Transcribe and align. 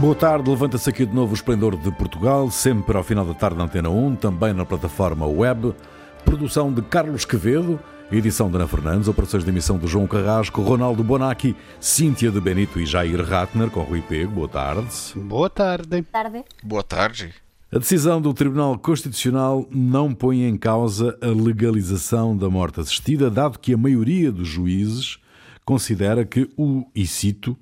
Boa 0.00 0.14
tarde, 0.14 0.50
levanta-se 0.50 0.90
aqui 0.90 1.06
de 1.06 1.14
novo 1.14 1.32
o 1.32 1.34
Esplendor 1.34 1.76
de 1.76 1.90
Portugal, 1.92 2.50
sempre 2.50 2.96
ao 2.96 3.04
final 3.04 3.24
da 3.24 3.34
tarde 3.34 3.56
na 3.56 3.64
Antena 3.64 3.88
1, 3.88 4.16
também 4.16 4.52
na 4.52 4.64
plataforma 4.64 5.26
web. 5.26 5.74
Produção 6.24 6.72
de 6.72 6.82
Carlos 6.82 7.24
Quevedo, 7.24 7.78
edição 8.10 8.50
de 8.50 8.56
Ana 8.56 8.66
Fernandes, 8.66 9.08
operações 9.08 9.44
de 9.44 9.50
emissão 9.50 9.78
de 9.78 9.86
João 9.86 10.06
Carrasco, 10.06 10.60
Ronaldo 10.60 11.04
Bonacci, 11.04 11.56
Cíntia 11.80 12.30
de 12.30 12.40
Benito 12.40 12.80
e 12.80 12.86
Jair 12.86 13.24
Ratner, 13.24 13.70
com 13.70 13.82
Rui 13.82 14.02
Pego. 14.02 14.32
Boa 14.32 14.48
tarde. 14.48 14.88
Boa 15.16 15.48
tarde. 15.50 16.02
tarde. 16.02 16.44
Boa 16.62 16.82
tarde. 16.82 17.34
A 17.72 17.78
decisão 17.78 18.20
do 18.20 18.34
Tribunal 18.34 18.78
Constitucional 18.78 19.66
não 19.70 20.12
põe 20.12 20.42
em 20.42 20.58
causa 20.58 21.16
a 21.22 21.28
legalização 21.28 22.36
da 22.36 22.50
morte 22.50 22.80
assistida, 22.80 23.30
dado 23.30 23.58
que 23.58 23.72
a 23.72 23.78
maioria 23.78 24.30
dos 24.30 24.46
juízes 24.46 25.18
considera 25.64 26.24
que 26.24 26.50
o, 26.56 26.84
e 26.94 27.06
cito, 27.06 27.56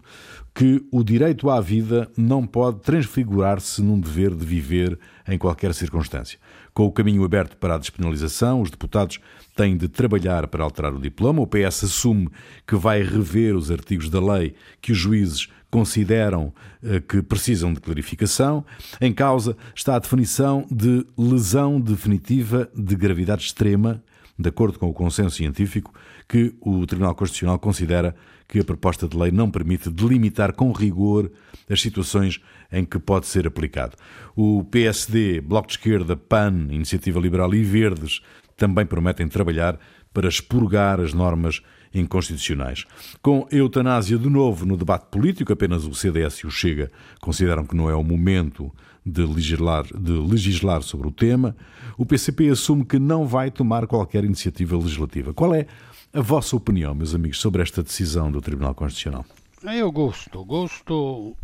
que 0.55 0.85
o 0.91 1.03
direito 1.03 1.49
à 1.49 1.61
vida 1.61 2.11
não 2.17 2.47
pode 2.47 2.81
transfigurar-se 2.81 3.83
num 3.83 4.01
dever 4.01 4.35
de 4.35 4.45
viver 4.45 4.99
em 5.27 5.39
qualquer 5.39 5.73
circunstância. 5.75 6.39
Com 6.75 6.87
o 6.87 6.93
caminho 6.93 7.25
aberto 7.25 7.57
para 7.57 7.75
a 7.75 7.79
despenalização, 7.79 8.61
os 8.61 8.71
deputados 8.71 9.19
têm 9.55 9.77
de 9.77 9.89
trabalhar 9.89 10.47
para 10.47 10.65
alterar 10.65 10.95
o 10.95 11.01
diploma. 11.01 11.43
O 11.43 11.47
PS 11.47 11.85
assume 11.85 12.29
que 12.67 12.77
vai 12.77 13.03
rever 13.03 13.55
os 13.57 13.71
artigos 13.71 14.09
da 14.09 14.21
lei 14.21 14.55
que 14.81 14.93
os 14.93 14.99
juízes 14.99 15.49
consideram 15.71 16.53
eh, 16.83 17.01
que 17.01 17.23
precisam 17.23 17.73
de 17.73 17.81
clarificação. 17.81 18.65
Em 19.01 19.13
causa 19.13 19.57
está 19.75 19.95
a 19.95 19.99
definição 19.99 20.67
de 20.71 21.07
lesão 21.17 21.81
definitiva 21.81 22.69
de 22.75 22.97
gravidade 22.97 23.45
extrema, 23.45 24.03
de 24.39 24.49
acordo 24.49 24.79
com 24.79 24.89
o 24.89 24.95
consenso 24.95 25.37
científico, 25.37 25.93
que 26.29 26.55
o 26.61 26.87
Tribunal 26.87 27.15
Constitucional 27.15 27.59
considera 27.59 28.17
que 28.51 28.59
a 28.59 28.65
proposta 28.65 29.07
de 29.07 29.17
lei 29.17 29.31
não 29.31 29.49
permite 29.49 29.89
delimitar 29.89 30.53
com 30.53 30.73
rigor 30.73 31.31
as 31.69 31.81
situações 31.81 32.41
em 32.73 32.85
que 32.85 32.99
pode 32.99 33.27
ser 33.27 33.47
aplicado. 33.47 33.97
O 34.35 34.65
PSD, 34.65 35.41
Bloco 35.41 35.69
de 35.69 35.75
Esquerda, 35.75 36.17
PAN, 36.17 36.67
Iniciativa 36.71 37.21
Liberal 37.21 37.55
e 37.55 37.63
Verdes 37.63 38.21
também 38.57 38.85
prometem 38.85 39.29
trabalhar 39.29 39.79
para 40.13 40.29
expurgar 40.29 41.01
as 41.01 41.15
normas 41.15 41.63
inconstitucionais. 41.95 42.85
Com 43.23 43.47
eutanásia 43.53 44.19
de 44.19 44.29
novo 44.29 44.67
no 44.67 44.77
debate 44.77 45.07
político, 45.11 45.53
apenas 45.53 45.85
o 45.85 45.95
CDS 45.95 46.39
e 46.39 46.47
o 46.47 46.51
Chega 46.51 46.91
consideram 47.21 47.65
que 47.65 47.77
não 47.77 47.89
é 47.89 47.95
o 47.95 48.03
momento 48.03 48.73
de 49.07 49.23
legislar, 49.23 49.85
de 49.87 50.13
legislar 50.13 50.83
sobre 50.83 51.07
o 51.07 51.13
tema. 51.13 51.57
O 51.97 52.05
PCP 52.05 52.49
assume 52.49 52.85
que 52.85 52.99
não 52.99 53.27
vai 53.27 53.51
tomar 53.51 53.87
qualquer 53.87 54.25
iniciativa 54.25 54.77
legislativa. 54.77 55.33
Qual 55.33 55.55
é 55.55 55.67
a 56.13 56.21
vossa 56.21 56.57
opinião, 56.57 56.95
meus 56.95 57.15
amigos, 57.15 57.39
sobre 57.39 57.63
esta 57.63 57.83
decisão 57.83 58.31
do 58.31 58.41
Tribunal 58.41 58.75
Constitucional? 58.75 59.25
Eu 59.63 59.93
gosto, 59.93 60.45
gosto, 60.45 61.37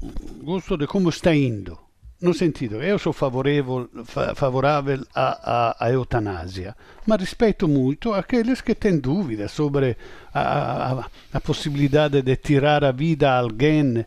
gosto 0.43 0.77
de 0.77 0.87
como 0.87 1.09
está 1.09 1.35
indo. 1.35 1.79
No 2.21 2.33
sentido, 2.33 2.83
eu 2.83 2.99
sou 2.99 3.13
favorável, 3.13 3.91
favorável 4.35 5.05
à, 5.15 5.77
eutanásia, 5.91 6.75
mas 7.07 7.21
respeito 7.21 7.69
muito 7.69 8.15
aqueles 8.15 8.63
que 8.63 8.75
têm 8.75 8.99
dúvidas 8.99 9.53
sobre 9.53 9.99
a, 10.33 10.41
a, 10.41 11.11
a, 11.35 11.41
possibilidade 11.43 12.23
de 12.23 12.37
tirar 12.37 12.83
a 12.85 12.91
vida 12.91 13.31
a 13.31 13.39
alguém. 13.39 14.07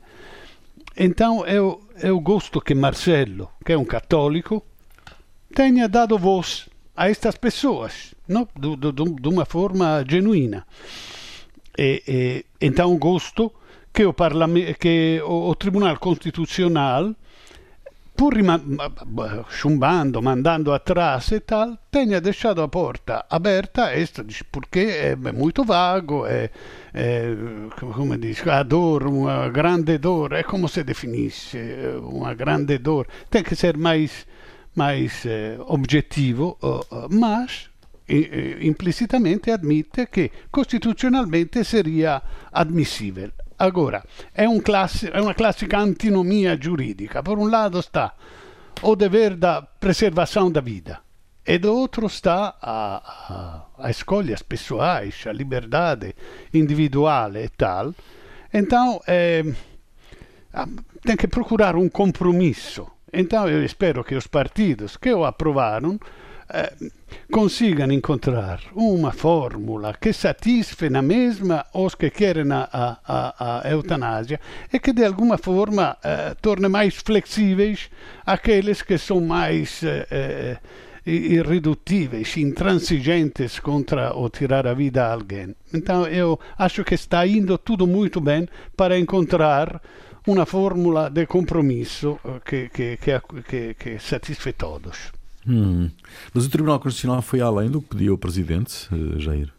Então, 0.97 1.45
eu, 1.45 1.87
eu 2.01 2.19
gosto 2.19 2.59
que 2.59 2.73
Marcelo, 2.73 3.51
que 3.63 3.73
é 3.73 3.77
um 3.77 3.85
católico, 3.85 4.65
tenha 5.53 5.87
dado 5.87 6.17
voz 6.17 6.67
a 6.99 7.09
estas 7.09 7.37
pessoas 7.37 8.13
no? 8.27 8.45
de, 8.53 8.75
de, 8.75 8.91
de 8.91 9.29
uma 9.29 9.45
forma 9.45 10.03
genuína. 10.05 10.67
E, 11.77 12.03
e, 12.05 12.45
então 12.59 12.97
gosto 12.97 13.53
que 13.93 14.05
o, 14.05 14.13
que 14.77 15.21
o, 15.23 15.49
o 15.49 15.55
Tribunal 15.55 15.97
Constitucional, 15.97 17.15
pur 18.17 18.33
chumbando, 19.49 20.21
mandando 20.21 20.73
atrás 20.73 21.31
e 21.31 21.39
tal, 21.39 21.77
tenha 21.89 22.19
deixado 22.19 22.61
a 22.61 22.67
porta 22.67 23.25
aberta, 23.29 23.93
esta, 23.93 24.25
porque 24.51 24.79
é 24.79 25.15
muito 25.15 25.63
vago, 25.63 26.25
é, 26.27 26.49
é 26.93 27.33
come 27.79 28.19
a 28.51 28.63
dor, 28.63 29.07
uma 29.07 29.47
grande 29.47 29.97
dor, 29.97 30.33
é 30.33 30.43
como 30.43 30.67
se 30.67 30.83
definisse 30.83 31.57
uma 32.03 32.33
grande 32.33 32.77
dor, 32.77 33.07
tem 33.29 33.41
que 33.41 33.55
ser 33.55 33.77
mais 33.77 34.27
mais 34.79 35.25
eh, 35.25 35.57
objetivo, 35.59 36.57
uh, 36.61 37.07
mas 37.09 37.69
eh, 38.07 38.57
implicitamente 38.61 39.51
admite 39.51 40.07
che 40.07 40.31
costituzionalmente 40.49 41.65
seria 41.65 42.21
ammissibile. 42.49 43.33
Agora, 43.57 44.01
è, 44.31 44.45
un 44.45 44.61
classi- 44.61 45.07
è, 45.07 45.19
una 45.19 45.33
classica 45.33 45.77
antinomia 45.77 46.57
giuridica. 46.57 47.21
Per 47.21 47.35
un 47.35 47.49
lato 47.49 47.81
sta 47.81 48.15
o 48.81 48.95
dever 48.95 49.35
da 49.35 49.61
preservação 49.61 50.49
da 50.49 50.61
vida, 50.61 51.03
e 51.43 51.59
do 51.59 51.73
outro 51.73 52.05
está 52.05 52.55
a, 52.61 53.01
a, 53.27 53.65
a 53.77 53.89
escolhas 53.89 54.41
pessoais, 54.41 55.25
a 55.27 55.33
liberdade 55.33 56.15
individuale 56.53 57.43
e 57.43 57.49
tal. 57.49 57.93
Então, 58.53 59.01
é, 59.05 59.43
tem 61.03 61.17
que 61.17 61.27
procurar 61.27 61.75
um 61.75 61.89
compromisso 61.89 62.87
então 63.11 63.47
eu 63.47 63.63
espero 63.63 64.03
que 64.03 64.15
os 64.15 64.27
partidos 64.27 64.97
que 64.97 65.13
o 65.13 65.25
aprovaram 65.25 65.99
eh, 66.51 66.73
consigam 67.31 67.91
encontrar 67.91 68.59
uma 68.73 69.11
fórmula 69.11 69.93
que 69.93 70.11
satisfe 70.11 70.89
na 70.89 71.01
mesma 71.01 71.65
os 71.73 71.93
que 71.93 72.09
querem 72.09 72.51
a, 72.51 72.97
a, 73.05 73.61
a 73.61 73.69
eutanásia 73.69 74.39
e 74.73 74.79
que 74.79 74.91
de 74.91 75.05
alguma 75.05 75.37
forma 75.37 75.95
eh, 76.03 76.35
torne 76.41 76.67
mais 76.67 76.95
flexíveis 76.95 77.89
aqueles 78.25 78.81
que 78.81 78.97
são 78.97 79.21
mais 79.21 79.83
eh, 79.83 80.07
eh 80.09 80.57
irredutíveis, 81.05 82.37
intransigentes 82.37 83.59
contra 83.59 84.15
o 84.15 84.29
tirar 84.29 84.67
a 84.67 84.73
vida 84.73 85.05
a 85.05 85.13
alguém. 85.13 85.55
Então 85.73 86.05
eu 86.05 86.39
acho 86.57 86.83
que 86.83 86.93
está 86.93 87.25
indo 87.25 87.57
tudo 87.57 87.87
muito 87.87 88.21
bem 88.21 88.47
para 88.75 88.99
encontrar 88.99 89.81
uma 90.27 90.45
fórmula 90.45 91.09
de 91.09 91.25
compromisso 91.25 92.19
que, 92.45 92.69
que, 92.69 92.97
que, 92.97 93.73
que 93.73 93.99
todos. 94.53 95.11
Hum. 95.47 95.89
Mas 96.33 96.45
o 96.45 96.49
Tribunal 96.49 96.79
Constitucional 96.79 97.21
foi 97.21 97.41
além 97.41 97.69
do 97.69 97.81
que 97.81 97.89
pediu 97.89 98.13
o 98.13 98.17
Presidente, 98.17 98.87
eh, 98.91 99.19
Jair? 99.19 99.51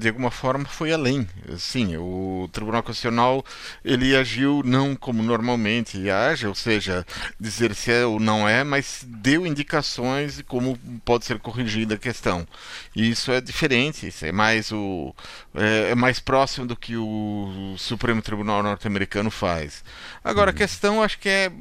De 0.00 0.08
alguma 0.08 0.30
forma 0.32 0.64
foi 0.64 0.92
além. 0.92 1.26
Sim, 1.56 1.96
o 1.98 2.48
Tribunal 2.52 2.82
Constitucional 2.82 3.44
ele 3.84 4.16
agiu 4.16 4.60
não 4.64 4.96
como 4.96 5.22
normalmente 5.22 6.10
age, 6.10 6.48
ou 6.48 6.54
seja, 6.54 7.06
dizer 7.38 7.72
se 7.76 7.92
é 7.92 8.04
ou 8.04 8.18
não 8.18 8.48
é, 8.48 8.64
mas 8.64 9.04
deu 9.06 9.46
indicações 9.46 10.38
de 10.38 10.42
como 10.42 10.76
pode 11.04 11.26
ser 11.26 11.38
corrigida 11.38 11.94
a 11.94 11.98
questão. 11.98 12.46
E 12.94 13.08
isso 13.08 13.30
é 13.30 13.40
diferente, 13.40 14.08
isso 14.08 14.26
é 14.26 14.32
mais 14.32 14.72
o 14.72 15.14
é, 15.54 15.90
é 15.92 15.94
mais 15.94 16.18
próximo 16.18 16.66
do 16.66 16.74
que 16.74 16.96
o 16.96 17.76
Supremo 17.78 18.20
Tribunal 18.20 18.64
norte-americano 18.64 19.30
faz. 19.30 19.84
Agora 20.24 20.50
a 20.50 20.52
uhum. 20.52 20.58
questão 20.58 21.02
acho 21.02 21.20
que 21.20 21.28
é 21.28 21.52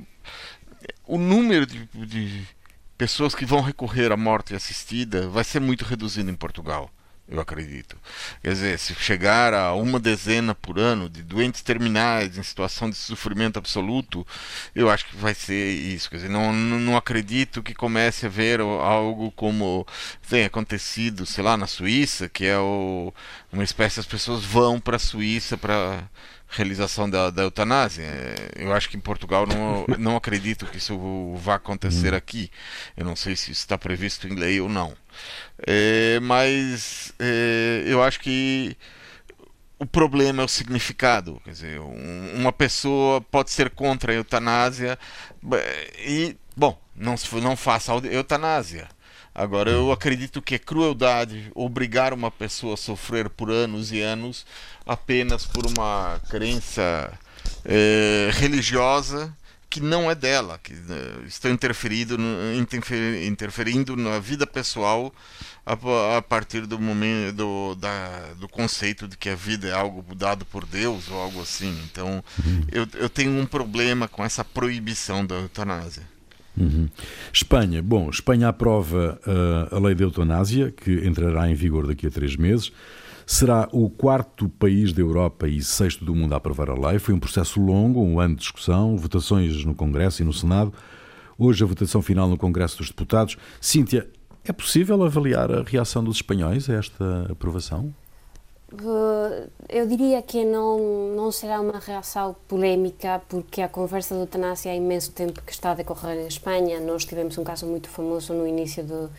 o 1.06 1.20
número 1.20 1.68
de, 1.68 1.88
de 1.94 2.48
pessoas 2.98 3.36
que 3.36 3.46
vão 3.46 3.62
recorrer 3.62 4.12
à 4.12 4.18
morte 4.18 4.56
assistida 4.56 5.30
vai 5.30 5.44
ser 5.44 5.60
muito 5.60 5.86
reduzido 5.86 6.32
em 6.32 6.36
Portugal 6.36 6.92
eu 7.30 7.40
acredito. 7.42 7.98
Quer 8.42 8.54
dizer, 8.54 8.80
se 8.80 8.96
chegar 8.96 9.54
a 9.54 9.74
uma 9.74 10.00
dezena 10.00 10.56
por 10.56 10.80
ano 10.80 11.10
de 11.10 11.22
doentes 11.22 11.62
terminais 11.62 12.38
em 12.38 12.44
situação 12.44 12.90
de 12.90 12.96
sofrimento 12.96 13.58
absoluto, 13.58 14.26
eu 14.74 14.90
acho 14.90 15.06
que 15.06 15.16
vai 15.18 15.34
ser 15.34 15.72
isso. 15.72 16.10
Quer 16.10 16.18
dizer, 16.18 16.30
não, 16.30 16.54
não 16.54 16.96
acredito 16.96 17.62
que 17.62 17.74
comece 17.74 18.26
a 18.26 18.30
ver 18.30 18.62
algo 18.62 19.32
como 19.32 19.86
tem 20.30 20.46
acontecido, 20.46 21.26
sei 21.26 21.44
lá, 21.44 21.58
na 21.58 21.68
Suíça, 21.68 22.30
que 22.30 22.46
é 22.46 22.58
o, 22.58 23.14
uma 23.52 23.64
espécie, 23.64 24.00
as 24.00 24.08
pessoas 24.08 24.44
vão 24.46 24.80
para 24.80 24.96
a 24.96 25.00
Suíça 25.00 25.58
para 25.58 26.10
realização 26.50 27.10
da, 27.10 27.30
da 27.30 27.44
eutanásia. 27.44 28.04
É, 28.04 28.52
eu 28.56 28.74
acho 28.74 28.90
que 28.90 28.98
em 28.98 29.02
Portugal 29.02 29.46
não, 29.46 29.86
não 29.98 30.16
acredito 30.16 30.66
que 30.66 30.78
isso 30.78 31.36
vá 31.36 31.56
acontecer 31.56 32.12
uhum. 32.12 32.18
aqui. 32.18 32.50
Eu 32.96 33.06
não 33.06 33.16
sei 33.16 33.36
se 33.36 33.52
isso 33.52 33.62
está 33.62 33.78
previsto 33.78 34.28
em 34.28 34.36
lei 34.36 34.62
ou 34.62 34.70
não. 34.70 34.96
É, 35.66 36.20
mas 36.22 37.14
é, 37.20 37.84
eu 37.86 38.04
acho 38.04 38.20
que 38.20 38.76
o 39.80 39.86
problema 39.86 40.42
é 40.42 40.46
o 40.46 40.50
significado. 40.50 41.42
Quer 41.44 41.52
dizer, 41.52 41.80
um, 41.80 42.34
uma 42.36 42.52
pessoa 42.52 43.22
pode 43.22 43.52
ser 43.52 43.70
contra 43.70 44.12
a 44.12 44.16
eutanásia 44.16 44.98
e, 46.00 46.36
bom, 46.56 46.80
não, 46.96 47.16
não 47.42 47.56
faça 47.56 47.94
eutanásia. 47.94 48.88
Agora, 49.34 49.70
eu 49.70 49.92
acredito 49.92 50.42
que 50.42 50.56
é 50.56 50.60
crueldade 50.60 51.52
obrigar 51.54 52.12
uma 52.12 52.32
pessoa 52.32 52.74
a 52.74 52.78
sofrer 52.78 53.30
por 53.30 53.52
anos 53.52 53.92
e 53.92 54.02
anos 54.02 54.48
apenas 54.84 55.46
por 55.46 55.64
uma 55.68 56.20
crença 56.28 57.14
é, 57.64 58.32
religiosa 58.34 59.37
que 59.70 59.82
não 59.82 60.10
é 60.10 60.16
dela, 60.16 60.60
que 60.62 60.74
uh, 60.74 61.26
estão 61.28 61.52
interferindo, 61.52 62.18
interferindo 63.26 63.96
na 63.96 64.20
vida 64.20 64.48
pessoal 64.48 65.14
a, 65.66 66.18
a 66.18 66.22
partir 66.22 66.66
do 66.66 66.80
momento 66.80 67.36
do, 67.36 67.76
da, 67.76 68.34
do 68.40 68.48
conceito 68.48 69.08
de 69.08 69.18
que 69.18 69.30
a 69.30 69.36
vida 69.36 69.68
é 69.68 69.74
algo 69.74 70.16
dado 70.16 70.46
por 70.46 70.66
Deus 70.66 71.10
ou 71.10 71.20
algo 71.20 71.42
assim. 71.42 71.78
Então 71.92 72.24
uhum. 72.46 72.62
eu, 72.72 72.88
eu 72.96 73.10
tenho 73.10 73.32
um 73.32 73.46
problema 73.46 74.08
com 74.08 74.24
essa 74.24 74.44
proibição 74.44 75.26
da 75.26 75.36
eutanásia. 75.36 76.04
Uhum. 76.58 76.90
Espanha, 77.32 77.84
bom, 77.84 78.10
Espanha 78.10 78.48
aprova 78.48 79.20
uh, 79.28 79.76
a 79.76 79.80
lei 79.80 79.94
da 79.94 80.04
eutanásia, 80.04 80.72
que 80.72 80.92
entrará 81.06 81.48
em 81.50 81.54
vigor 81.54 81.86
daqui 81.86 82.08
a 82.08 82.12
três 82.12 82.36
meses. 82.36 82.72
Será 83.30 83.68
o 83.74 83.90
quarto 83.90 84.48
país 84.48 84.94
da 84.94 85.02
Europa 85.02 85.50
e 85.50 85.62
sexto 85.62 86.06
do 86.06 86.16
mundo 86.16 86.32
a 86.32 86.38
aprovar 86.38 86.70
a 86.70 86.74
lei. 86.74 86.98
Foi 86.98 87.14
um 87.14 87.20
processo 87.20 87.60
longo, 87.60 88.00
um 88.00 88.22
ano 88.22 88.36
de 88.36 88.40
discussão, 88.40 88.96
votações 88.96 89.66
no 89.66 89.76
Congresso 89.76 90.22
e 90.22 90.26
no 90.26 90.32
Senado. 90.32 90.74
Hoje 91.38 91.62
a 91.62 91.68
votação 91.68 92.02
final 92.02 92.30
no 92.30 92.38
Congresso 92.38 92.78
dos 92.78 92.88
Deputados. 92.88 93.36
Cíntia, 93.60 94.10
é 94.46 94.54
possível 94.54 95.04
avaliar 95.04 95.52
a 95.52 95.62
reação 95.62 96.02
dos 96.02 96.16
espanhóis 96.16 96.70
a 96.70 96.76
esta 96.76 97.28
aprovação? 97.30 97.94
Eu 99.68 99.86
diria 99.88 100.22
que 100.22 100.46
não, 100.46 101.14
não 101.14 101.30
será 101.30 101.60
uma 101.60 101.80
reação 101.80 102.34
polémica, 102.48 103.22
porque 103.28 103.62
a 103.62 103.68
conversa 103.68 104.16
da 104.16 104.22
eutanásia 104.22 104.72
há 104.72 104.76
imenso 104.76 105.12
tempo 105.12 105.42
que 105.42 105.52
está 105.52 105.72
a 105.72 105.76
decorrer 105.76 106.18
em 106.18 106.28
Espanha. 106.28 106.80
Nós 106.80 107.04
tivemos 107.04 107.38
um 107.38 107.44
caso 107.44 107.66
muito 107.66 107.90
famoso 107.90 108.34
no 108.34 108.48
início 108.48 108.86
do, 108.86 109.10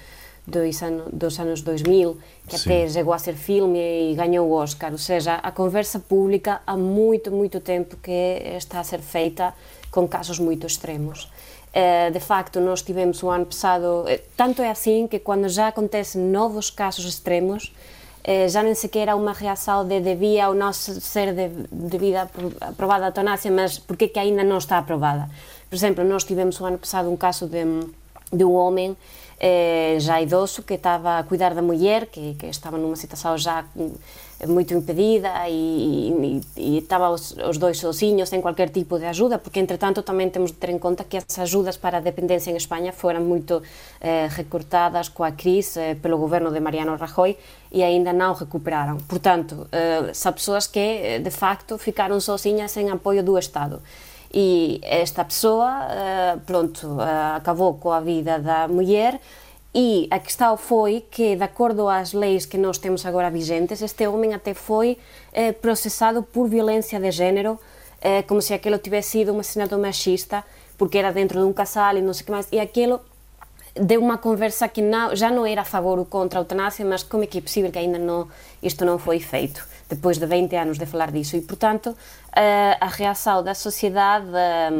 dos, 0.48 0.82
anos, 0.82 1.04
dos 1.12 1.38
anos 1.38 1.60
2000, 1.62 2.16
que 2.48 2.58
Sim. 2.58 2.70
até 2.70 2.88
chegou 2.88 3.12
a 3.12 3.18
ser 3.18 3.34
filme 3.34 3.78
e 4.12 4.14
ganhou 4.14 4.48
o 4.48 4.52
Oscar. 4.52 4.92
Ou 4.92 4.98
seja, 4.98 5.34
a 5.34 5.52
conversa 5.52 6.00
pública 6.00 6.60
há 6.66 6.76
muito, 6.76 7.30
muito 7.30 7.60
tempo 7.60 7.96
que 8.02 8.10
está 8.56 8.80
a 8.80 8.84
ser 8.84 9.00
feita 9.00 9.54
com 9.90 10.08
casos 10.08 10.38
muito 10.38 10.66
extremos. 10.66 11.30
Eh, 11.72 12.10
de 12.10 12.20
facto, 12.20 12.60
nós 12.60 12.82
tivemos 12.82 13.22
o 13.22 13.28
ano 13.28 13.46
passado, 13.46 14.04
eh, 14.08 14.20
tanto 14.36 14.62
é 14.62 14.70
assim 14.70 15.06
que 15.06 15.18
quando 15.18 15.48
já 15.48 15.68
acontecem 15.68 16.20
novos 16.22 16.70
casos 16.70 17.04
extremos, 17.04 17.74
eh, 18.24 18.48
já 18.48 18.62
nem 18.62 18.74
sequer 18.74 19.08
há 19.08 19.14
uma 19.14 19.32
reação 19.32 19.86
de 19.86 20.00
devia 20.00 20.48
ou 20.48 20.54
não 20.54 20.72
ser 20.72 21.34
de, 21.34 21.48
devida 21.70 22.28
aprovada 22.60 23.04
a 23.04 23.08
eutanásia, 23.08 23.50
mas 23.50 23.78
porque 23.78 24.08
que 24.08 24.18
ainda 24.18 24.42
não 24.42 24.58
está 24.58 24.78
aprovada. 24.78 25.28
Por 25.68 25.76
exemplo, 25.76 26.02
nós 26.04 26.24
tivemos 26.24 26.58
o 26.60 26.64
ano 26.64 26.78
passado 26.78 27.10
um 27.10 27.16
caso 27.16 27.46
de, 27.46 27.62
de 28.32 28.44
um 28.44 28.54
homem 28.54 28.96
eh, 29.40 29.98
já 30.00 30.20
idoso 30.20 30.66
que 30.66 30.74
estaba 30.74 31.18
a 31.18 31.24
cuidar 31.24 31.54
da 31.54 31.62
muller, 31.62 32.10
que, 32.10 32.34
que 32.34 32.46
estaba 32.50 32.76
numa 32.78 32.96
situación 32.96 33.38
já 33.38 33.64
moito 34.46 34.72
impedida 34.72 35.48
e, 35.48 36.14
e, 36.14 36.40
e 36.56 36.78
estaba 36.78 37.10
os, 37.10 37.34
os 37.38 37.58
dois 37.58 37.78
sozinhos 37.78 38.28
sen 38.28 38.40
cualquier 38.40 38.70
tipo 38.70 38.98
de 38.98 39.06
ajuda, 39.06 39.38
porque 39.38 39.58
entretanto 39.58 40.06
tamén 40.06 40.30
temos 40.30 40.54
de 40.54 40.58
ter 40.62 40.70
en 40.70 40.78
conta 40.78 41.02
que 41.02 41.18
as 41.18 41.38
ajudas 41.42 41.74
para 41.74 41.98
a 41.98 42.04
dependencia 42.04 42.54
en 42.54 42.58
España 42.58 42.94
foran 42.94 43.26
moito 43.26 43.66
eh, 43.98 44.30
recortadas 44.30 45.10
coa 45.10 45.34
crise 45.34 45.90
eh, 45.90 45.94
pelo 45.98 46.22
goberno 46.22 46.54
de 46.54 46.62
Mariano 46.62 46.94
Rajoy 46.94 47.34
e 47.74 47.82
aínda 47.82 48.14
non 48.14 48.38
recuperaron. 48.38 49.02
Portanto, 49.10 49.66
eh, 49.74 50.14
as 50.14 50.30
persoas 50.30 50.70
que 50.70 51.18
eh, 51.18 51.18
de 51.18 51.34
facto 51.34 51.74
ficaron 51.74 52.22
sozinhas 52.22 52.70
sen 52.70 52.94
apoio 52.94 53.26
do 53.26 53.34
Estado. 53.34 53.82
E 54.32 54.80
esta 54.82 55.24
pessoa, 55.24 55.86
eh, 55.90 56.36
pronto, 56.44 57.00
eh, 57.00 57.36
acabou 57.36 57.74
com 57.74 57.90
a 57.90 58.00
vida 58.00 58.38
da 58.38 58.68
mulher 58.68 59.18
e 59.74 60.06
a 60.10 60.18
questão 60.18 60.56
foi 60.56 61.04
que, 61.10 61.34
de 61.34 61.42
acordo 61.42 61.88
às 61.88 62.12
leis 62.12 62.44
que 62.44 62.58
nós 62.58 62.78
temos 62.78 63.06
agora 63.06 63.30
vigentes, 63.30 63.80
este 63.80 64.06
homem 64.06 64.34
até 64.34 64.52
foi 64.52 64.98
eh, 65.32 65.52
processado 65.52 66.22
por 66.22 66.48
violência 66.48 67.00
de 67.00 67.10
género, 67.10 67.58
como 68.28 68.40
se 68.40 68.54
aquilo 68.54 68.78
tivesse 68.78 69.10
sido 69.10 69.32
um 69.32 69.40
assassinato 69.40 69.76
machista, 69.76 70.44
porque 70.76 70.96
era 70.98 71.10
dentro 71.12 71.40
de 71.40 71.44
um 71.44 71.52
casal 71.52 71.96
e 71.96 72.00
não 72.00 72.12
sei 72.14 72.22
o 72.22 72.26
que 72.26 72.30
mais. 72.30 72.46
E 72.52 72.60
aquilo 72.60 73.00
deu 73.74 74.00
uma 74.00 74.18
conversa 74.18 74.68
que 74.68 74.80
não, 74.80 75.16
já 75.16 75.30
não 75.30 75.44
era 75.44 75.62
a 75.62 75.64
favor 75.64 75.98
ou 75.98 76.04
contra 76.04 76.38
a 76.38 76.42
eutanásia, 76.42 76.84
mas 76.84 77.02
como 77.02 77.24
é 77.24 77.26
que 77.26 77.38
é 77.38 77.40
possível 77.40 77.72
que 77.72 77.78
ainda 77.78 77.98
não, 77.98 78.28
isto 78.62 78.84
não 78.84 78.98
foi 78.98 79.18
feito, 79.18 79.66
depois 79.88 80.18
de 80.18 80.26
20 80.26 80.54
anos 80.56 80.78
de 80.78 80.86
falar 80.86 81.10
disso. 81.10 81.36
E, 81.36 81.40
portanto, 81.40 81.96
a 82.80 82.86
reação 82.86 83.42
da 83.42 83.54
sociedade 83.54 84.26
eh, 84.34 84.70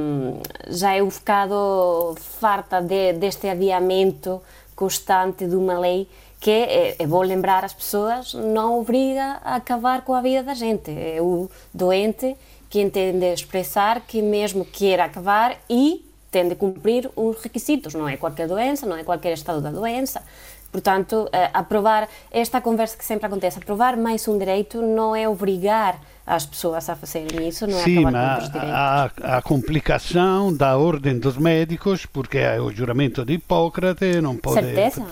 já 0.68 0.94
é 0.94 1.02
um 1.02 1.08
bocado 1.08 2.14
farta 2.38 2.80
de, 2.80 3.14
deste 3.14 3.48
adiamento 3.48 4.40
constante 4.76 5.46
de 5.46 5.56
uma 5.56 5.78
lei 5.78 6.08
que, 6.40 6.50
é, 6.50 6.96
é 6.98 7.06
bom 7.06 7.22
lembrar 7.22 7.64
as 7.64 7.72
pessoas, 7.72 8.32
não 8.32 8.78
obriga 8.78 9.40
a 9.42 9.56
acabar 9.56 10.02
com 10.02 10.14
a 10.14 10.20
vida 10.20 10.42
da 10.44 10.54
gente. 10.54 10.90
É 10.90 11.20
o 11.20 11.50
doente 11.74 12.36
que 12.70 12.80
entende 12.80 13.26
expressar 13.32 14.02
que 14.02 14.22
mesmo 14.22 14.64
queira 14.64 15.04
acabar 15.04 15.56
e 15.68 16.04
tem 16.30 16.48
de 16.48 16.54
cumprir 16.54 17.10
os 17.16 17.40
requisitos. 17.42 17.94
Não 17.94 18.08
é 18.08 18.16
qualquer 18.16 18.46
doença, 18.46 18.86
não 18.86 18.96
é 18.96 19.02
qualquer 19.02 19.32
estado 19.32 19.60
da 19.60 19.70
doença. 19.70 20.22
Portanto, 20.70 21.28
eh, 21.32 21.50
aprovar 21.52 22.08
esta 22.30 22.60
conversa 22.60 22.96
que 22.96 23.04
sempre 23.04 23.26
acontece, 23.26 23.58
aprovar 23.58 23.96
mais 23.96 24.28
um 24.28 24.38
direito 24.38 24.82
não 24.82 25.16
é 25.16 25.28
obrigar 25.28 25.98
as 26.26 26.44
pessoas 26.44 26.90
a 26.90 26.94
fazerem 26.94 27.48
isso, 27.48 27.66
não 27.66 27.78
é 27.78 27.82
Sim, 27.82 28.04
acabar 28.04 28.40
com 28.40 28.52
direitos. 28.52 28.74
A, 28.74 29.10
a 29.38 29.42
complicação 29.42 30.54
da 30.54 30.76
ordem 30.76 31.18
dos 31.18 31.38
médicos, 31.38 32.04
porque 32.04 32.36
é 32.36 32.60
o 32.60 32.70
juramento 32.70 33.24
de 33.24 33.34
Hipócrates, 33.34 34.22
não 34.22 34.36
pode... 34.36 34.60
Certeza. 34.60 35.06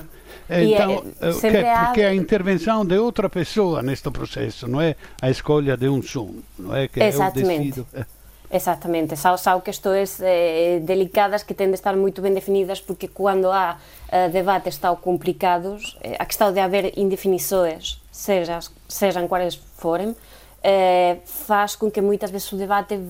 Então, 0.49 1.05
é, 1.19 1.32
que, 1.32 1.87
porque 1.87 2.02
a 2.02 2.14
intervenção 2.14 2.85
de 2.85 2.97
outra 2.99 3.29
pessoa 3.29 3.82
neste 3.82 4.09
processo, 4.11 4.69
não 4.69 4.81
é 4.81 4.94
a 5.20 5.29
escolha 5.29 5.76
de 5.76 5.88
um 5.88 6.00
som, 6.02 6.35
não 6.56 6.76
é 6.76 6.87
que 6.87 7.02
Exatamente. 7.02 7.79
eu 7.79 7.85
decido. 7.85 8.06
Exatamente, 8.50 9.16
são, 9.16 9.37
são 9.37 9.60
questões 9.60 10.20
eh, 10.20 10.81
delicadas 10.81 11.43
que 11.43 11.52
têm 11.52 11.66
de 11.66 11.75
estar 11.75 11.96
muito 11.96 12.22
bem 12.22 12.32
definidas 12.32 12.81
porque 12.81 13.08
quando 13.08 13.50
há 13.50 13.76
eh, 14.08 14.28
debates 14.28 14.76
tão 14.78 14.94
complicados, 14.94 15.96
eh, 16.00 16.14
a 16.16 16.25
questão 16.25 16.52
de 16.52 16.60
haver 16.60 16.96
indefinições, 16.96 18.00
seja, 18.12 18.60
sejam 18.88 19.26
quais 19.26 19.56
forem, 19.76 20.14
eh, 20.62 21.19
faz 21.25 21.75
com 21.75 21.90
que 21.90 22.00
muitas 22.00 22.31
vezes 22.31 22.50
o 22.52 22.56
debate 22.56 23.00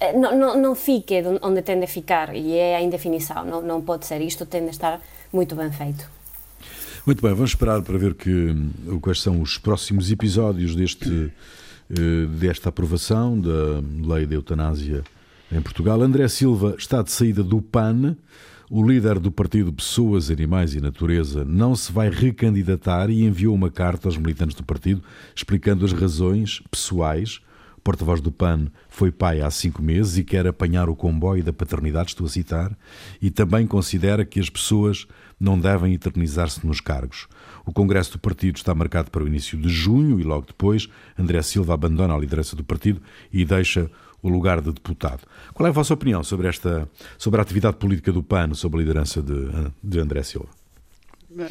eh, 0.00 0.12
não, 0.14 0.36
não, 0.36 0.60
não 0.60 0.74
fique 0.74 1.22
onde 1.42 1.60
tem 1.60 1.78
de 1.78 1.86
ficar 1.86 2.34
e 2.34 2.54
é 2.54 2.76
a 2.76 2.80
indefinição, 2.80 3.44
não, 3.44 3.60
não 3.60 3.82
pode 3.82 4.06
ser, 4.06 4.22
isto 4.22 4.46
tem 4.46 4.64
de 4.64 4.70
estar 4.70 5.00
muito 5.32 5.54
bem 5.54 5.70
feito. 5.70 6.08
Muito 7.04 7.20
bem, 7.20 7.34
vamos 7.34 7.50
esperar 7.50 7.82
para 7.82 7.98
ver 7.98 8.14
que, 8.14 8.54
quais 9.02 9.20
são 9.20 9.42
os 9.42 9.58
próximos 9.58 10.10
episódios 10.10 10.74
deste 10.74 11.30
desta 12.38 12.68
aprovação 12.70 13.38
da 13.40 13.82
lei 14.14 14.26
da 14.26 14.34
eutanásia 14.34 15.04
em 15.52 15.60
Portugal. 15.60 16.00
André 16.00 16.26
Silva 16.28 16.74
está 16.78 17.02
de 17.02 17.10
saída 17.10 17.42
do 17.42 17.60
PAN. 17.60 18.16
O 18.70 18.86
líder 18.86 19.18
do 19.18 19.30
partido 19.30 19.72
Pessoas, 19.72 20.30
Animais 20.30 20.74
e 20.74 20.80
Natureza 20.80 21.44
não 21.44 21.76
se 21.76 21.92
vai 21.92 22.08
recandidatar 22.08 23.10
e 23.10 23.22
enviou 23.22 23.54
uma 23.54 23.70
carta 23.70 24.08
aos 24.08 24.16
militantes 24.16 24.56
do 24.56 24.64
partido 24.64 25.02
explicando 25.36 25.84
as 25.84 25.92
razões 25.92 26.62
pessoais. 26.70 27.40
O 27.76 27.80
porta-voz 27.80 28.22
do 28.22 28.32
PAN 28.32 28.68
foi 28.88 29.12
pai 29.12 29.42
há 29.42 29.50
cinco 29.50 29.82
meses 29.82 30.16
e 30.16 30.24
quer 30.24 30.46
apanhar 30.46 30.88
o 30.88 30.96
comboio 30.96 31.44
da 31.44 31.52
paternidade, 31.52 32.08
estou 32.08 32.26
a 32.26 32.30
citar, 32.30 32.76
e 33.20 33.30
também 33.30 33.66
considera 33.66 34.24
que 34.24 34.40
as 34.40 34.48
pessoas 34.48 35.06
não 35.38 35.60
devem 35.60 35.92
eternizar-se 35.92 36.66
nos 36.66 36.80
cargos. 36.80 37.28
O 37.66 37.72
congresso 37.72 38.12
do 38.12 38.18
partido 38.18 38.56
está 38.56 38.74
marcado 38.74 39.10
para 39.10 39.24
o 39.24 39.26
início 39.26 39.58
de 39.58 39.68
junho 39.68 40.20
e 40.20 40.22
logo 40.22 40.46
depois 40.46 40.88
André 41.18 41.40
Silva 41.42 41.74
abandona 41.74 42.14
a 42.14 42.18
liderança 42.18 42.54
do 42.54 42.64
partido 42.64 43.00
e 43.32 43.44
deixa 43.44 43.90
o 44.22 44.28
lugar 44.28 44.60
de 44.60 44.72
deputado. 44.72 45.20
Qual 45.52 45.66
é 45.66 45.70
a 45.70 45.72
vossa 45.72 45.92
opinião 45.92 46.24
sobre 46.24 46.48
esta 46.48 46.88
sobre 47.18 47.40
a 47.40 47.42
atividade 47.42 47.76
política 47.76 48.10
do 48.12 48.22
PAN 48.22 48.54
sob 48.54 48.76
a 48.76 48.80
liderança 48.80 49.22
de, 49.22 49.50
de 49.82 50.00
André 50.00 50.22
Silva? 50.22 50.48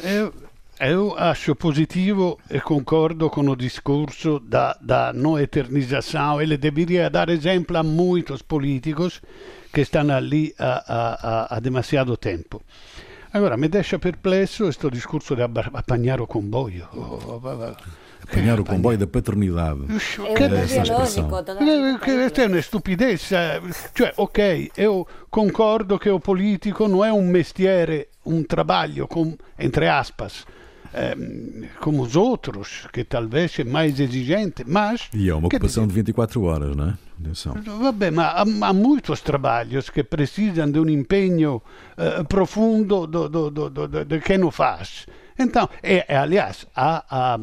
Eu, 0.02 0.32
eu 0.80 1.14
acho 1.16 1.54
positivo 1.54 2.38
e 2.50 2.60
concordo 2.60 3.30
com 3.30 3.42
o 3.42 3.56
discurso 3.56 4.40
da, 4.40 4.76
da 4.80 5.12
não 5.12 5.38
eternização. 5.38 6.42
Ele 6.42 6.56
deveria 6.56 7.08
dar 7.08 7.28
exemplo 7.28 7.76
a 7.76 7.82
muitos 7.82 8.42
políticos 8.42 9.22
que 9.72 9.82
estão 9.82 10.10
ali 10.10 10.54
há, 10.58 11.60
demasiado 11.62 12.16
tempo. 12.16 12.60
Agora, 13.34 13.56
mi 13.56 13.68
deixa 13.68 13.98
perplesso 13.98 14.62
questo 14.62 14.88
discorso 14.88 15.34
di 15.34 15.40
apanhare 15.42 16.22
o 16.22 16.26
comboio. 16.26 16.88
Oh, 16.92 17.40
Apanhar 18.22 18.60
o 18.60 18.62
comboio 18.62 18.96
da 18.96 19.08
paternidade. 19.08 19.86
Che 19.86 20.44
è 20.46 20.50
fisiologico. 20.64 21.42
Questa 21.98 22.42
è 22.42 22.46
una 22.46 22.60
stupidezza. 22.60 23.60
Cioè, 23.92 24.12
ok, 24.14 24.70
io 24.76 25.04
concordo 25.28 25.98
che 25.98 26.10
o 26.10 26.20
politico 26.20 26.86
non 26.86 27.04
è 27.04 27.10
un 27.10 27.28
mestiere, 27.28 28.10
un 28.22 28.46
trabalho, 28.46 29.08
com, 29.08 29.34
entre 29.56 29.88
aspas, 29.88 30.44
um, 30.94 31.66
como 31.80 32.02
os 32.02 32.16
outros, 32.16 32.86
que 32.92 33.04
talvez 33.04 33.58
é 33.58 33.64
mais 33.64 33.98
exigente, 33.98 34.64
mas... 34.66 35.08
E 35.12 35.28
é 35.28 35.34
uma 35.34 35.48
ocupação 35.48 35.86
de 35.86 35.94
24 35.94 36.42
horas, 36.42 36.76
não 36.76 36.90
é? 36.90 36.94
Atenção. 37.20 37.54
Vabbè, 37.54 38.10
ma 38.10 38.26
há, 38.28 38.42
há 38.42 38.72
muitos 38.72 39.20
trabalhos 39.20 39.88
que 39.88 40.02
precisam 40.02 40.70
de 40.70 40.78
um 40.80 40.88
empenho 40.88 41.62
uh, 41.96 42.24
profundo 42.24 43.06
do, 43.06 43.28
do, 43.28 43.50
do, 43.50 44.04
de 44.04 44.20
quem 44.20 44.42
o 44.42 44.50
faz. 44.50 45.06
Então, 45.38 45.68
é, 45.82 46.04
é 46.08 46.16
aliás, 46.16 46.66
há, 46.74 47.04
há, 47.08 47.38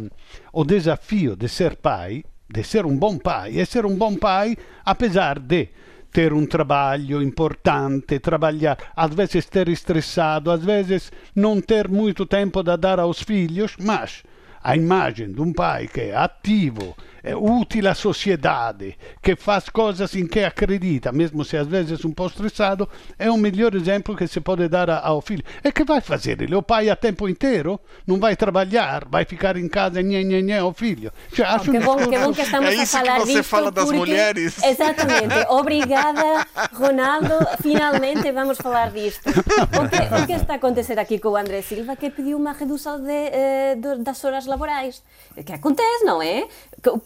o 0.53 0.63
desafio 0.63 1.35
de 1.35 1.47
ser 1.47 1.77
pai, 1.77 2.23
de 2.49 2.63
ser 2.63 2.85
um 2.85 2.97
bom 2.97 3.17
pai, 3.17 3.59
é 3.59 3.65
ser 3.65 3.85
um 3.85 3.95
bom 3.95 4.15
pai 4.15 4.57
apesar 4.85 5.39
de 5.39 5.69
ter 6.11 6.33
um 6.33 6.45
trabalho 6.45 7.21
importante, 7.21 8.19
trabalhar, 8.19 8.77
às 8.95 9.13
vezes 9.13 9.35
estar 9.35 9.67
estressado, 9.69 10.51
às 10.51 10.63
vezes 10.63 11.11
não 11.35 11.61
ter 11.61 11.87
muito 11.87 12.25
tempo 12.25 12.61
da 12.61 12.75
dar 12.75 12.99
aos 12.99 13.21
filhos, 13.21 13.75
mas 13.79 14.23
a 14.63 14.75
imagem 14.75 15.31
de 15.31 15.41
um 15.41 15.51
pai 15.51 15.87
que 15.87 16.01
é 16.01 16.15
ativo, 16.15 16.95
é 17.23 17.35
útil 17.35 17.87
à 17.87 17.93
sociedade, 17.93 18.97
que 19.21 19.35
faz 19.35 19.69
coisas 19.69 20.15
em 20.15 20.25
que 20.27 20.39
acredita, 20.39 21.11
mesmo 21.11 21.45
se 21.45 21.55
às 21.55 21.67
vezes 21.67 22.03
um 22.03 22.11
pouco 22.11 22.31
estressado, 22.31 22.89
é 23.17 23.29
o 23.29 23.37
melhor 23.37 23.75
exemplo 23.75 24.15
que 24.15 24.27
se 24.27 24.41
pode 24.41 24.67
dar 24.67 24.89
ao 24.89 25.21
filho. 25.21 25.43
E 25.63 25.71
que 25.71 25.83
vai 25.83 26.01
fazer? 26.01 26.41
Ele 26.41 26.53
é 26.53 26.57
o 26.57 26.63
pai 26.63 26.89
a 26.89 26.95
tempo 26.95 27.29
inteiro? 27.29 27.79
Não 28.07 28.19
vai 28.19 28.35
trabalhar? 28.35 29.05
Vai 29.07 29.25
ficar 29.25 29.55
em 29.55 29.67
casa 29.67 30.01
e 30.01 30.03
nhê, 30.03 30.23
nhê, 30.23 30.41
nhê 30.41 30.57
ao 30.57 30.73
filho? 30.73 31.11
Cioè, 31.33 31.47
oh, 31.55 31.59
que, 31.59 31.79
bom, 31.79 31.97
que 31.97 32.17
bom 32.17 32.33
que 32.33 32.41
estamos 32.41 32.69
é 32.69 32.73
isso 32.75 32.97
a 32.97 32.99
falar 33.01 33.13
que 33.13 33.25
você 33.25 33.33
disto 33.33 33.43
fala 33.43 33.71
das 33.71 33.85
porque... 33.85 33.99
mulheres. 33.99 34.63
Exatamente. 34.63 35.35
Obrigada, 35.49 36.47
Ronaldo. 36.73 37.33
Finalmente 37.61 38.31
vamos 38.31 38.57
falar 38.57 38.91
disto. 38.91 39.29
O 39.71 39.89
que, 39.89 40.23
o 40.23 40.27
que 40.27 40.33
está 40.33 40.53
a 40.53 40.55
acontecer 40.57 40.99
aqui 40.99 41.17
com 41.17 41.29
o 41.29 41.35
André 41.35 41.61
Silva 41.61 41.95
que 41.95 42.09
pediu 42.09 42.37
uma 42.37 42.51
redução 42.51 43.01
de, 43.01 43.09
eh, 43.09 43.75
de, 43.75 44.03
das 44.03 44.23
horas 44.23 44.45
laborais. 44.51 44.99
Que 45.31 45.55
acontece, 45.55 46.03
não 46.03 46.19
é? 46.21 46.47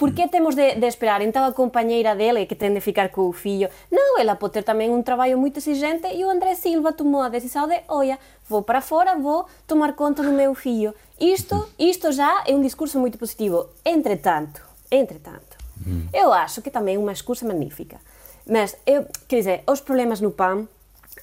Por 0.02 0.14
que 0.18 0.26
temos 0.28 0.58
de, 0.58 0.76
de 0.82 0.88
esperar? 0.90 1.22
Então 1.22 1.46
a 1.46 1.54
compañeira 1.54 2.18
dele 2.18 2.50
que 2.50 2.58
ten 2.58 2.74
de 2.74 2.82
ficar 2.82 3.14
co 3.14 3.30
fillo 3.30 3.70
non, 3.94 4.18
ela 4.18 4.34
pode 4.34 4.58
ter 4.58 4.66
tamén 4.66 4.90
un 4.90 5.06
traballo 5.06 5.38
moito 5.38 5.62
exigente 5.62 6.10
e 6.10 6.26
o 6.26 6.34
André 6.34 6.58
Silva 6.58 6.98
tomou 6.98 7.22
a 7.22 7.30
decisión 7.30 7.70
de 7.70 7.86
oia, 7.86 8.18
vou 8.50 8.66
para 8.66 8.82
fora, 8.82 9.14
vou 9.14 9.46
tomar 9.70 9.94
conta 9.94 10.26
do 10.26 10.34
meu 10.34 10.58
fillo 10.58 10.98
isto, 11.22 11.70
isto 11.78 12.10
já 12.10 12.44
é 12.50 12.58
un 12.58 12.66
discurso 12.66 12.98
moito 12.98 13.22
positivo 13.22 13.70
entretanto, 13.86 14.60
entretanto 14.90 15.56
mm. 15.86 16.10
eu 16.12 16.34
acho 16.34 16.66
que 16.66 16.74
tamén 16.74 16.98
é 16.98 17.02
unha 17.04 17.14
excusa 17.14 17.46
magnífica 17.46 18.02
mas, 18.48 18.78
eu, 18.86 19.06
quer 19.28 19.38
dizer, 19.38 19.64
os 19.68 19.82
problemas 19.82 20.22
no 20.22 20.32
PAN 20.32 20.68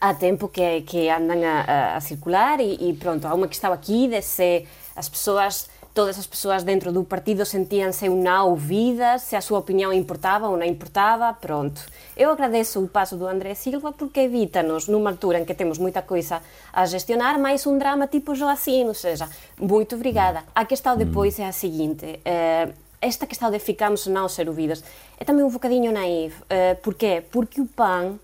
há 0.00 0.14
tempo 0.14 0.48
que, 0.48 0.82
que 0.82 1.08
andan 1.08 1.44
a, 1.46 1.60
a, 1.62 1.96
a 1.96 2.00
circular 2.00 2.58
e, 2.60 2.74
e 2.90 2.92
pronto, 2.94 3.26
há 3.26 3.34
uma 3.34 3.46
questão 3.46 3.72
aqui 3.72 4.08
de 4.08 4.20
se 4.20 4.66
as 4.96 5.08
pessoas 5.08 5.70
todas 5.94 6.18
as 6.18 6.26
persoas 6.26 6.64
dentro 6.64 6.90
do 6.92 7.04
partido 7.04 7.44
sentíanse 7.44 8.08
ou 8.08 8.16
não 8.16 8.50
ouvidas, 8.50 9.22
se 9.22 9.36
a 9.36 9.40
súa 9.40 9.60
opinión 9.60 9.92
importaba 9.92 10.48
ou 10.48 10.56
non 10.56 10.64
importaba, 10.64 11.36
pronto. 11.36 11.84
Eu 12.16 12.32
agradezo 12.32 12.80
o 12.80 12.88
paso 12.88 13.16
do 13.16 13.28
André 13.28 13.54
Silva 13.54 13.92
porque 13.92 14.24
evita-nos, 14.24 14.88
numa 14.88 15.12
altura 15.12 15.38
en 15.38 15.44
que 15.44 15.54
temos 15.54 15.76
moita 15.76 16.02
coisa 16.02 16.40
a 16.72 16.86
gestionar, 16.88 17.36
máis 17.36 17.68
un 17.68 17.76
drama 17.76 18.08
tipo 18.08 18.32
Joacín, 18.32 18.88
ou 18.88 18.96
seja, 18.96 19.28
moito 19.60 19.96
obrigada. 19.96 20.44
A 20.56 20.64
questão 20.64 20.96
depois 20.96 21.36
é 21.38 21.44
a 21.44 21.52
seguinte, 21.52 22.20
eh, 22.24 22.72
esta 23.02 23.26
questão 23.26 23.50
de 23.50 23.58
ficamos 23.58 24.06
ou 24.06 24.12
não 24.14 24.28
ser 24.28 24.48
ouvidos 24.48 24.82
é 25.18 25.24
também 25.24 25.44
um 25.44 25.50
bocadinho 25.50 25.90
naivo. 25.90 26.40
Uh, 26.44 26.76
porquê? 26.82 27.22
Porque 27.32 27.60
o 27.60 27.66
PAN 27.66 28.18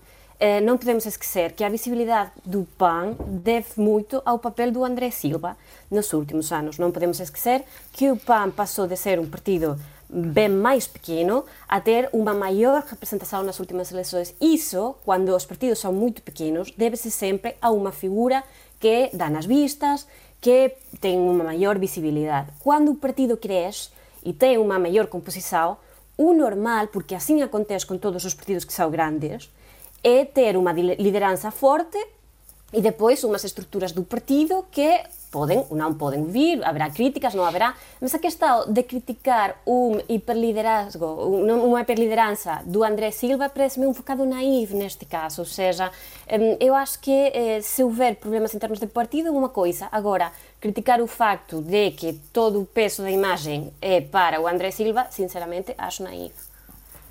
não 0.63 0.77
podemos 0.77 1.05
esquecer 1.05 1.51
que 1.51 1.63
a 1.63 1.69
visibilidade 1.69 2.31
do 2.45 2.65
PAN 2.77 3.15
deve 3.27 3.69
muito 3.75 4.21
ao 4.25 4.39
papel 4.39 4.71
do 4.71 4.85
André 4.85 5.11
Silva 5.11 5.57
nos 5.91 6.13
últimos 6.13 6.51
anos. 6.51 6.77
Não 6.77 6.91
podemos 6.91 7.19
esquecer 7.19 7.63
que 7.91 8.09
o 8.09 8.17
PAN 8.17 8.49
passou 8.51 8.87
de 8.87 8.95
ser 8.95 9.19
um 9.19 9.29
partido 9.29 9.77
bem 10.09 10.49
mais 10.49 10.87
pequeno 10.87 11.45
a 11.67 11.79
ter 11.79 12.09
uma 12.11 12.33
maior 12.33 12.83
representação 12.83 13.43
nas 13.43 13.59
últimas 13.59 13.91
eleições. 13.91 14.33
Isso, 14.41 14.95
quando 15.05 15.35
os 15.35 15.45
partidos 15.45 15.79
são 15.79 15.93
muito 15.93 16.21
pequenos, 16.21 16.71
deve-se 16.71 17.11
sempre 17.11 17.55
a 17.61 17.69
uma 17.69 17.91
figura 17.91 18.43
que 18.79 19.09
dá 19.13 19.29
nas 19.29 19.45
vistas, 19.45 20.07
que 20.41 20.73
tem 21.01 21.19
uma 21.19 21.43
maior 21.43 21.77
visibilidade. 21.77 22.49
Quando 22.59 22.91
o 22.91 22.95
partido 22.95 23.35
cresce 23.35 23.89
e 24.23 24.33
tem 24.33 24.57
uma 24.57 24.79
maior 24.79 25.05
composição, 25.07 25.77
o 26.17 26.33
normal, 26.33 26.87
porque 26.87 27.13
assim 27.13 27.41
acontece 27.41 27.85
com 27.85 27.97
todos 27.97 28.23
os 28.25 28.33
partidos 28.33 28.65
que 28.65 28.73
são 28.73 28.89
grandes, 28.89 29.51
é 30.03 30.25
ter 30.25 30.57
uma 30.57 30.71
liderança 30.71 31.51
forte 31.51 31.97
e 32.71 32.81
depois 32.81 33.23
umas 33.23 33.43
estruturas 33.43 33.91
do 33.91 34.03
partido 34.03 34.65
que 34.71 35.01
podem 35.31 35.63
ou 35.69 35.77
não 35.77 35.93
podem 35.93 36.23
vir, 36.25 36.63
haverá 36.63 36.89
críticas, 36.89 37.33
não 37.33 37.43
haverá, 37.43 37.75
mas 38.01 38.13
a 38.13 38.19
questão 38.19 38.71
de 38.71 38.83
criticar 38.83 39.59
um 39.65 39.99
hiperliderazgo, 40.07 41.05
uma 41.05 41.81
hiperliderança 41.81 42.61
do 42.65 42.83
André 42.83 43.11
Silva 43.11 43.49
parece-me 43.49 43.85
um 43.85 43.91
bocado 43.91 44.25
naivo 44.25 44.75
neste 44.75 45.05
caso, 45.05 45.41
ou 45.41 45.45
seja, 45.45 45.91
eu 46.59 46.73
acho 46.75 46.99
que 46.99 47.11
eh, 47.11 47.61
se 47.61 47.83
houver 47.83 48.15
problemas 48.15 48.53
em 48.53 48.59
termos 48.59 48.79
de 48.79 48.87
partido 48.87 49.27
é 49.27 49.31
uma 49.31 49.49
coisa, 49.49 49.87
agora, 49.91 50.31
criticar 50.59 51.01
o 51.01 51.07
facto 51.07 51.61
de 51.61 51.91
que 51.91 52.13
todo 52.33 52.61
o 52.61 52.65
peso 52.65 53.03
da 53.03 53.11
imagem 53.11 53.71
é 53.81 54.01
para 54.01 54.41
o 54.41 54.47
André 54.47 54.71
Silva, 54.71 55.07
sinceramente, 55.11 55.73
acho 55.77 56.03
naivo. 56.03 56.33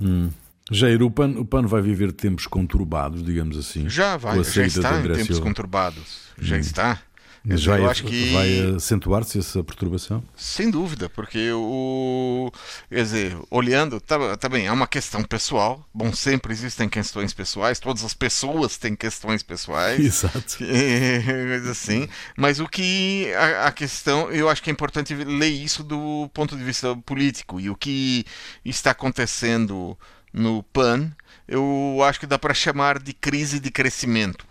Hum. 0.01 0.31
Jair, 0.71 1.03
o 1.03 1.11
PAN, 1.11 1.31
o 1.39 1.45
PAN 1.45 1.67
vai 1.67 1.81
viver 1.81 2.13
tempos 2.13 2.47
conturbados, 2.47 3.25
digamos 3.25 3.57
assim. 3.57 3.89
Já 3.89 4.17
vai, 4.17 4.43
já 4.45 4.67
está 4.67 4.99
em 4.99 5.03
tempos 5.03 5.27
Silva. 5.27 5.43
conturbados. 5.43 6.29
Já 6.39 6.57
hum. 6.57 6.61
está. 6.61 7.03
Mas 7.45 7.65
vai, 7.65 7.81
eu 7.81 7.89
acho 7.89 8.05
que 8.05 8.33
vai 8.33 8.77
acentuar-se 8.77 9.39
essa 9.39 9.65
perturbação? 9.65 10.23
Sem 10.37 10.71
dúvida, 10.71 11.09
porque 11.09 11.51
o. 11.53 12.53
Quer 12.91 13.03
dizer, 13.03 13.39
olhando, 13.51 14.01
tá, 14.01 14.37
tá 14.37 14.49
bem, 14.51 14.67
é 14.67 14.73
uma 14.73 14.87
questão 14.87 15.23
pessoal. 15.23 15.83
Bom, 15.95 16.13
sempre 16.13 16.53
existem 16.53 16.89
questões 16.89 17.33
pessoais, 17.33 17.81
todas 17.81 18.05
as 18.05 18.13
pessoas 18.13 18.77
têm 18.77 18.95
questões 18.95 19.43
pessoais. 19.43 19.99
Exato. 20.05 20.59
Coisa 21.25 21.71
assim. 21.71 22.07
Mas 22.37 22.61
o 22.61 22.69
que. 22.69 23.33
A, 23.35 23.69
a, 23.69 23.73
questão, 23.73 24.31
eu 24.31 24.51
acho 24.51 24.63
que 24.63 24.69
é 24.69 24.73
importante 24.73 25.15
ler 25.15 25.49
isso 25.49 25.83
do 25.83 26.29
ponto 26.35 26.55
de 26.57 26.63
vista 26.63 26.95
político. 26.97 27.59
E 27.59 27.71
o 27.71 27.77
que 27.77 28.27
está 28.63 28.91
acontecendo 28.91 29.97
no 30.39 30.63
PAN, 30.63 31.11
eu 31.47 31.99
acho 32.05 32.21
que 32.21 32.27
dá 32.27 32.39
para 32.39 32.55
chamar 32.55 32.99
de 32.99 33.13
crise 33.13 33.59
de 33.59 33.71
crescimento. 33.71 34.47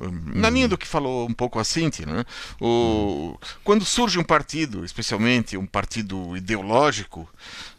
Na 0.00 0.48
linha 0.48 0.68
do 0.68 0.78
que 0.78 0.86
falou 0.86 1.28
um 1.28 1.34
pouco 1.34 1.58
a 1.58 1.64
Cinti, 1.64 2.06
né? 2.06 2.24
o, 2.60 3.36
quando 3.64 3.84
surge 3.84 4.16
um 4.16 4.22
partido, 4.22 4.84
especialmente 4.84 5.56
um 5.56 5.66
partido 5.66 6.36
ideológico, 6.36 7.28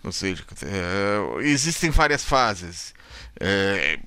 ou 0.03 0.11
seja, 0.11 0.43
é, 0.63 1.43
existem 1.45 1.89
várias 1.89 2.23
fases. 2.25 2.93
É, 3.39 3.99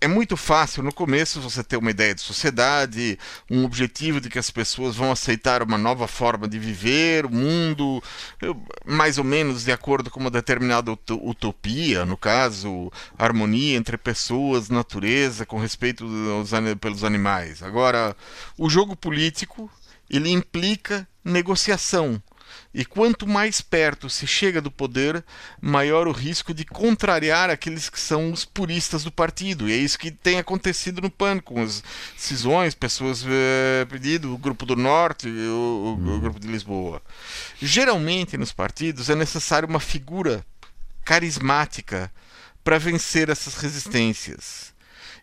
é 0.00 0.08
muito 0.08 0.36
fácil 0.36 0.82
no 0.82 0.92
começo 0.92 1.40
você 1.40 1.62
ter 1.62 1.76
uma 1.76 1.90
ideia 1.90 2.14
de 2.14 2.22
sociedade, 2.22 3.18
um 3.50 3.64
objetivo 3.64 4.20
de 4.20 4.30
que 4.30 4.38
as 4.38 4.50
pessoas 4.50 4.96
vão 4.96 5.12
aceitar 5.12 5.62
uma 5.62 5.76
nova 5.76 6.08
forma 6.08 6.48
de 6.48 6.58
viver, 6.58 7.26
o 7.26 7.30
mundo, 7.30 8.02
mais 8.86 9.18
ou 9.18 9.24
menos 9.24 9.64
de 9.64 9.72
acordo 9.72 10.10
com 10.10 10.18
uma 10.18 10.30
determinada 10.30 10.90
utopia, 10.90 12.06
no 12.06 12.16
caso, 12.16 12.90
harmonia 13.18 13.76
entre 13.76 13.98
pessoas, 13.98 14.70
natureza, 14.70 15.44
com 15.44 15.58
respeito 15.58 16.06
aos, 16.32 16.50
pelos 16.80 17.04
animais. 17.04 17.62
Agora, 17.62 18.16
o 18.56 18.70
jogo 18.70 18.96
político 18.96 19.70
ele 20.08 20.30
implica 20.30 21.06
negociação. 21.22 22.20
E 22.72 22.84
quanto 22.84 23.26
mais 23.26 23.60
perto 23.60 24.08
se 24.08 24.26
chega 24.26 24.60
do 24.60 24.70
poder, 24.70 25.24
maior 25.60 26.06
o 26.06 26.12
risco 26.12 26.54
de 26.54 26.64
contrariar 26.64 27.50
aqueles 27.50 27.90
que 27.90 27.98
são 27.98 28.32
os 28.32 28.44
puristas 28.44 29.04
do 29.04 29.10
partido. 29.10 29.68
E 29.68 29.72
é 29.72 29.76
isso 29.76 29.98
que 29.98 30.10
tem 30.10 30.38
acontecido 30.38 31.00
no 31.00 31.10
PAN, 31.10 31.40
com 31.40 31.62
as 31.62 31.82
cisões, 32.16 32.74
pessoas 32.74 33.24
é, 33.26 33.84
pedido, 33.86 34.32
o 34.32 34.38
Grupo 34.38 34.64
do 34.64 34.76
Norte, 34.76 35.28
o, 35.28 35.98
o, 35.98 36.14
o 36.16 36.20
Grupo 36.20 36.38
de 36.38 36.48
Lisboa. 36.48 37.02
Geralmente 37.60 38.36
nos 38.36 38.52
partidos 38.52 39.10
é 39.10 39.14
necessário 39.14 39.68
uma 39.68 39.80
figura 39.80 40.44
carismática 41.04 42.12
para 42.62 42.78
vencer 42.78 43.28
essas 43.28 43.54
resistências. 43.54 44.72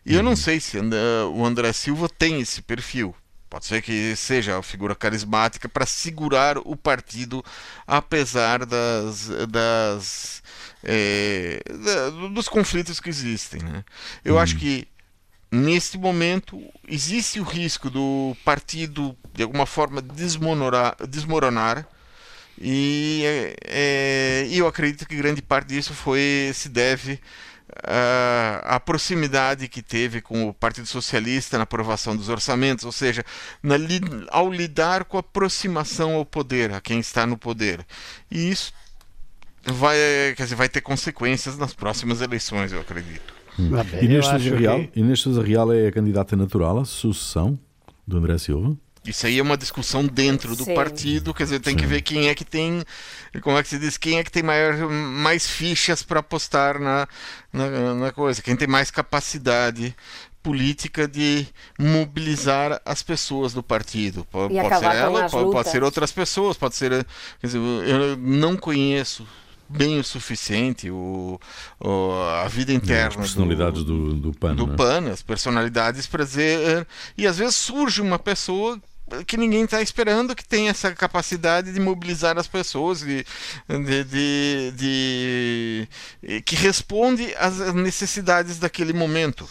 E 0.04 0.14
eu 0.14 0.22
não 0.22 0.36
sei 0.36 0.60
se 0.60 0.78
o 0.78 1.44
André 1.44 1.72
Silva 1.72 2.08
tem 2.08 2.40
esse 2.40 2.62
perfil. 2.62 3.14
Pode 3.48 3.64
ser 3.64 3.80
que 3.80 4.14
seja 4.14 4.58
a 4.58 4.62
figura 4.62 4.94
carismática 4.94 5.68
para 5.68 5.86
segurar 5.86 6.58
o 6.58 6.76
partido, 6.76 7.42
apesar 7.86 8.66
das, 8.66 9.28
das 9.48 10.42
é, 10.84 11.60
da, 11.66 12.28
dos 12.28 12.48
conflitos 12.48 13.00
que 13.00 13.08
existem. 13.08 13.62
Né? 13.62 13.84
Eu 14.24 14.34
hum. 14.34 14.38
acho 14.38 14.56
que 14.56 14.86
neste 15.50 15.96
momento 15.96 16.62
existe 16.86 17.40
o 17.40 17.44
risco 17.44 17.88
do 17.88 18.36
partido 18.44 19.16
de 19.32 19.42
alguma 19.42 19.64
forma 19.64 20.02
desmoronar, 20.02 20.94
desmoronar 21.08 21.88
e 22.60 23.22
é, 23.64 24.46
eu 24.50 24.66
acredito 24.66 25.06
que 25.06 25.16
grande 25.16 25.40
parte 25.40 25.68
disso 25.68 25.94
foi 25.94 26.50
se 26.54 26.68
deve 26.68 27.20
a 27.82 28.80
proximidade 28.80 29.68
que 29.68 29.82
teve 29.82 30.20
com 30.20 30.48
o 30.48 30.54
Partido 30.54 30.86
Socialista 30.86 31.56
na 31.56 31.62
aprovação 31.62 32.16
dos 32.16 32.28
orçamentos, 32.28 32.84
ou 32.84 32.92
seja, 32.92 33.24
na, 33.62 33.76
ao 34.30 34.52
lidar 34.52 35.04
com 35.04 35.16
a 35.16 35.20
aproximação 35.20 36.14
ao 36.14 36.24
poder, 36.24 36.72
a 36.72 36.80
quem 36.80 36.98
está 36.98 37.26
no 37.26 37.38
poder. 37.38 37.86
E 38.30 38.50
isso 38.50 38.72
vai, 39.64 39.96
quer 40.36 40.44
dizer, 40.44 40.56
vai 40.56 40.68
ter 40.68 40.80
consequências 40.80 41.56
nas 41.56 41.72
próximas 41.72 42.20
eleições, 42.20 42.72
eu 42.72 42.80
acredito. 42.80 43.34
Hum. 43.58 43.70
Inês 44.00 44.26
Sousa 44.26 44.56
Real, 44.56 44.80
que... 44.84 45.48
Real 45.48 45.72
é 45.72 45.88
a 45.88 45.92
candidata 45.92 46.36
natural 46.36 46.78
à 46.78 46.84
sucessão 46.84 47.58
do 48.06 48.18
André 48.18 48.38
Silva? 48.38 48.76
Isso 49.08 49.26
aí 49.26 49.38
é 49.38 49.42
uma 49.42 49.56
discussão 49.56 50.06
dentro 50.06 50.54
do 50.54 50.64
Sim. 50.64 50.74
partido, 50.74 51.32
quer 51.32 51.44
dizer, 51.44 51.60
tem 51.60 51.74
que 51.74 51.86
ver 51.86 52.02
quem 52.02 52.28
é 52.28 52.34
que 52.34 52.44
tem, 52.44 52.84
como 53.40 53.56
é 53.56 53.62
que 53.62 53.68
se 53.68 53.78
diz, 53.78 53.96
quem 53.96 54.18
é 54.18 54.24
que 54.24 54.30
tem 54.30 54.42
maior, 54.42 54.76
mais 54.90 55.48
fichas 55.48 56.02
para 56.02 56.20
apostar 56.20 56.78
na, 56.78 57.08
na, 57.52 57.94
na 57.94 58.12
coisa, 58.12 58.42
quem 58.42 58.54
tem 58.54 58.68
mais 58.68 58.90
capacidade 58.90 59.94
política 60.42 61.08
de 61.08 61.46
mobilizar 61.78 62.80
as 62.84 63.02
pessoas 63.02 63.52
do 63.52 63.62
partido. 63.62 64.24
Pode, 64.30 64.54
pode 64.54 64.78
ser 64.78 64.84
ela, 64.84 65.28
pode, 65.28 65.50
pode 65.50 65.70
ser 65.70 65.82
outras 65.82 66.12
pessoas, 66.12 66.56
pode 66.56 66.76
ser. 66.76 67.04
Quer 67.40 67.46
dizer, 67.46 67.58
eu 67.58 68.16
não 68.16 68.56
conheço 68.56 69.26
bem 69.68 69.98
o 69.98 70.04
suficiente 70.04 70.90
o, 70.90 71.38
o- 71.78 72.12
a 72.42 72.48
vida 72.48 72.72
interna 72.72 73.08
As 73.08 73.16
personalidades 73.16 73.84
do, 73.84 74.14
do 74.14 74.32
PAN. 74.32 74.54
do 74.54 74.66
não 74.66 74.74
é? 74.74 74.76
PAN, 74.76 75.10
as 75.12 75.22
personalidades 75.22 76.06
para 76.06 76.24
dizer. 76.24 76.86
E 77.16 77.26
às 77.26 77.36
vezes 77.38 77.56
surge 77.56 78.00
uma 78.00 78.18
pessoa 78.18 78.80
que 79.26 79.36
ninguém 79.36 79.64
está 79.64 79.80
esperando 79.82 80.34
que 80.34 80.44
tem 80.46 80.68
essa 80.68 80.92
capacidade 80.94 81.72
de 81.72 81.80
mobilizar 81.80 82.38
as 82.38 82.46
pessoas 82.46 83.00
de, 83.00 83.24
de- 83.68 84.72
de- 84.72 85.88
e 86.22 86.40
que 86.42 86.56
responde 86.56 87.34
às 87.38 87.58
necessidades 87.74 88.58
daquele 88.58 88.92
momento. 88.92 89.48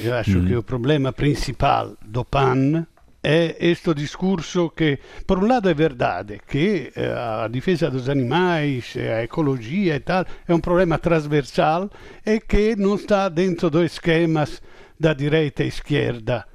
Eu 0.00 0.14
acho 0.14 0.38
Mm. 0.38 0.46
che 0.46 0.52
il 0.54 0.64
problema 0.64 1.12
principale 1.12 1.94
do 2.02 2.24
PAN 2.24 2.86
è 3.20 3.54
questo 3.58 3.92
discorso 3.92 4.68
che, 4.70 4.98
per 5.26 5.36
un 5.38 5.46
lato, 5.46 5.68
è 5.68 5.74
verdade 5.74 6.40
che 6.46 6.90
eh, 6.94 7.06
a 7.06 7.48
difesa 7.48 7.88
dos 7.90 8.08
animais, 8.08 8.96
eh, 8.96 9.10
a 9.10 9.20
ecologia 9.22 9.94
e 9.94 10.02
tal, 10.02 10.26
è 10.46 10.52
un 10.52 10.60
problema 10.60 10.98
trasversale 10.98 11.88
e 12.22 12.42
che 12.46 12.74
non 12.76 12.98
sta 12.98 13.28
dentro 13.28 13.68
due 13.68 13.88
schemas 13.88 14.58
da 14.96 15.12
direita 15.14 15.62
e 15.62 15.66
esquerda. 15.66 16.46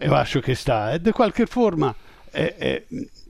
Eu 0.00 0.14
acho 0.14 0.40
que 0.42 0.52
está. 0.52 0.96
De 0.98 1.12
qualquer 1.12 1.48
forma, 1.48 1.94
é, 2.32 2.54
é, 2.58 2.82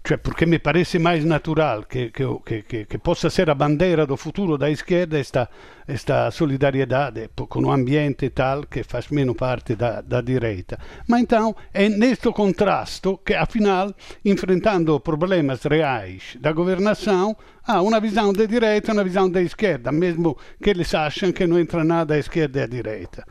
cioè, 0.06 0.18
porque 0.18 0.46
me 0.46 0.60
parece 0.60 0.98
mais 1.00 1.24
natural 1.24 1.84
que, 1.84 2.10
que, 2.10 2.62
que, 2.62 2.84
que, 2.86 2.98
possa 2.98 3.28
ser 3.28 3.50
a 3.50 3.54
bandeira 3.54 4.06
do 4.06 4.16
futuro 4.16 4.56
da 4.56 4.70
esquerda 4.70 5.18
esta, 5.18 5.48
esta 5.86 6.30
solidariedade 6.30 7.28
com 7.34 7.64
o 7.64 7.72
ambiente 7.72 8.30
tal 8.30 8.66
que 8.66 8.84
faz 8.84 9.08
meno 9.08 9.34
parte 9.34 9.74
da, 9.74 10.00
da 10.00 10.20
direita. 10.20 10.78
Ma 11.08 11.18
então 11.18 11.56
é 11.74 11.88
neste 11.88 12.30
contrasto 12.32 13.18
que, 13.24 13.34
afinal, 13.34 13.92
enfrentando 14.24 15.00
problemas 15.00 15.64
reais 15.64 16.36
da 16.40 16.52
governação, 16.52 17.36
há 17.66 17.82
uma 17.82 17.98
visão 17.98 18.32
da 18.32 18.44
direita 18.44 18.92
e 18.92 18.94
uma 18.94 19.02
visão 19.02 19.28
da 19.28 19.42
esquerda, 19.42 19.90
mesmo 19.90 20.38
que 20.62 20.70
eles 20.70 20.94
acham 20.94 21.32
que 21.32 21.48
não 21.48 21.58
entra 21.58 21.82
nada 21.82 22.14
à 22.14 22.18
esquerda 22.18 22.60
e 22.60 22.62
à 22.62 22.66
direita. 22.68 23.24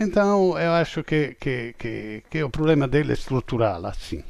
Então, 0.00 0.58
eu 0.58 0.72
acho 0.72 1.04
que, 1.04 1.36
que, 1.38 1.74
que, 1.78 2.22
que 2.30 2.42
o 2.42 2.48
problema 2.50 2.88
dele 2.88 3.10
é 3.10 3.14
estrutural, 3.14 3.84
assim. 3.86 4.24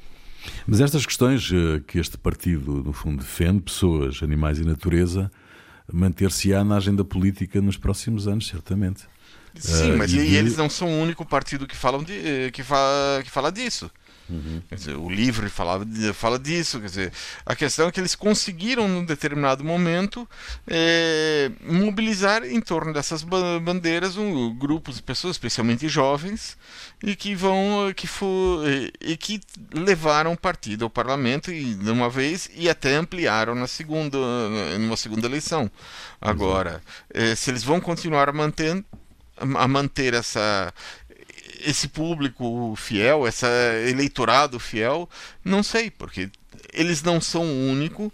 Mas 0.66 0.80
estas 0.80 1.06
questões 1.06 1.48
eh, 1.52 1.80
que 1.86 1.98
este 1.98 2.18
partido, 2.18 2.82
no 2.82 2.92
fundo, 2.92 3.18
defende, 3.22 3.60
pessoas, 3.60 4.20
animais 4.22 4.58
e 4.58 4.64
natureza, 4.64 5.30
manter-se-á 5.92 6.64
na 6.64 6.76
agenda 6.76 7.04
política 7.04 7.60
nos 7.60 7.76
próximos 7.76 8.26
anos, 8.26 8.46
certamente. 8.48 9.02
Sim, 9.54 9.92
Eh, 9.92 9.96
mas 9.96 10.12
e 10.12 10.18
e, 10.18 10.26
de- 10.28 10.34
eles 10.36 10.56
não 10.56 10.68
são 10.70 10.88
o 10.88 11.00
único 11.02 11.24
partido 11.24 11.66
que, 11.66 11.76
falam 11.76 12.02
de, 12.02 12.12
eh, 12.14 12.50
que, 12.50 12.62
fala, 12.62 13.22
que 13.22 13.30
fala 13.30 13.50
disso. 13.52 13.90
Uhum. 14.30 14.62
Dizer, 14.70 14.96
o 14.96 15.10
livro 15.10 15.50
falava 15.50 15.84
fala 16.14 16.38
disso. 16.38 16.78
Quer 16.80 16.86
dizer, 16.86 17.12
a 17.44 17.56
questão 17.56 17.88
é 17.88 17.92
que 17.92 17.98
eles 17.98 18.14
conseguiram, 18.14 18.86
num 18.86 19.04
determinado 19.04 19.64
momento, 19.64 20.28
eh, 20.68 21.50
mobilizar 21.62 22.44
em 22.44 22.60
torno 22.60 22.92
dessas 22.92 23.22
ba- 23.22 23.58
bandeiras 23.60 24.16
um, 24.16 24.54
grupos 24.56 24.96
de 24.96 25.02
pessoas, 25.02 25.34
especialmente 25.34 25.88
jovens, 25.88 26.56
e 27.02 27.16
que 27.16 27.34
vão 27.34 27.88
eh, 27.88 27.94
que 27.94 28.06
for, 28.06 28.64
eh, 28.68 28.90
e 29.00 29.16
que 29.16 29.40
levaram 29.74 30.32
o 30.32 30.36
partido 30.36 30.84
ao 30.84 30.90
parlamento 30.90 31.50
e 31.52 31.74
de 31.74 31.90
uma 31.90 32.08
vez 32.08 32.48
e 32.54 32.68
até 32.68 32.94
ampliaram 32.94 33.54
na 33.54 33.66
segunda 33.66 34.18
numa 34.78 34.96
segunda 34.96 35.26
eleição. 35.26 35.70
Agora, 36.20 36.82
eh, 37.12 37.34
se 37.34 37.50
eles 37.50 37.64
vão 37.64 37.80
continuar 37.80 38.32
mantendo 38.32 38.84
a 39.54 39.66
manter 39.66 40.12
essa 40.12 40.72
esse 41.64 41.88
público 41.88 42.74
fiel, 42.76 43.26
esse 43.26 43.46
eleitorado 43.88 44.58
fiel, 44.58 45.08
não 45.44 45.62
sei, 45.62 45.90
porque 45.90 46.30
eles 46.72 47.02
não 47.02 47.20
são 47.20 47.42
o 47.42 47.68
único 47.68 48.12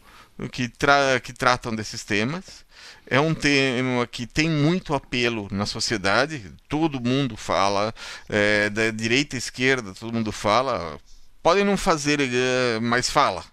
que, 0.52 0.68
tra 0.68 1.20
que 1.20 1.32
tratam 1.32 1.74
desses 1.74 2.04
temas. 2.04 2.64
É 3.06 3.20
um 3.20 3.34
tema 3.34 4.06
que 4.06 4.26
tem 4.26 4.50
muito 4.50 4.94
apelo 4.94 5.48
na 5.50 5.64
sociedade, 5.64 6.52
todo 6.68 7.00
mundo 7.00 7.36
fala, 7.36 7.94
é, 8.28 8.68
da 8.68 8.90
direita 8.90 9.36
e 9.36 9.38
esquerda, 9.38 9.94
todo 9.94 10.12
mundo 10.12 10.32
fala. 10.32 10.98
Podem 11.42 11.64
não 11.64 11.76
fazer, 11.76 12.20
é, 12.20 12.80
mas 12.80 13.08
fala. 13.08 13.44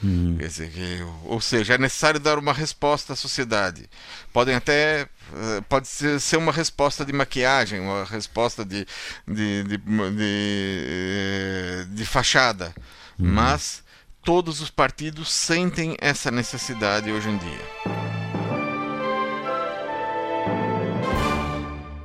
Quer 0.00 0.46
dizer, 0.46 0.70
que- 0.70 1.04
ou 1.24 1.40
seja, 1.40 1.74
é 1.74 1.78
necessário 1.78 2.20
dar 2.20 2.38
uma 2.38 2.52
resposta 2.52 3.12
à 3.14 3.16
sociedade. 3.16 3.88
Podem 4.32 4.54
até. 4.54 5.02
eh, 5.34 5.60
Pode 5.68 5.88
ser, 5.88 6.36
uma 6.36 6.52
resposta 6.52 7.04
de 7.04 7.12
maquiagem, 7.12 7.80
uma 7.80 8.04
resposta 8.04 8.64
de, 8.64 8.86
de, 9.26 9.64
de, 9.64 9.76
de, 9.76 10.84
eh, 10.86 11.86
de 11.90 12.04
fachada. 12.06 12.72
Mas 13.18 13.82
todos 14.24 14.60
os 14.60 14.70
partidos 14.70 15.32
sentem 15.32 15.96
essa 16.00 16.30
necessidade 16.30 17.10
hoje 17.10 17.28
em 17.28 17.36
dia. 17.38 17.88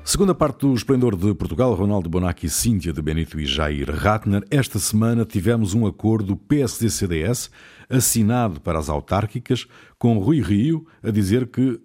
Segunda 0.05 0.35
parte 0.35 0.59
do 0.59 0.73
Esplendor 0.75 1.15
de 1.15 1.33
Portugal, 1.33 1.73
Ronaldo 1.73 2.09
Bonacci, 2.09 2.49
Cíntia 2.49 2.91
de 2.91 3.01
Benito 3.01 3.39
e 3.39 3.45
Jair 3.45 3.89
Ratner. 3.89 4.43
Esta 4.51 4.77
semana 4.77 5.23
tivemos 5.25 5.73
um 5.73 5.87
acordo 5.87 6.35
PSD-CDS 6.35 7.49
assinado 7.93 8.59
para 8.59 8.79
as 8.79 8.89
autárquicas, 8.89 9.67
com 9.97 10.17
Rui 10.17 10.41
Rio 10.41 10.85
a 11.01 11.11
dizer 11.11 11.47
que 11.47 11.79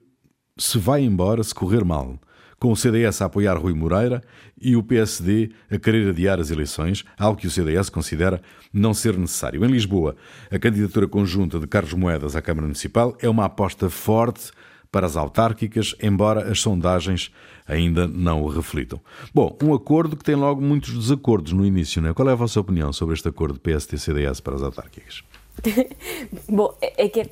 se 0.57 0.79
vai 0.79 1.03
embora 1.03 1.43
se 1.45 1.55
correr 1.55 1.85
mal, 1.85 2.19
com 2.59 2.73
o 2.73 2.77
CDS 2.77 3.23
a 3.23 3.27
apoiar 3.27 3.57
Rui 3.57 3.73
Moreira 3.73 4.23
e 4.61 4.75
o 4.75 4.83
PSD 4.83 5.51
a 5.71 5.79
querer 5.79 6.09
adiar 6.09 6.41
as 6.41 6.51
eleições, 6.51 7.05
algo 7.17 7.41
que 7.41 7.47
o 7.47 7.51
CDS 7.51 7.89
considera 7.89 8.43
não 8.73 8.93
ser 8.93 9.17
necessário. 9.17 9.65
Em 9.65 9.69
Lisboa, 9.69 10.17
a 10.51 10.59
candidatura 10.59 11.07
conjunta 11.07 11.61
de 11.61 11.67
Carlos 11.67 11.95
Moedas 11.95 12.35
à 12.35 12.43
Câmara 12.43 12.67
Municipal 12.67 13.17
é 13.21 13.29
uma 13.29 13.45
aposta 13.45 13.89
forte 13.89 14.51
para 14.91 15.07
as 15.07 15.17
autárquicas, 15.17 15.95
embora 16.03 16.51
as 16.51 16.61
sondagens 16.61 17.31
ainda 17.67 18.09
não 18.09 18.43
o 18.43 18.49
reflitam. 18.49 19.01
Bom, 19.35 19.57
um 19.63 19.75
acordo 19.75 20.17
que 20.17 20.25
tem 20.25 20.35
logo 20.35 20.61
muitos 20.61 20.97
desacordos 20.97 21.53
no 21.53 21.65
início, 21.65 22.01
não 22.01 22.11
é? 22.11 22.15
Qual 22.15 22.29
é 22.29 22.33
a 22.33 22.37
vossa 22.37 22.59
opinião 22.59 22.93
sobre 22.93 23.15
este 23.15 23.29
acordo 23.29 23.61
PSD-CDS 23.61 24.41
para 24.41 24.57
as 24.57 24.63
autárquicas? 24.63 25.23
Bom, 26.49 26.75
é 26.81 27.05
é 27.05 27.09
que, 27.09 27.31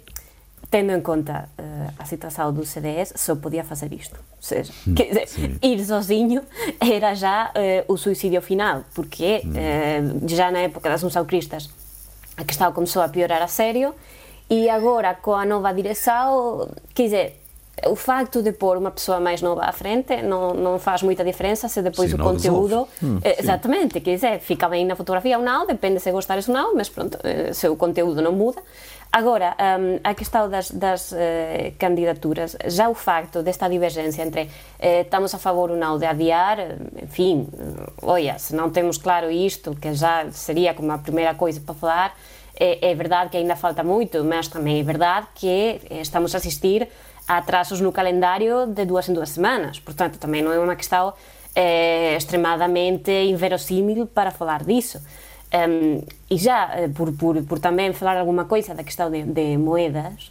tendo 0.71 0.93
em 0.93 1.01
conta 1.01 1.49
eh, 1.59 1.91
a 1.99 2.05
situação 2.05 2.53
do 2.53 2.65
CDS, 2.65 3.12
só 3.17 3.35
podia 3.35 3.65
fazer 3.65 3.93
isto. 3.93 4.17
Ou 4.17 4.43
seja, 4.43 4.73
quer 4.95 5.09
dizer, 5.09 5.59
ir 5.62 5.85
sozinho 5.85 6.43
era 6.81 7.15
já 7.15 7.51
eh, 7.55 7.85
o 7.89 7.97
suicídio 7.97 8.41
final, 8.43 8.85
porque 8.95 9.43
eh, 9.55 10.01
já 10.27 10.51
na 10.51 10.61
época 10.61 10.89
das 10.89 11.03
Cristas 11.27 11.71
a 12.37 12.45
questão 12.45 12.73
começou 12.73 13.03
a 13.03 13.09
piorar 13.09 13.43
a 13.43 13.49
sério 13.49 13.95
e 14.49 14.69
agora 14.69 15.15
com 15.15 15.35
a 15.35 15.45
nova 15.45 15.73
direção, 15.73 16.69
quer 16.95 17.05
dizer, 17.05 17.46
o 17.85 17.95
facto 17.95 18.43
de 18.43 18.53
pôr 18.53 18.79
uma 18.79 18.91
pessoa 18.91 19.21
mais 19.21 19.43
nova 19.43 19.62
à 19.62 19.73
frente 19.73 20.23
não, 20.23 20.55
não 20.55 20.79
faz 20.79 21.03
muita 21.03 21.23
diferença 21.23 21.69
se 21.69 21.83
depois 21.83 22.11
Sim, 22.11 22.17
o 22.17 22.19
conteúdo. 22.19 22.89
Hum, 23.03 23.19
eh, 23.23 23.35
sim. 23.35 23.43
exatamente, 23.43 24.01
quer 24.01 24.15
dizer, 24.15 24.41
fica 24.41 24.67
bem 24.69 24.87
na 24.87 24.97
fotografia 24.97 25.37
ou 25.37 25.45
não, 25.45 25.67
depende 25.67 26.01
se 26.01 26.11
gostares 26.11 26.49
ou 26.49 26.55
não, 26.55 26.75
mas 26.75 26.89
pronto, 26.89 27.19
eh, 27.23 27.53
se 27.53 27.69
o 27.69 27.77
conteúdo 27.77 28.23
não 28.23 28.33
muda. 28.33 28.62
Agora, 29.12 29.55
hum, 29.79 30.01
a 30.03 30.15
questão 30.15 30.49
das, 30.49 30.71
das 30.71 31.12
eh, 31.12 31.73
candidaturas, 31.79 32.57
já 32.67 32.89
o 32.89 32.95
facto 32.95 33.43
desta 33.43 33.69
divergência 33.69 34.23
entre 34.23 34.51
eh, 34.79 35.03
estamos 35.03 35.35
a 35.35 35.39
favor 35.39 35.71
ou 35.71 35.77
não 35.77 35.99
de 35.99 36.07
adiar, 36.07 36.59
enfim, 37.03 37.47
olha, 38.03 38.39
se 38.39 38.55
não 38.55 38.71
temos 38.71 38.97
claro 38.97 39.31
isto, 39.31 39.75
que 39.77 39.93
já 39.93 40.31
seria 40.33 40.73
como 40.73 40.91
a 40.93 40.99
primeira 40.99 41.35
coisa 41.35 41.61
para 41.61 41.75
falar, 41.75 42.17
é, 42.59 42.91
é 42.91 42.95
verdade 42.95 43.31
que 43.31 43.37
ainda 43.37 43.55
falta 43.55 43.85
muito, 43.85 44.25
mas 44.25 44.49
também 44.49 44.81
é 44.81 44.83
verdade 44.83 45.27
que 45.35 45.79
estamos 45.91 46.35
a 46.35 46.39
assistir 46.39 46.89
atrasos 47.27 47.83
no 47.83 47.91
calendario 47.91 48.67
de 48.67 48.87
dúas 48.87 49.11
en 49.11 49.15
dúas 49.15 49.35
semanas. 49.35 49.83
Portanto, 49.83 50.19
tamén 50.23 50.47
non 50.47 50.55
é 50.55 50.59
unha 50.62 50.79
questão 50.79 51.12
eh, 51.59 52.15
extremadamente 52.15 53.11
inverosímil 53.27 54.07
para 54.07 54.31
falar 54.31 54.62
diso. 54.62 55.03
Um, 55.51 56.03
e 56.31 56.37
já, 56.39 56.75
eh, 56.75 56.89
por, 56.89 57.15
por, 57.15 57.39
por 57.47 57.59
tamén 57.59 57.95
falar 57.95 58.19
alguma 58.19 58.47
coisa 58.47 58.75
da 58.75 58.83
questão 58.83 59.11
de, 59.11 59.23
de 59.27 59.59
moedas, 59.59 60.31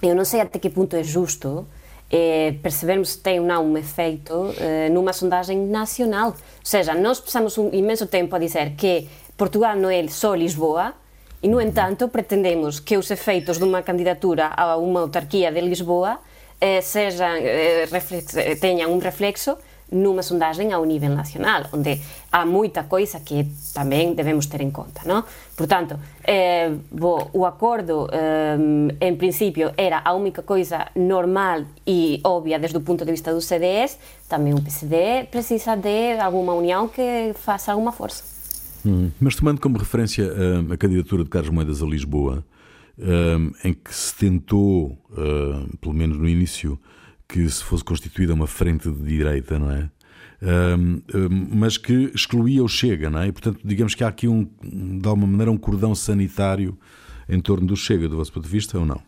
eu 0.00 0.16
non 0.16 0.24
sei 0.24 0.40
até 0.40 0.56
que 0.56 0.72
punto 0.72 0.96
é 0.96 1.04
justo 1.04 1.68
eh, 2.10 2.56
percebermos 2.62 3.16
se 3.16 3.18
tem 3.20 3.38
ou 3.38 3.46
não 3.46 3.64
um 3.64 3.76
efeito 3.76 4.52
eh, 4.58 4.88
numa 4.88 5.12
sondagem 5.12 5.56
nacional. 5.68 6.36
Ou 6.36 6.64
seja, 6.66 6.94
nós 6.94 7.20
passamos 7.20 7.56
um 7.56 7.68
imenso 7.72 8.06
tempo 8.06 8.34
a 8.34 8.38
dizer 8.38 8.74
que 8.76 9.08
Portugal 9.36 9.76
não 9.76 9.88
é 9.88 10.06
só 10.08 10.34
Lisboa, 10.34 10.94
E, 11.40 11.48
no 11.48 11.56
entanto, 11.56 12.12
pretendemos 12.12 12.84
que 12.84 13.00
os 13.00 13.08
efeitos 13.08 13.56
dunha 13.56 13.80
candidatura 13.80 14.52
a 14.52 14.76
unha 14.76 15.00
autarquía 15.08 15.48
de 15.48 15.64
Lisboa 15.64 16.20
eh, 16.60 16.84
sexan, 16.84 17.40
eh, 17.40 17.88
reflex, 17.88 18.36
eh, 18.36 18.60
teñan 18.60 18.92
un 18.92 19.00
reflexo 19.00 19.56
nunha 19.88 20.22
sondaxe 20.22 20.68
ao 20.68 20.84
nivel 20.84 21.16
nacional, 21.16 21.66
onde 21.72 21.98
há 22.30 22.44
moita 22.44 22.86
coisa 22.86 23.24
que 23.24 23.48
tamén 23.74 24.14
debemos 24.14 24.52
ter 24.52 24.60
en 24.60 24.70
conta. 24.70 25.02
No? 25.08 25.24
Por 25.56 25.66
tanto, 25.66 25.96
eh, 26.22 26.76
bo, 26.92 27.32
o 27.32 27.48
acordo 27.48 28.06
eh, 28.12 28.54
en 29.00 29.14
principio 29.16 29.72
era 29.80 29.98
a 30.04 30.12
única 30.14 30.44
coisa 30.44 30.92
normal 30.94 31.66
e 31.88 32.20
obvia 32.22 32.60
desde 32.60 32.78
o 32.78 32.84
punto 32.84 33.08
de 33.08 33.10
vista 33.10 33.34
do 33.34 33.40
CDS, 33.40 33.96
tamén 34.28 34.54
o 34.54 34.62
PCD 34.62 35.26
precisa 35.32 35.74
de 35.74 36.20
alguma 36.20 36.54
unión 36.54 36.92
que 36.92 37.34
faça 37.34 37.72
alguma 37.72 37.90
forza. 37.90 38.39
Mas 39.20 39.36
tomando 39.36 39.60
como 39.60 39.78
referência 39.78 40.24
uh, 40.26 40.72
a 40.72 40.76
candidatura 40.76 41.24
de 41.24 41.30
Carlos 41.30 41.50
Moedas 41.50 41.82
a 41.82 41.86
Lisboa, 41.86 42.44
uh, 42.98 43.66
em 43.66 43.72
que 43.72 43.94
se 43.94 44.14
tentou, 44.14 44.98
uh, 45.10 45.76
pelo 45.78 45.94
menos 45.94 46.16
no 46.16 46.28
início, 46.28 46.78
que 47.28 47.48
se 47.48 47.62
fosse 47.62 47.84
constituída 47.84 48.34
uma 48.34 48.46
frente 48.46 48.90
de 48.90 49.02
direita, 49.02 49.58
não 49.58 49.70
é? 49.70 49.90
mas 51.50 51.76
que 51.76 52.10
excluía 52.14 52.64
o 52.64 52.68
Chega, 52.68 53.10
não 53.10 53.20
é? 53.20 53.26
E, 53.26 53.32
portanto, 53.32 53.60
digamos 53.62 53.94
que 53.94 54.02
há 54.02 54.08
aqui, 54.08 54.26
um, 54.26 54.48
de 54.62 55.06
alguma 55.06 55.26
maneira, 55.26 55.50
um 55.50 55.58
cordão 55.58 55.94
sanitário 55.94 56.78
em 57.28 57.38
torno 57.38 57.66
do 57.66 57.76
Chega, 57.76 58.08
do 58.08 58.16
vosso 58.16 58.32
ponto 58.32 58.44
de 58.44 58.50
vista, 58.50 58.78
ou 58.78 58.86
não? 58.86 59.02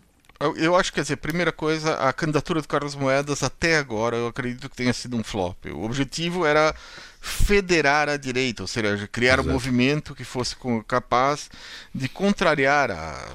Eu 0.56 0.74
acho 0.74 0.90
que, 0.90 0.96
quer 0.96 1.02
dizer, 1.02 1.16
primeira 1.16 1.52
coisa, 1.52 1.94
a 1.94 2.12
candidatura 2.12 2.60
de 2.60 2.66
Carlos 2.66 2.96
Moedas 2.96 3.44
até 3.44 3.78
agora 3.78 4.16
eu 4.16 4.26
acredito 4.26 4.68
que 4.68 4.76
tenha 4.76 4.92
sido 4.92 5.16
um 5.16 5.22
flop. 5.22 5.66
O 5.66 5.84
objetivo 5.84 6.44
era 6.44 6.74
federar 7.22 8.08
a 8.08 8.16
direita, 8.16 8.64
ou 8.64 8.66
seja, 8.66 9.06
criar 9.06 9.34
Exato. 9.34 9.48
um 9.48 9.52
movimento 9.52 10.12
que 10.12 10.24
fosse 10.24 10.56
capaz 10.88 11.48
de 11.94 12.08
contrariar 12.08 12.90
a, 12.90 13.28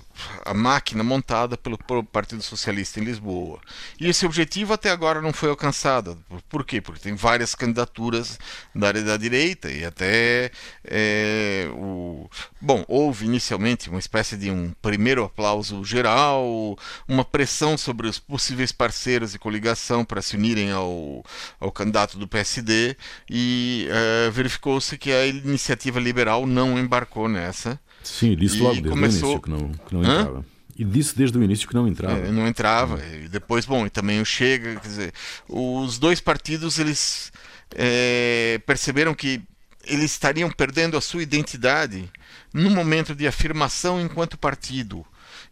a 0.44 0.54
máquina 0.54 1.06
montada 1.06 1.56
pelo, 1.56 1.78
pelo, 1.78 2.04
Partido 2.04 2.42
Socialista 2.42 3.00
em 3.00 3.06
Lisboa. 3.06 3.62
E 3.98 4.10
esse 4.10 4.26
objetivo 4.26 4.74
até 4.74 4.90
agora 4.90 5.22
não 5.22 5.32
foi 5.32 5.50
alcançado. 5.50 6.22
Por 6.50 6.66
quê? 6.66 6.82
Porque 6.82 7.00
tem 7.00 7.16
várias 7.16 7.56
candidaturas 7.56 8.38
da 8.76 8.88
área 8.88 9.02
da 9.02 9.16
direita 9.16 9.72
e 9.72 9.86
até 9.86 10.52
é, 10.84 11.70
o 11.72 12.30
bom 12.60 12.84
houve 12.90 13.26
inicialmente 13.26 13.90
uma 13.90 14.00
espécie 14.00 14.36
de 14.36 14.52
um 14.52 14.74
primeiro 14.82 15.24
aplauso 15.24 15.82
geral, 15.86 16.78
uma 17.08 17.24
pressão 17.24 17.78
sobre 17.78 18.08
os 18.08 18.20
possíveis 18.20 18.74
parceiros 18.74 19.32
de 19.32 19.40
coligação 19.40 20.04
para 20.04 20.22
se 20.22 20.36
unirem 20.36 20.72
ao, 20.72 21.24
ao 21.58 21.72
candidato 21.72 22.18
do 22.18 22.28
PSD 22.28 22.98
e 23.30 23.77
uh, 23.86 24.32
verificou-se 24.32 24.98
que 24.98 25.12
a 25.12 25.28
iniciativa 25.28 26.00
liberal 26.00 26.48
não 26.48 26.78
embarcou 26.80 27.28
nessa. 27.30 27.80
Sim, 28.04 28.36
disse 28.36 28.60
logo 28.60 28.74
desde 28.74 28.90
começou... 28.90 29.30
o 29.30 29.32
início 29.32 29.42
que 29.42 29.50
não, 29.50 29.72
que 29.72 29.94
não 29.94 30.02
entrava. 30.02 30.46
E 30.78 30.84
disse 30.86 31.18
desde 31.18 31.38
o 31.38 31.44
início 31.44 31.68
que 31.68 31.74
não 31.74 31.88
entrava. 31.88 32.20
É, 32.20 32.32
não 32.32 32.48
entrava. 32.48 33.04
E 33.04 33.28
depois, 33.28 33.66
bom, 33.66 33.86
e 33.86 33.90
também 33.90 34.22
o 34.22 34.26
Chega, 34.26 34.76
quer 34.76 34.88
dizer, 34.88 35.14
os 35.50 35.98
dois 35.98 36.22
partidos 36.22 36.78
eles 36.78 37.32
é, 37.76 38.62
perceberam 38.66 39.16
que 39.16 39.42
eles 39.86 40.12
estariam 40.12 40.52
perdendo 40.52 40.96
a 40.96 41.02
sua 41.02 41.24
identidade 41.24 42.10
no 42.54 42.70
momento 42.70 43.16
de 43.16 43.26
afirmação 43.26 44.00
enquanto 44.00 44.38
partido. 44.38 45.06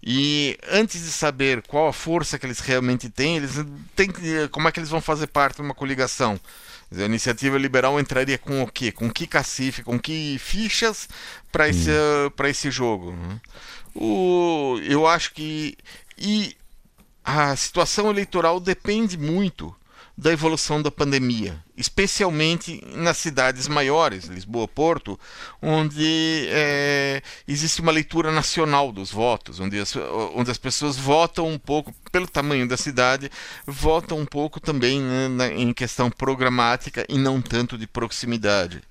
E 0.06 0.56
antes 0.70 1.04
de 1.04 1.12
saber 1.12 1.64
qual 1.64 1.88
a 1.88 1.94
força 1.94 2.38
que 2.38 2.46
eles 2.46 2.60
realmente 2.60 3.10
têm, 3.10 3.38
eles 3.38 3.54
têm 3.96 4.08
como 4.52 4.68
é 4.68 4.72
que 4.72 4.80
eles 4.80 4.92
vão 4.92 5.02
fazer 5.02 5.26
parte 5.26 5.56
de 5.56 5.62
uma 5.64 5.74
coligação? 5.74 6.40
A 6.96 7.02
iniciativa 7.02 7.58
liberal 7.58 8.00
entraria 8.00 8.38
com 8.38 8.62
o 8.62 8.68
quê? 8.68 8.92
Com 8.92 9.10
que 9.10 9.26
cacife, 9.26 9.82
com 9.82 10.00
que 10.00 10.38
fichas 10.38 11.10
para 11.52 11.68
esse, 11.68 11.90
hum. 11.90 12.30
para 12.36 12.48
esse 12.48 12.70
jogo? 12.70 13.14
Né? 13.14 13.42
O, 13.96 14.80
eu 14.84 15.08
acho 15.08 15.34
que. 15.34 15.76
E 16.16 16.56
a 17.24 17.56
situação 17.56 18.12
eleitoral 18.12 18.60
depende 18.60 19.18
muito 19.18 19.76
da 20.18 20.32
evolução 20.32 20.82
da 20.82 20.90
pandemia, 20.90 21.62
especialmente 21.76 22.82
nas 22.96 23.18
cidades 23.18 23.68
maiores, 23.68 24.26
Lisboa, 24.26 24.66
Porto, 24.66 25.20
onde 25.62 26.48
é, 26.50 27.22
existe 27.46 27.82
uma 27.82 27.92
leitura 27.92 28.32
nacional 28.32 28.94
dos 28.94 29.12
votos, 29.12 29.60
onde 29.60 29.78
as, 29.78 29.94
onde 30.34 30.50
as 30.50 30.58
pessoas 30.58 30.96
votam 30.96 31.50
um 31.50 31.60
pouco, 31.60 31.94
pelo 32.12 32.28
tamanho 32.28 32.66
da 32.66 32.78
cidade, 32.78 33.30
votam 33.68 34.20
um 34.20 34.26
pouco 34.26 34.60
também 34.62 35.02
né, 35.02 35.28
na, 35.28 35.48
em 35.50 35.74
questão 35.74 36.10
programática 36.10 37.06
e 37.10 37.18
não 37.18 37.42
tanto 37.42 37.78
de 37.78 37.86
proximidade. 37.86 38.82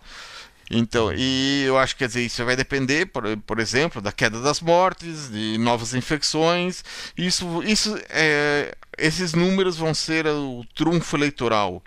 Então, 0.70 1.12
e 1.14 1.62
eu 1.66 1.76
acho 1.78 1.94
que 1.94 2.04
isso 2.04 2.44
vai 2.44 2.56
depender, 2.56 3.06
por, 3.06 3.24
por 3.46 3.60
exemplo, 3.60 4.00
da 4.00 4.10
queda 4.10 4.40
das 4.40 4.60
mortes, 4.60 5.30
de 5.30 5.58
novas 5.58 5.94
infecções. 5.94 6.82
Isso, 7.16 7.62
isso 7.62 7.98
é, 8.08 8.74
esses 8.98 9.34
números 9.34 9.76
vão 9.76 9.94
ser 9.94 10.26
o 10.26 10.64
trunfo 10.74 11.16
eleitoral. 11.16 11.82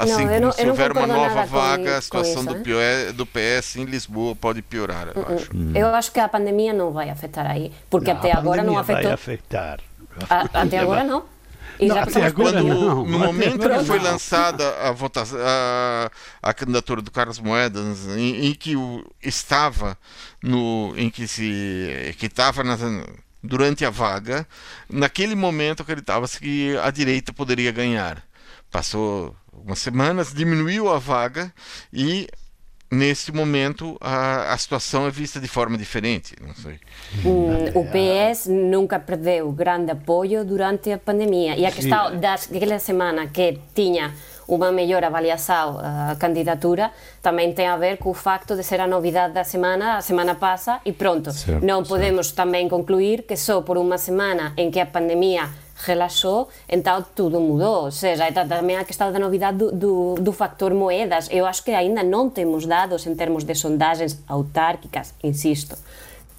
Assim, 0.00 0.24
não, 0.24 0.40
não, 0.40 0.52
se 0.52 0.66
houver 0.66 0.90
uma 0.90 1.06
nova 1.06 1.46
vaga, 1.46 1.98
a 1.98 2.00
situação 2.00 2.42
isso, 2.42 2.54
do, 2.54 2.56
POE, 2.56 3.12
do 3.14 3.24
PS 3.24 3.76
em 3.76 3.84
Lisboa 3.84 4.34
pode 4.34 4.62
piorar, 4.62 5.12
eu 5.14 5.22
uh 5.22 5.24
-uh. 5.24 5.34
acho. 5.36 5.56
Hum. 5.56 5.72
Eu 5.76 5.94
acho 5.94 6.10
que 6.10 6.18
a 6.18 6.28
pandemia 6.28 6.72
não 6.72 6.90
vai 6.90 7.08
afetar 7.08 7.46
aí, 7.46 7.72
porque 7.88 8.12
não, 8.12 8.18
até 8.18 8.32
agora 8.32 8.64
não 8.64 8.76
afetou. 8.76 9.04
Vai 9.04 9.12
afetar. 9.12 9.78
A, 10.28 10.62
até 10.62 10.78
agora 10.80 11.04
não. 11.04 11.22
E 11.78 11.86
não, 11.86 11.98
até 11.98 12.24
agora 12.24 12.60
quando, 12.60 12.66
não. 12.66 13.04
No 13.04 13.18
momento 13.20 13.68
que 13.68 13.84
foi 13.84 14.00
lançada 14.00 14.68
a, 14.80 14.90
votação, 14.90 15.38
a, 15.40 16.10
a 16.42 16.52
candidatura 16.52 17.00
do 17.00 17.10
Carlos 17.12 17.38
Moedas, 17.38 18.08
em, 18.08 18.46
em 18.46 18.54
que 18.54 18.74
o, 18.74 19.04
estava 19.22 19.96
no, 20.42 20.92
em 20.96 21.08
que 21.08 21.28
se 21.28 22.16
que 22.18 22.26
estava 22.26 22.64
durante 23.42 23.84
a 23.84 23.90
vaga, 23.90 24.46
naquele 24.88 25.34
momento 25.34 25.82
acreditava-se 25.82 26.38
que 26.40 26.76
a 26.78 26.90
direita 26.90 27.32
poderia 27.32 27.72
ganhar. 27.72 28.22
Passou 28.70 29.34
algumas 29.52 29.78
semanas, 29.78 30.32
diminuiu 30.34 30.90
a 30.90 30.98
vaga 30.98 31.52
e 31.92 32.28
nesse 32.90 33.30
momento 33.32 33.96
a, 34.00 34.52
a 34.52 34.58
situação 34.58 35.06
é 35.06 35.10
vista 35.10 35.38
de 35.38 35.48
forma 35.48 35.76
diferente. 35.76 36.34
Não 36.40 36.54
sei. 36.54 36.78
o 37.74 37.84
PS 37.84 38.46
nunca 38.46 38.98
perdeu 38.98 39.52
grande 39.52 39.90
apoio 39.90 40.44
durante 40.44 40.90
a 40.90 40.98
pandemia 40.98 41.56
e 41.56 41.66
a 41.66 41.72
questão 41.72 42.18
daquela 42.18 42.78
semana 42.78 43.26
que 43.26 43.58
tinha 43.74 44.14
uma 44.48 44.72
melhor 44.72 45.04
avaliação 45.04 45.78
a 45.78 46.16
candidatura 46.16 46.90
também 47.22 47.52
tem 47.52 47.66
a 47.66 47.76
ver 47.76 47.98
com 47.98 48.10
o 48.10 48.14
facto 48.14 48.56
de 48.56 48.62
ser 48.62 48.80
a 48.80 48.86
novidade 48.86 49.34
da 49.34 49.44
semana, 49.44 49.98
a 49.98 50.00
semana 50.00 50.34
passa 50.34 50.80
e 50.84 50.92
pronto. 50.92 51.30
Certo, 51.30 51.64
não 51.64 51.84
podemos 51.84 52.28
certo. 52.28 52.36
também 52.36 52.68
concluir 52.68 53.22
que 53.22 53.36
só 53.36 53.60
por 53.60 53.76
uma 53.76 53.98
semana 53.98 54.54
em 54.56 54.70
que 54.70 54.80
a 54.80 54.86
pandemia 54.86 55.48
relaxou, 55.76 56.48
então 56.68 57.04
tudo 57.14 57.38
mudou. 57.38 57.84
Ou 57.84 57.90
seja, 57.90 58.24
é 58.24 58.32
também 58.32 58.76
a 58.76 58.84
questão 58.84 59.12
da 59.12 59.18
novidade 59.18 59.58
do, 59.58 59.70
do, 59.70 60.14
do, 60.14 60.32
factor 60.32 60.72
moedas. 60.72 61.28
Eu 61.30 61.46
acho 61.46 61.62
que 61.62 61.70
ainda 61.70 62.02
não 62.02 62.30
temos 62.30 62.66
dados 62.66 63.06
em 63.06 63.14
termos 63.14 63.44
de 63.44 63.54
sondagens 63.54 64.18
autárquicas, 64.26 65.14
insisto, 65.22 65.76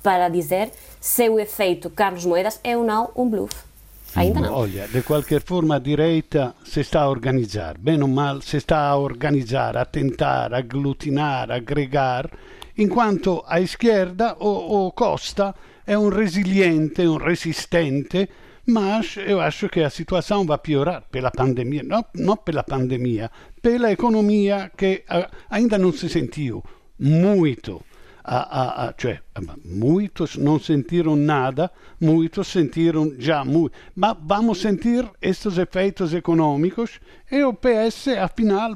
para 0.02 0.30
dizer 0.30 0.72
se 1.00 1.30
o 1.30 1.40
efeito 1.40 1.90
Carlos 1.90 2.26
Moedas 2.26 2.60
é 2.64 2.76
ou 2.76 2.84
não 2.84 3.12
um 3.16 3.30
bluff. 3.30 3.69
Ainda 4.16 4.40
não. 4.42 4.54
Olha, 4.54 4.88
de 4.88 5.02
qualquer 5.02 5.42
forma 5.42 5.76
a 5.76 5.80
direita 5.80 6.56
se 6.64 6.82
está 6.82 7.02
a 7.02 7.10
organizar, 7.10 7.78
bem 7.78 8.02
ou 8.02 8.08
mal, 8.08 8.42
se 8.42 8.58
está 8.58 8.80
a 8.88 8.98
organizar, 8.98 9.78
a 9.78 9.86
tentar 9.86 10.54
aglutinar, 10.54 11.52
agregar, 11.52 12.30
enquanto 12.78 13.44
a 13.48 13.60
esquerda, 13.60 14.36
o, 14.40 14.88
o 14.88 14.92
Costa, 14.92 15.54
é 15.86 15.98
um 15.98 16.10
resiliente, 16.10 17.02
um 17.08 17.18
resistente, 17.18 18.30
mas 18.66 19.18
eu 19.18 19.42
acho 19.42 19.68
que 19.70 19.82
a 19.82 19.90
situação 19.90 20.46
vai 20.46 20.58
piorar 20.58 21.04
pela 21.12 21.32
pandemia, 21.32 21.84
não, 21.84 22.06
não 22.16 22.38
pela 22.38 22.64
pandemia, 22.64 23.32
pela 23.62 23.92
economia 23.92 24.72
que 24.78 25.04
ainda 25.50 25.78
não 25.78 25.92
se 25.92 26.08
sentiu 26.10 26.64
muito. 27.00 27.82
A, 28.24 28.38
a, 28.38 28.90
a, 28.90 28.94
cioè, 28.98 29.20
muitos 29.64 30.36
não 30.36 30.60
sentiram 30.60 31.16
nada, 31.16 31.72
muitos 32.00 32.48
sentiram 32.48 33.14
já 33.18 33.46
muito. 33.46 33.74
Mas 33.96 34.18
vamos 34.22 34.62
sentir 34.62 35.10
estes 35.22 35.58
efeitos 35.58 36.14
econômicos 36.14 37.00
e 37.32 37.44
o 37.44 37.54
PS, 37.54 38.10
afinal, 38.20 38.72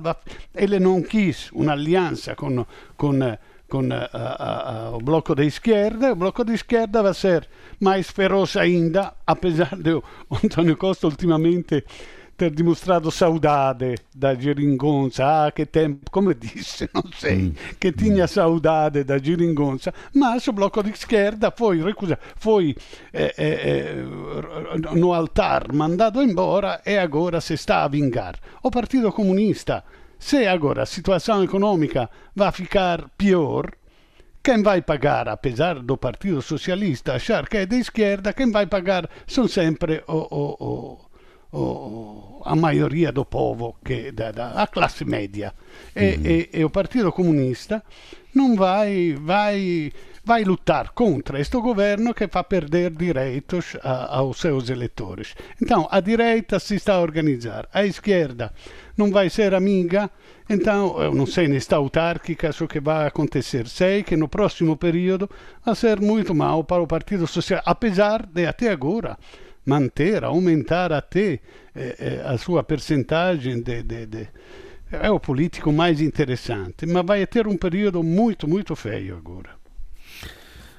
ele 0.56 0.80
não 0.80 1.02
quis 1.02 1.52
uma 1.52 1.74
aliança 1.74 2.36
com, 2.36 2.66
com 2.98 3.80
uh, 3.80 4.94
uh, 4.94 4.96
o 4.96 5.00
bloco 5.00 5.34
de 5.36 5.46
esquerda, 5.46 6.14
o 6.14 6.16
bloco 6.16 6.46
de 6.46 6.54
esquerda 6.54 7.02
vai 7.02 7.14
ser 7.14 7.50
mais 7.80 8.10
feroce 8.10 8.60
ainda, 8.60 9.14
apesar 9.26 9.76
de 9.76 10.00
Antonio 10.44 10.78
Costa 10.78 11.08
ultimamente 11.08 11.84
dimostrato 12.50 13.10
saudade 13.12 13.96
da 14.14 14.36
Geringonça, 14.36 15.46
ah, 15.46 15.52
che 15.52 15.70
tempo, 15.70 16.10
come 16.10 16.38
disse, 16.38 16.90
non 16.94 17.10
sei, 17.16 17.38
mm. 17.44 17.78
che 17.78 17.94
tinha 17.94 18.28
saudade 18.28 19.04
da 19.04 19.18
Geringonça, 19.20 19.94
mas 20.14 20.48
o 20.48 20.54
bloco 20.54 20.82
de 20.82 20.92
esquerda 20.92 21.52
foi, 21.52 21.82
recusa, 21.82 22.18
foi 22.36 22.76
eh, 23.12 23.34
eh, 23.38 24.04
no 24.94 25.14
altar 25.14 25.74
mandado 25.74 26.22
embora 26.22 26.82
e 26.86 26.98
agora 26.98 27.40
se 27.40 27.56
sta 27.56 27.84
a 27.84 27.88
vingar. 27.88 28.36
O 28.62 28.70
Partito 28.70 29.12
Comunista 29.12 29.84
se 30.24 30.48
agora 30.48 30.84
a 30.84 30.86
situação 30.86 31.44
econômica 31.44 32.10
vai 32.34 32.50
ficar 32.54 33.10
pior, 33.18 33.70
quem 34.42 34.64
vai 34.64 34.82
pagar, 34.82 35.28
apesar 35.28 35.80
do 35.80 35.98
Partido 35.98 36.42
Socialista 36.42 37.16
achar 37.16 37.48
que 37.48 37.58
é 37.58 37.66
de 37.66 37.78
esquerda, 37.78 38.32
quem 38.32 38.50
vai 38.50 38.66
pagar 38.66 39.10
são 39.28 39.50
sempre 39.50 40.02
o, 40.08 40.14
o, 40.14 40.56
o, 40.60 41.00
a 42.46 42.56
maioria 42.56 43.12
do 43.12 43.24
povo, 43.24 43.76
que, 43.84 44.12
da, 44.12 44.32
da, 44.32 44.64
a 44.64 44.68
classe 44.68 45.06
média. 45.06 45.54
E, 45.96 46.00
uhum. 46.00 46.26
e, 46.26 46.50
e, 46.54 46.66
o 46.66 46.70
Partido 46.70 47.12
Comunista 47.12 47.84
não 48.34 48.56
vai, 48.56 49.16
vai, 49.20 49.92
vai 50.24 50.44
lutar 50.44 50.90
contra 50.92 51.40
este 51.40 51.58
governo 51.58 52.14
que 52.14 52.28
vai 52.28 52.44
perder 52.44 52.92
direitos 52.92 53.78
a, 53.84 54.18
aos 54.18 54.40
seus 54.40 54.70
eleitores. 54.70 55.36
Então, 55.62 55.88
a 55.90 56.00
direita 56.00 56.60
se 56.60 56.76
está 56.76 56.96
a 56.96 57.70
a 57.72 57.86
esquerda 57.86 58.52
não 58.96 59.12
vai 59.12 59.30
ser 59.30 59.56
amiga, 59.56 60.10
então 60.48 61.02
eu 61.02 61.14
não 61.14 61.26
sei 61.26 61.48
nesta 61.48 61.76
autárquica 61.76 62.52
o 62.62 62.68
que 62.68 62.80
vai 62.80 63.08
acontecer. 63.08 63.68
Sei 63.68 64.04
que 64.04 64.16
no 64.16 64.28
próximo 64.28 64.78
período 64.78 65.30
vai 65.66 65.76
ser 65.76 66.00
muito 66.00 66.36
mal 66.36 66.64
para 66.64 66.82
o 66.82 66.88
Partido 66.88 67.26
Social, 67.26 67.62
apesar 67.66 68.26
de 68.26 68.46
até 68.46 68.70
agora 68.70 69.18
manter, 69.66 70.24
aumentar 70.24 70.92
até 70.92 71.40
eh, 71.76 71.96
eh, 72.00 72.24
a 72.26 72.38
sua 72.38 72.64
percentagem 72.64 73.62
de, 73.62 73.84
de, 73.84 74.06
de, 74.06 74.28
é 74.92 75.10
o 75.10 75.20
político 75.20 75.72
mais 75.72 76.02
interessante, 76.02 76.86
mas 76.86 77.06
vai 77.06 77.26
ter 77.26 77.48
um 77.48 77.58
período 77.58 78.04
muito, 78.04 78.48
muito 78.48 78.76
feio 78.76 79.18
agora. 79.18 79.50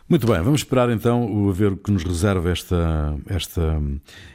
Muito 0.07 0.27
bem, 0.27 0.37
vamos 0.43 0.61
esperar 0.61 0.91
então 0.91 1.49
a 1.49 1.53
ver 1.53 1.73
o 1.73 1.77
que 1.79 1.91
nos 1.91 2.05
reserva 2.05 2.51
esta, 2.51 3.17
esta, 3.27 3.83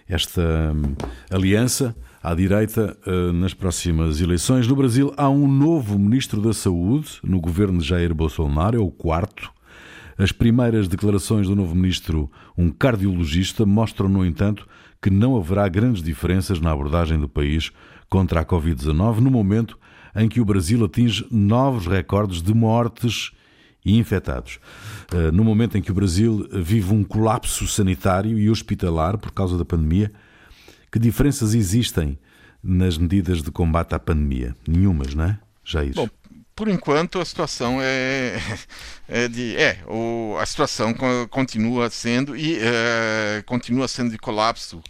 esta 0.07 0.41
hum, 0.41 0.95
aliança 1.29 1.95
à 2.23 2.33
direita 2.33 2.97
uh, 3.05 3.31
nas 3.33 3.53
próximas 3.53 4.19
eleições. 4.19 4.67
No 4.67 4.75
Brasil 4.75 5.13
há 5.15 5.29
um 5.29 5.47
novo 5.47 5.97
ministro 5.97 6.41
da 6.41 6.53
Saúde 6.53 7.19
no 7.23 7.39
governo 7.39 7.79
de 7.79 7.87
Jair 7.87 8.13
Bolsonaro, 8.15 8.77
é 8.77 8.79
o 8.79 8.89
quarto. 8.89 9.51
As 10.17 10.31
primeiras 10.31 10.87
declarações 10.87 11.47
do 11.47 11.55
novo 11.55 11.73
ministro, 11.75 12.29
um 12.59 12.69
cardiologista, 12.69 13.65
mostram, 13.65 14.09
no 14.09 14.25
entanto, 14.25 14.67
que 15.01 15.09
não 15.09 15.37
haverá 15.37 15.65
grandes 15.69 16.03
diferenças 16.03 16.59
na 16.59 16.71
abordagem 16.71 17.17
do 17.17 17.29
país 17.29 17.71
contra 18.09 18.41
a 18.41 18.45
Covid-19 18.45 19.19
no 19.19 19.31
momento 19.31 19.79
em 20.13 20.27
que 20.27 20.41
o 20.41 20.45
Brasil 20.45 20.83
atinge 20.83 21.25
novos 21.31 21.87
recordes 21.87 22.41
de 22.41 22.53
mortes 22.53 23.31
e 23.85 23.97
infectados. 23.97 24.59
Uh, 25.13 25.31
no 25.31 25.45
momento 25.45 25.77
em 25.77 25.81
que 25.81 25.89
o 25.89 25.93
Brasil 25.93 26.49
vive 26.51 26.93
um 26.93 27.01
colapso 27.01 27.65
sanitário 27.65 28.37
e 28.37 28.49
hospitalar 28.49 29.17
por 29.17 29.31
causa 29.31 29.57
da 29.57 29.63
pandemia, 29.63 30.11
que 30.91 30.99
diferenças 30.99 31.53
existem 31.53 32.19
nas 32.61 32.97
medidas 32.97 33.41
de 33.41 33.51
combate 33.51 33.95
à 33.95 33.99
pandemia? 33.99 34.53
Nenhumas, 34.67 35.15
não 35.15 35.23
é, 35.23 35.39
Jair? 35.63 35.93
Bom, 35.95 36.09
por 36.59 36.67
enquanto 36.67 37.21
a 37.21 37.25
situação 37.25 37.79
é, 37.81 38.37
é 39.07 39.29
de 39.29 39.55
é 39.55 39.79
o, 39.87 40.35
a 40.37 40.45
situação 40.45 40.93
continua 41.29 41.89
sendo 41.89 42.35
e 42.35 42.59
é, 42.59 43.41
continua 43.45 43.87
sendo 43.87 44.11
de 44.11 44.17
colapso. 44.17 44.83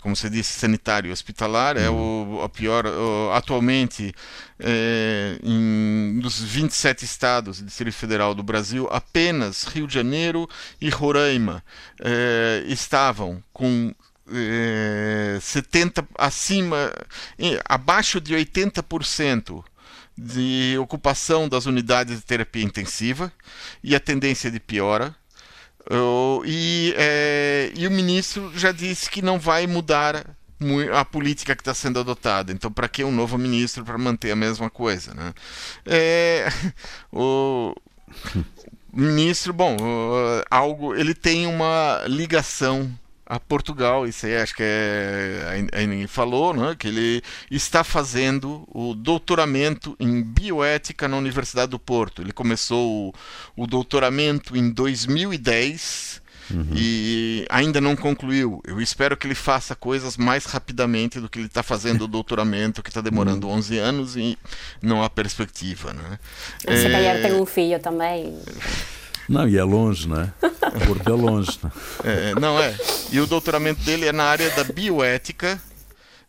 Como 0.00 0.14
você 0.14 0.28
disse 0.28 0.52
sanitário 0.52 1.10
hospitalar 1.10 1.76
é 1.78 1.88
o, 1.88 2.40
a 2.44 2.48
pior 2.48 2.86
o, 2.86 3.32
atualmente 3.32 4.14
é, 4.60 5.38
em, 5.42 6.20
dos 6.20 6.40
27 6.42 7.06
estados 7.06 7.60
do 7.60 7.66
Distrito 7.66 7.94
Federal 7.94 8.34
do 8.34 8.42
Brasil 8.42 8.86
apenas 8.92 9.64
Rio 9.64 9.86
de 9.86 9.94
Janeiro 9.94 10.46
e 10.78 10.90
Roraima 10.90 11.64
é, 12.00 12.64
estavam 12.66 13.42
com 13.50 13.94
é, 14.30 15.38
70 15.40 16.06
acima, 16.18 16.92
abaixo 17.66 18.20
de 18.20 18.34
80% 18.34 19.64
de 20.16 20.76
ocupação 20.78 21.48
das 21.48 21.66
unidades 21.66 22.16
de 22.16 22.22
terapia 22.22 22.62
intensiva 22.62 23.32
e 23.82 23.94
a 23.94 24.00
tendência 24.00 24.50
de 24.50 24.60
piora. 24.60 25.14
e, 26.44 26.94
é, 26.96 27.72
e 27.74 27.86
o 27.86 27.90
ministro 27.90 28.52
já 28.54 28.72
disse 28.72 29.10
que 29.10 29.22
não 29.22 29.38
vai 29.38 29.66
mudar 29.66 30.36
a 30.94 31.04
política 31.04 31.56
que 31.56 31.60
está 31.62 31.74
sendo 31.74 31.98
adotada. 31.98 32.52
Então, 32.52 32.70
para 32.70 32.88
que 32.88 33.02
um 33.02 33.10
novo 33.10 33.36
ministro 33.36 33.84
para 33.84 33.98
manter 33.98 34.30
a 34.30 34.36
mesma 34.36 34.70
coisa? 34.70 35.12
Né? 35.14 35.34
É, 35.86 36.48
o 37.12 37.74
ministro, 38.92 39.52
bom, 39.52 39.76
algo, 40.50 40.94
ele 40.94 41.14
tem 41.14 41.46
uma 41.46 42.04
ligação 42.06 42.92
a 43.32 43.40
Portugal. 43.40 44.06
Isso 44.06 44.26
aí 44.26 44.36
acho 44.36 44.54
que 44.54 44.62
é, 44.62 45.66
aí 45.72 45.86
ninguém 45.86 46.06
falou, 46.06 46.52
né? 46.52 46.76
que 46.78 46.86
ele 46.86 47.22
está 47.50 47.82
fazendo 47.82 48.68
o 48.68 48.94
doutoramento 48.94 49.96
em 49.98 50.22
bioética 50.22 51.08
na 51.08 51.16
Universidade 51.16 51.70
do 51.70 51.78
Porto. 51.78 52.20
Ele 52.20 52.32
começou 52.32 53.08
o, 53.08 53.62
o 53.62 53.66
doutoramento 53.66 54.54
em 54.54 54.70
2010. 54.70 56.20
Uhum. 56.50 56.66
E 56.74 57.46
ainda 57.48 57.80
não 57.80 57.96
concluiu. 57.96 58.60
Eu 58.66 58.78
espero 58.82 59.16
que 59.16 59.26
ele 59.26 59.34
faça 59.34 59.74
coisas 59.74 60.18
mais 60.18 60.44
rapidamente 60.44 61.18
do 61.18 61.26
que 61.26 61.38
ele 61.38 61.46
está 61.46 61.62
fazendo 61.62 62.02
o 62.04 62.08
doutoramento, 62.08 62.82
que 62.82 62.90
está 62.90 63.00
demorando 63.00 63.46
uhum. 63.46 63.54
11 63.54 63.78
anos 63.78 64.16
e 64.16 64.36
não 64.82 65.02
há 65.02 65.08
perspectiva. 65.08 65.94
Né? 65.94 66.18
Se 66.58 66.86
é... 66.86 66.90
calhar 66.90 67.22
tem 67.22 67.32
um 67.32 67.46
filho 67.46 67.78
também. 67.78 68.38
Não, 69.28 69.48
e 69.48 69.56
é 69.56 69.64
longe, 69.64 70.08
não 70.08 70.20
é? 70.20 70.32
Porto 70.86 71.08
é 71.08 71.12
longe. 71.12 71.58
Não 71.62 71.70
é? 72.04 72.30
é, 72.30 72.34
não 72.34 72.58
é. 72.60 72.74
E 73.10 73.20
o 73.20 73.26
doutoramento 73.26 73.80
dele 73.82 74.06
é 74.06 74.12
na 74.12 74.24
área 74.24 74.50
da 74.50 74.64
bioética. 74.64 75.60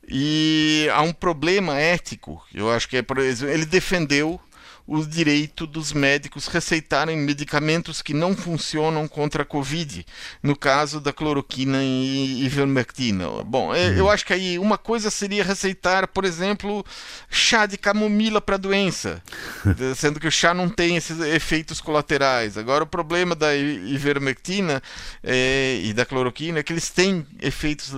E 0.08 0.88
há 0.94 1.02
um 1.02 1.14
problema 1.14 1.80
ético. 1.80 2.44
Eu 2.54 2.70
acho 2.70 2.88
que 2.90 2.98
é, 2.98 3.02
por 3.02 3.20
exemplo, 3.20 3.54
ele 3.54 3.66
defendeu 3.66 4.40
o 4.86 5.04
direito 5.06 5.65
dos 5.65 5.93
médicos 5.93 6.48
receitarem 6.48 7.17
medicamentos 7.17 8.02
que 8.02 8.13
não 8.13 8.36
funcionam 8.36 9.08
contra 9.08 9.43
a 9.43 9.46
Covid, 9.46 10.06
no 10.41 10.58
caso 10.58 11.00
da 11.00 11.13
cloroquina 11.13 11.82
e 11.82 12.43
ivermectina. 12.43 13.43
Bom, 13.46 13.74
é, 13.74 13.98
eu 13.98 14.10
acho 14.10 14.26
que 14.26 14.34
aí 14.34 14.60
uma 14.60 14.78
coisa 14.78 15.10
seria 15.10 15.43
receitar, 15.43 16.08
por 16.08 16.26
exemplo, 16.26 16.86
chá 17.30 17.65
de 17.65 17.78
camomila 17.78 18.41
para 18.41 18.56
a 18.56 18.58
doença, 18.58 19.24
sendo 19.96 20.19
que 20.19 20.28
o 20.28 20.32
chá 20.32 20.54
não 20.54 20.67
tem 20.67 20.98
esses 20.98 21.17
efeitos 21.19 21.80
colaterais. 21.80 22.58
Agora, 22.58 22.84
o 22.84 22.88
problema 22.88 23.36
da 23.36 23.56
ivermectina 23.56 24.84
é, 25.24 25.80
e 25.82 25.93
da 25.93 26.06
cloroquina 26.06 26.60
é 26.60 26.63
que 26.63 26.74
eles 26.74 26.89
têm 26.89 27.26
efeitos, 27.41 27.93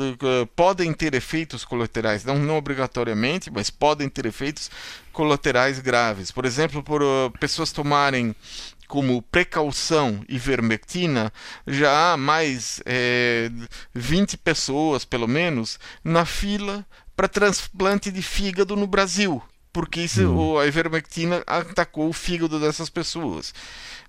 podem 0.55 0.93
ter 0.93 1.15
efeitos 1.15 1.65
colaterais, 1.65 2.23
não, 2.23 2.37
não 2.37 2.57
obrigatoriamente, 2.57 3.49
mas 3.51 3.71
podem 3.71 4.07
ter 4.07 4.27
efeitos 4.27 4.69
colaterais 5.15 5.79
graves. 5.79 6.29
Por 6.29 6.45
exemplo, 6.45 6.83
por 6.83 7.01
uh, 7.01 7.31
pessoas 7.39 7.71
tomarem 7.71 8.35
como 8.87 9.21
precaução 9.23 10.23
ivermectina, 10.29 11.33
já 11.65 12.13
há 12.13 12.17
mais 12.17 12.83
é, 12.85 13.49
20 13.95 14.37
pessoas, 14.37 15.03
pelo 15.03 15.27
menos, 15.27 15.79
na 16.03 16.23
fila 16.23 16.85
para 17.15 17.27
transplante 17.27 18.11
de 18.11 18.21
fígado 18.21 18.75
no 18.75 18.85
Brasil, 18.85 19.41
porque 19.75 19.99
isso, 19.99 20.25
hum. 20.25 20.57
a 20.57 20.65
ivermectina 20.65 21.43
atacou 21.45 22.07
o 22.07 22.13
fígado 22.13 22.61
dessas 22.61 22.89
pessoas. 22.89 23.53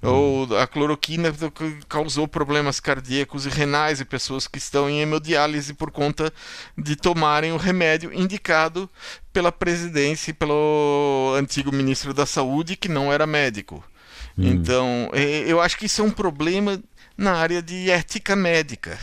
Hum. 0.01 0.09
Ou 0.09 0.59
a 0.59 0.65
cloroquina 0.65 1.35
causou 1.89 2.29
problemas 2.29 2.79
cardíacos 2.79 3.47
e 3.47 3.49
renais 3.49 4.01
em 4.01 4.05
pessoas 4.05 4.47
que 4.47 4.59
estão 4.59 4.89
em 4.89 5.01
hemodiálise 5.01 5.75
por 5.75 5.91
conta 5.91 6.33
de 6.79 6.95
tomarem 6.95 7.51
o 7.51 7.57
remédio 7.57 8.15
indicado 8.15 8.89
pela 9.33 9.51
presidência 9.51 10.31
e 10.31 10.35
pelo 10.35 11.35
antigo 11.37 11.73
ministro 11.73 12.15
da 12.15 12.27
Saúde, 12.27 12.77
que 12.77 12.89
não 12.89 13.13
era 13.13 13.27
médico. 13.27 13.83
Hum. 14.39 14.47
Então, 14.47 15.11
é, 15.13 15.51
eu 15.51 15.61
acho 15.61 15.77
que 15.77 15.87
isso 15.87 16.01
é 16.01 16.05
um 16.05 16.13
problema 16.13 16.81
na 17.19 17.33
área 17.33 17.61
de 17.61 17.91
ética 17.91 18.37
médica. 18.37 18.97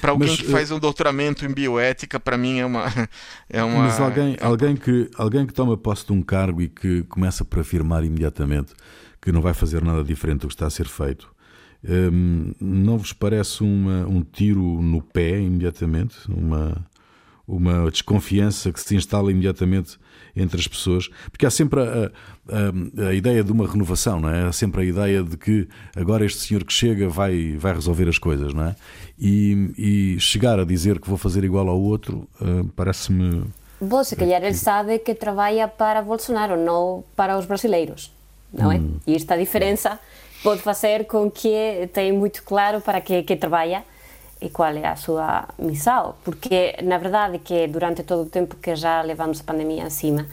Para 0.00 0.12
alguém 0.12 0.28
mas, 0.28 0.40
que 0.40 0.50
faz 0.50 0.70
um 0.70 0.78
doutoramento 0.78 1.44
em 1.44 1.52
bioética, 1.52 2.20
para 2.20 2.36
mim 2.36 2.58
é 2.58 2.66
uma, 2.66 2.86
é 3.48 3.62
uma. 3.62 3.84
Mas 3.84 4.00
alguém, 4.00 4.36
alguém, 4.40 4.76
que, 4.76 5.10
alguém 5.16 5.46
que 5.46 5.52
toma 5.52 5.76
posse 5.76 6.06
de 6.06 6.12
um 6.12 6.22
cargo 6.22 6.62
e 6.62 6.68
que 6.68 7.02
começa 7.04 7.44
por 7.44 7.60
afirmar 7.60 8.04
imediatamente 8.04 8.74
que 9.20 9.32
não 9.32 9.40
vai 9.40 9.54
fazer 9.54 9.82
nada 9.82 10.02
diferente 10.02 10.42
do 10.42 10.48
que 10.48 10.54
está 10.54 10.66
a 10.66 10.70
ser 10.70 10.86
feito. 10.86 11.30
Hum, 11.84 12.52
não 12.60 12.98
vos 12.98 13.12
parece 13.12 13.62
uma, 13.62 14.06
um 14.06 14.22
tiro 14.22 14.62
no 14.82 15.02
pé 15.02 15.40
imediatamente? 15.40 16.16
Uma, 16.28 16.86
uma 17.46 17.90
desconfiança 17.90 18.72
que 18.72 18.80
se 18.80 18.96
instala 18.96 19.30
imediatamente 19.30 19.98
entre 20.38 20.60
as 20.60 20.66
pessoas? 20.66 21.08
Porque 21.30 21.44
há 21.44 21.50
sempre 21.50 21.80
a, 21.80 22.10
a, 22.48 23.08
a, 23.08 23.14
ideia 23.14 23.42
de 23.42 23.52
uma 23.52 23.66
renovação, 23.66 24.20
não 24.20 24.30
é? 24.30 24.44
Há 24.44 24.52
sempre 24.52 24.82
a 24.82 24.84
ideia 24.84 25.22
de 25.22 25.36
que 25.36 25.68
agora 25.96 26.24
este 26.24 26.40
senhor 26.40 26.64
que 26.64 26.72
chega 26.72 27.08
vai, 27.08 27.56
vai 27.58 27.74
resolver 27.74 28.08
as 28.08 28.18
coisas, 28.18 28.54
não 28.54 28.64
é? 28.64 28.76
E, 29.18 29.72
e 30.16 30.20
chegar 30.20 30.58
a 30.58 30.64
dizer 30.64 31.00
que 31.00 31.08
vou 31.08 31.18
fazer 31.18 31.44
igual 31.44 31.68
ao 31.68 31.80
outro 31.80 32.28
uh, 32.40 32.64
parece-me. 32.76 33.44
Bom, 33.80 34.02
se 34.02 34.16
calhar 34.16 34.42
ele 34.42 34.54
sabe 34.54 34.98
que 34.98 35.14
trabalha 35.14 35.68
para 35.68 36.02
Bolsonaro, 36.02 36.56
não 36.56 37.04
para 37.14 37.38
os 37.38 37.46
brasileiros 37.46 38.18
não 38.52 38.72
é? 38.72 38.76
Hum. 38.76 38.98
E 39.06 39.14
esta 39.14 39.36
diferença 39.36 39.98
pode 40.42 40.62
fazer 40.62 41.06
com 41.06 41.30
que 41.30 41.88
tenha 41.92 42.12
muito 42.12 42.42
claro 42.42 42.80
para 42.80 43.00
que, 43.00 43.22
que 43.22 43.36
trabalha 43.36 43.84
e 44.40 44.48
qual 44.48 44.72
é 44.72 44.86
a 44.86 44.96
sua 44.96 45.48
missão, 45.58 46.14
porque 46.24 46.76
na 46.82 46.98
verdade 46.98 47.38
que 47.38 47.66
durante 47.66 48.02
todo 48.02 48.22
o 48.22 48.26
tempo 48.26 48.56
que 48.56 48.74
já 48.76 49.02
levamos 49.02 49.40
a 49.40 49.44
pandemia 49.44 49.86
acima, 49.86 50.26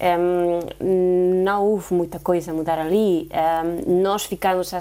um, 0.00 1.42
não 1.44 1.66
houve 1.66 1.92
muita 1.92 2.18
coisa 2.20 2.52
a 2.52 2.54
mudar 2.54 2.78
ali, 2.78 3.28
um, 3.32 4.02
nós 4.02 4.24
ficamos 4.24 4.72
a, 4.72 4.78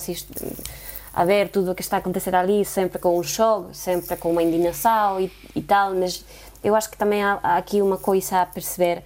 a 1.14 1.26
ver 1.26 1.50
tudo 1.50 1.72
o 1.72 1.76
que 1.76 1.82
está 1.82 1.98
a 1.98 2.00
acontecer 2.00 2.36
ali 2.36 2.64
sempre 2.64 3.00
com 3.00 3.18
um 3.18 3.24
choque, 3.24 3.76
sempre 3.76 4.16
com 4.18 4.32
uma 4.32 4.44
indignação 4.44 5.20
e, 5.20 5.32
e 5.56 5.62
tal, 5.62 5.94
mas 5.96 6.24
eu 6.64 6.76
acho 6.76 6.90
que 6.90 6.98
também 6.98 7.24
há, 7.24 7.40
há 7.42 7.58
aqui 7.58 7.82
uma 7.82 7.98
coisa 7.98 8.42
a 8.42 8.46
perceber 8.46 9.04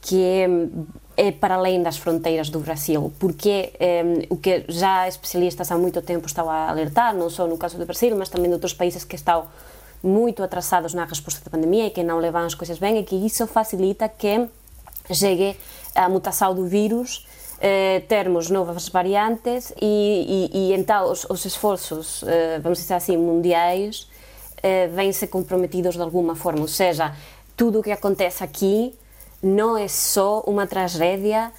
que 0.00 0.22
é, 0.22 0.48
é, 1.20 1.30
para 1.30 1.56
além 1.56 1.82
das 1.82 1.98
fronteiras 1.98 2.48
do 2.48 2.60
Brasil, 2.60 3.12
porque 3.18 3.74
é, 3.78 4.02
o 4.30 4.38
que 4.38 4.64
já 4.68 5.06
especialistas 5.06 5.70
há 5.70 5.76
muito 5.76 6.00
tempo 6.00 6.26
estão 6.26 6.48
a 6.48 6.70
alertar, 6.70 7.14
não 7.14 7.28
só 7.28 7.46
no 7.46 7.58
caso 7.58 7.76
do 7.76 7.84
Brasil, 7.84 8.16
mas 8.16 8.30
também 8.30 8.48
de 8.48 8.54
outros 8.54 8.72
países 8.72 9.04
que 9.04 9.16
estão 9.16 9.46
muito 10.02 10.42
atrasados 10.42 10.94
na 10.94 11.04
resposta 11.04 11.44
da 11.44 11.50
pandemia 11.50 11.88
e 11.88 11.90
que 11.90 12.02
não 12.02 12.18
levam 12.18 12.46
as 12.46 12.54
coisas 12.54 12.78
bem, 12.78 12.96
é 12.96 13.02
que 13.02 13.14
isso 13.14 13.46
facilita 13.46 14.08
que 14.08 14.48
chegue 15.12 15.54
a 15.94 16.08
mutação 16.08 16.54
do 16.54 16.64
vírus 16.64 17.26
eh, 17.60 18.00
termos 18.08 18.48
novas 18.48 18.88
variantes 18.88 19.74
e, 19.78 20.48
e, 20.54 20.58
e 20.58 20.72
então 20.72 21.12
os, 21.12 21.26
os 21.28 21.44
esforços, 21.44 22.24
eh, 22.26 22.58
vamos 22.62 22.78
dizer 22.78 22.94
assim, 22.94 23.18
mundiais, 23.18 24.08
eh, 24.62 24.86
vêm-se 24.86 25.26
comprometidos 25.26 25.96
de 25.96 26.00
alguma 26.00 26.34
forma. 26.34 26.62
Ou 26.62 26.68
seja, 26.68 27.14
tudo 27.54 27.80
o 27.80 27.82
que 27.82 27.92
acontece 27.92 28.42
aqui 28.42 28.94
não 29.42 29.76
é 29.76 29.88
só 29.88 30.40
uma 30.46 30.66
tragédia, 30.66 31.50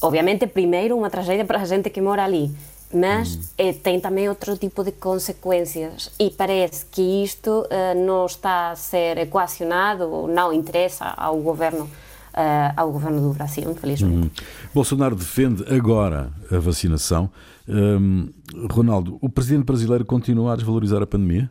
obviamente, 0.00 0.46
primeiro, 0.46 0.96
uma 0.96 1.10
tragédia 1.10 1.44
para 1.44 1.60
a 1.60 1.64
gente 1.64 1.90
que 1.90 2.00
mora 2.00 2.24
ali, 2.24 2.50
mas 2.92 3.52
é, 3.56 3.72
tem 3.72 3.98
também 4.00 4.28
outro 4.28 4.56
tipo 4.56 4.84
de 4.84 4.92
consequências 4.92 6.10
e 6.18 6.30
parece 6.30 6.84
que 6.90 7.24
isto 7.24 7.50
uh, 7.50 8.06
não 8.06 8.26
está 8.26 8.70
a 8.70 8.76
ser 8.76 9.16
equacionado 9.18 10.04
ou 10.04 10.28
não 10.28 10.52
interessa 10.52 11.06
ao 11.06 11.38
governo 11.38 11.88
uh, 12.32 12.72
ao 12.76 12.92
governo 12.92 13.20
do 13.20 13.32
Brasil, 13.32 13.70
infelizmente. 13.70 14.14
Uhum. 14.14 14.30
Bolsonaro 14.74 15.16
defende 15.16 15.64
agora 15.72 16.30
a 16.50 16.58
vacinação. 16.58 17.30
Um, 17.68 18.28
Ronaldo, 18.70 19.18
o 19.20 19.28
presidente 19.28 19.64
brasileiro 19.64 20.04
continua 20.04 20.52
a 20.52 20.56
desvalorizar 20.56 21.02
a 21.02 21.06
pandemia? 21.06 21.48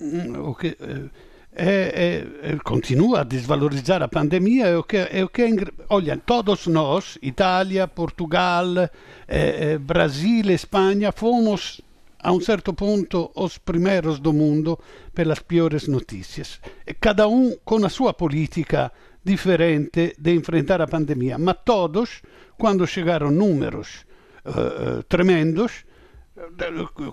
Hum, 0.00 0.48
o 0.48 0.54
que, 0.54 0.76
é, 1.52 2.24
é, 2.42 2.56
continua 2.62 3.20
a 3.20 3.24
desvalorizar 3.24 4.02
a 4.02 4.08
pandemia 4.08 4.66
é 4.66 4.76
o 4.76 4.84
que, 4.84 4.96
é 4.96 5.24
o 5.24 5.28
que 5.28 5.42
olha, 5.88 6.16
todos 6.16 6.66
nós, 6.68 7.18
Itália, 7.20 7.88
Portugal, 7.88 8.66
eh, 9.26 9.76
Brasil, 9.78 10.50
Espanha, 10.50 11.10
fomos 11.10 11.80
a 12.22 12.32
um 12.32 12.40
certo 12.40 12.72
ponto 12.72 13.30
os 13.34 13.58
primeiros 13.58 14.20
do 14.20 14.32
mundo 14.32 14.78
pelas 15.14 15.40
piores 15.40 15.88
notícias. 15.88 16.60
Cada 17.00 17.26
um 17.26 17.56
com 17.64 17.84
a 17.84 17.88
sua 17.88 18.12
política 18.14 18.92
diferente 19.24 20.14
de 20.18 20.34
enfrentar 20.34 20.80
a 20.80 20.86
pandemia, 20.86 21.38
mas 21.38 21.56
todos, 21.64 22.22
quando 22.56 22.86
chegaram 22.86 23.30
números 23.30 24.06
uh, 24.44 25.02
tremendos, 25.04 25.84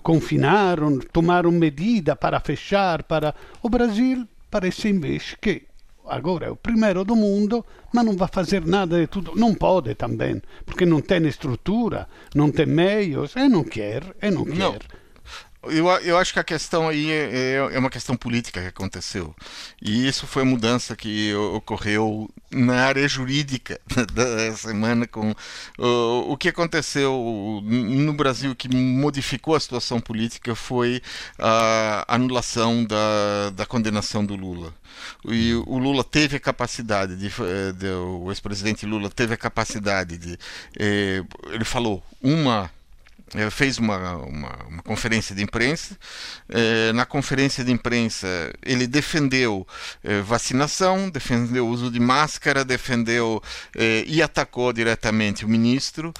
confinaram, 0.02 0.98
tomaram 0.98 1.50
medida 1.50 2.16
para 2.16 2.40
fechar, 2.40 3.02
para... 3.02 3.34
O 3.62 3.68
Brasil 3.68 4.26
parece 4.50 4.88
invece 4.88 5.36
que 5.40 5.66
agora 6.06 6.46
é 6.46 6.50
o 6.50 6.56
primeiro 6.56 7.04
do 7.04 7.14
mundo, 7.14 7.64
mas 7.92 8.04
não 8.04 8.16
vai 8.16 8.28
fazer 8.28 8.64
nada 8.66 8.98
de 8.98 9.06
tudo. 9.06 9.32
Não 9.36 9.54
pode 9.54 9.94
também, 9.94 10.40
porque 10.64 10.86
não 10.86 11.00
tem 11.00 11.26
estrutura, 11.26 12.08
não 12.34 12.50
tem 12.50 12.66
meios, 12.66 13.36
e 13.36 13.48
não 13.48 13.62
quer, 13.62 14.02
e 14.22 14.30
não 14.30 14.44
quer. 14.44 14.80
Eu, 15.70 15.88
eu 15.88 16.16
acho 16.18 16.32
que 16.32 16.38
a 16.38 16.44
questão 16.44 16.88
aí 16.88 17.10
é, 17.10 17.30
é, 17.32 17.74
é, 17.74 17.78
uma 17.78 17.90
questão 17.90 18.16
política 18.16 18.60
que 18.60 18.68
aconteceu. 18.68 19.34
E 19.80 20.06
isso 20.06 20.26
foi 20.26 20.42
a 20.42 20.44
mudança 20.44 20.96
que 20.96 21.34
ocorreu 21.34 22.30
na 22.50 22.84
área 22.86 23.06
jurídica 23.08 23.80
da 24.12 24.56
semana 24.56 25.06
com 25.06 25.30
uh, 25.30 26.32
o 26.32 26.36
que 26.36 26.48
aconteceu 26.48 27.60
no 27.64 28.12
Brasil 28.12 28.54
que 28.54 28.74
modificou 28.74 29.54
a 29.54 29.60
situação 29.60 30.00
política 30.00 30.54
foi 30.54 31.02
a 31.38 32.04
anulação 32.08 32.84
da, 32.84 33.50
da 33.50 33.66
condenação 33.66 34.24
do 34.24 34.34
Lula. 34.34 34.72
E 35.26 35.54
o 35.54 35.78
Lula 35.78 36.02
teve 36.02 36.36
a 36.36 36.40
capacidade 36.40 37.16
de, 37.16 37.28
de 37.28 37.88
o 37.88 38.30
ex-presidente 38.30 38.86
Lula 38.86 39.10
teve 39.10 39.34
a 39.34 39.36
capacidade 39.36 40.18
de 40.18 40.38
eh, 40.78 41.22
ele 41.52 41.64
falou 41.64 42.02
uma 42.20 42.70
fez 43.50 43.78
uma, 43.78 44.16
uma, 44.16 44.56
uma, 44.68 44.82
conferência 44.82 45.34
de 45.34 45.42
imprensa. 45.42 45.96
É, 46.48 46.92
na 46.92 47.04
conferência 47.04 47.64
de 47.64 47.72
imprensa, 47.72 48.26
ele 48.64 48.86
defendeu 48.86 49.66
é, 50.02 50.20
vacinação, 50.20 51.10
defendeu 51.10 51.66
o 51.66 51.70
uso 51.70 51.90
de 51.90 52.00
máscara, 52.00 52.64
defendeu 52.64 53.42
é, 53.76 54.04
e 54.06 54.22
atacou 54.22 54.72
diretamente 54.72 55.44
o 55.44 55.48
ministro. 55.48 56.12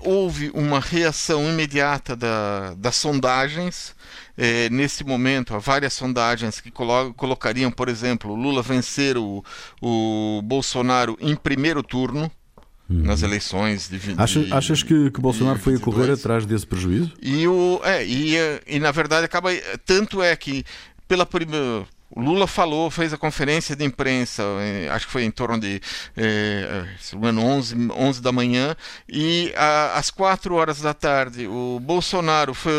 houve 0.00 0.50
uma 0.54 0.80
reação 0.80 1.48
imediata 1.48 2.14
da, 2.14 2.74
das 2.74 2.96
sondagens. 2.96 3.94
nesse 4.70 5.04
momento, 5.04 5.54
há 5.54 5.58
várias 5.58 5.92
sondagens 5.94 6.60
que 6.60 6.70
colo 6.70 7.14
colocariam, 7.14 7.70
por 7.70 7.88
exemplo, 7.88 8.34
Lula 8.34 8.62
vencer 8.62 9.16
o, 9.16 9.44
o 9.80 10.40
Bolsonaro 10.44 11.16
em 11.20 11.36
primeiro 11.36 11.82
turno 11.82 12.30
Uhum. 12.88 13.02
nas 13.02 13.22
eleições 13.22 13.88
de, 13.88 13.98
de 13.98 14.14
Achas, 14.16 14.52
achas 14.52 14.82
que, 14.82 15.10
que 15.10 15.18
Bolsonaro 15.18 15.58
foi 15.58 15.76
a 15.76 15.78
correr 15.78 16.12
atrás 16.12 16.44
desse 16.44 16.66
prejuízo? 16.66 17.12
E, 17.22 17.48
o, 17.48 17.80
é, 17.82 18.04
e, 18.04 18.36
e 18.66 18.78
na 18.78 18.90
verdade 18.90 19.24
acaba. 19.24 19.50
Tanto 19.86 20.22
é 20.22 20.36
que 20.36 20.64
pela 21.08 21.24
primeira. 21.24 21.86
O 22.16 22.20
Lula 22.20 22.46
falou, 22.46 22.90
fez 22.92 23.12
a 23.12 23.18
conferência 23.18 23.74
de 23.74 23.84
imprensa, 23.84 24.40
eh, 24.60 24.88
acho 24.88 25.06
que 25.06 25.12
foi 25.12 25.24
em 25.24 25.32
torno 25.32 25.58
de 25.58 25.80
eh, 26.16 26.84
11, 27.12 27.74
11 27.90 28.22
da 28.22 28.30
manhã, 28.30 28.76
e 29.08 29.52
a, 29.56 29.98
às 29.98 30.10
4 30.10 30.54
horas 30.54 30.80
da 30.80 30.94
tarde 30.94 31.48
o 31.48 31.80
Bolsonaro 31.80 32.54
foi, 32.54 32.72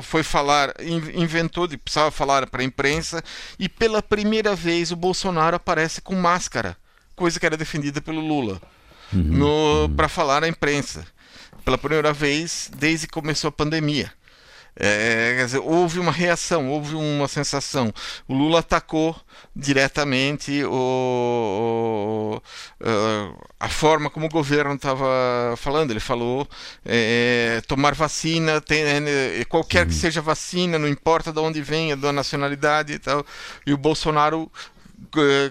foi 0.00 0.22
falar, 0.22 0.72
inventou 1.14 1.66
de 1.66 1.76
precisava 1.76 2.10
falar 2.10 2.46
para 2.46 2.62
a 2.62 2.64
imprensa, 2.64 3.22
e 3.58 3.68
pela 3.68 4.02
primeira 4.02 4.56
vez 4.56 4.90
o 4.90 4.96
Bolsonaro 4.96 5.56
aparece 5.56 6.00
com 6.00 6.14
máscara, 6.14 6.74
coisa 7.14 7.38
que 7.38 7.44
era 7.44 7.58
defendida 7.58 8.00
pelo 8.00 8.26
Lula 8.26 8.58
uhum, 9.12 9.94
para 9.96 10.08
falar 10.08 10.44
à 10.44 10.48
imprensa. 10.48 11.06
Pela 11.64 11.78
primeira 11.78 12.12
vez 12.12 12.70
desde 12.76 13.06
que 13.06 13.12
começou 13.12 13.48
a 13.48 13.52
pandemia. 13.52 14.12
É, 14.80 15.34
quer 15.36 15.44
dizer, 15.46 15.58
houve 15.58 15.98
uma 15.98 16.12
reação, 16.12 16.68
houve 16.70 16.94
uma 16.94 17.26
sensação. 17.26 17.92
O 18.28 18.34
Lula 18.34 18.60
atacou 18.60 19.16
diretamente 19.54 20.62
o, 20.64 22.40
o, 22.80 23.38
a 23.58 23.68
forma 23.68 24.08
como 24.08 24.26
o 24.26 24.28
governo 24.28 24.74
estava 24.74 25.54
falando. 25.56 25.90
Ele 25.90 25.98
falou 25.98 26.46
é, 26.84 27.60
tomar 27.66 27.92
vacina, 27.96 28.60
tem, 28.60 28.84
é, 28.84 29.44
qualquer 29.48 29.84
que 29.84 29.94
seja 29.94 30.22
vacina, 30.22 30.78
não 30.78 30.86
importa 30.86 31.32
de 31.32 31.40
onde 31.40 31.60
venha, 31.60 31.96
da 31.96 32.12
nacionalidade 32.12 32.92
e 32.92 32.98
tal. 33.00 33.26
E 33.66 33.72
o 33.72 33.76
Bolsonaro 33.76 34.48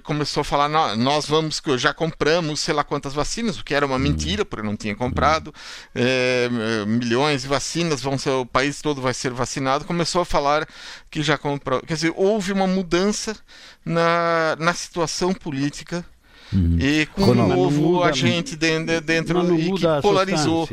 começou 0.03 0.41
a 0.41 0.43
falar: 0.43 0.95
nós 0.95 1.25
vamos, 1.27 1.61
já 1.77 1.93
compramos 1.93 2.59
sei 2.59 2.73
lá 2.73 2.83
quantas 2.83 3.13
vacinas, 3.13 3.59
o 3.59 3.63
que 3.63 3.73
era 3.73 3.85
uma 3.85 3.99
mentira, 3.99 4.45
porque 4.45 4.65
não 4.65 4.75
tinha 4.75 4.95
comprado, 4.95 5.53
é, 5.93 6.49
milhões 6.85 7.43
de 7.43 7.47
vacinas, 7.47 8.01
vão 8.01 8.17
ser, 8.17 8.31
o 8.31 8.45
país 8.45 8.81
todo 8.81 9.01
vai 9.01 9.13
ser 9.13 9.31
vacinado. 9.31 9.85
Começou 9.85 10.21
a 10.21 10.25
falar 10.25 10.67
que 11.09 11.21
já 11.21 11.37
comprou. 11.37 11.81
Quer 11.81 11.93
dizer, 11.93 12.13
houve 12.15 12.51
uma 12.51 12.67
mudança 12.67 13.35
na, 13.83 14.55
na 14.59 14.73
situação 14.73 15.33
política 15.33 16.05
uhum. 16.53 16.77
e 16.79 17.05
com 17.07 17.31
um 17.31 17.47
novo 17.47 18.03
agente 18.03 18.55
dentro, 18.55 19.01
dentro 19.01 19.59
e 19.59 19.71
que 19.73 20.01
polarizou. 20.01 20.67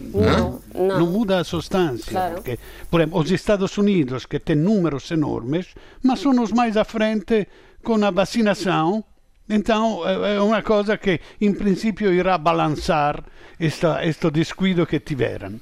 Não, 0.00 0.60
não. 0.74 0.98
não, 0.98 1.06
muda 1.06 1.40
a 1.40 1.44
substância. 1.44 2.10
Claro. 2.10 2.36
Porque, 2.36 2.58
por 2.90 3.00
exemplo, 3.00 3.20
os 3.20 3.30
Estados 3.30 3.76
Unidos, 3.76 4.24
que 4.24 4.38
têm 4.38 4.56
números 4.56 5.10
enormes, 5.10 5.66
mas 6.02 6.20
são 6.20 6.32
os 6.42 6.50
mais 6.52 6.76
à 6.76 6.84
frente 6.84 7.46
com 7.82 8.04
a 8.04 8.10
vacinação. 8.10 9.04
Então 9.48 10.06
é 10.08 10.40
uma 10.40 10.62
coisa 10.62 10.96
que, 10.96 11.20
em 11.40 11.52
princípio, 11.52 12.12
irá 12.12 12.38
balançar 12.38 13.24
este 13.58 14.30
descuido 14.30 14.86
que 14.86 15.00
tiveram. 15.00 15.60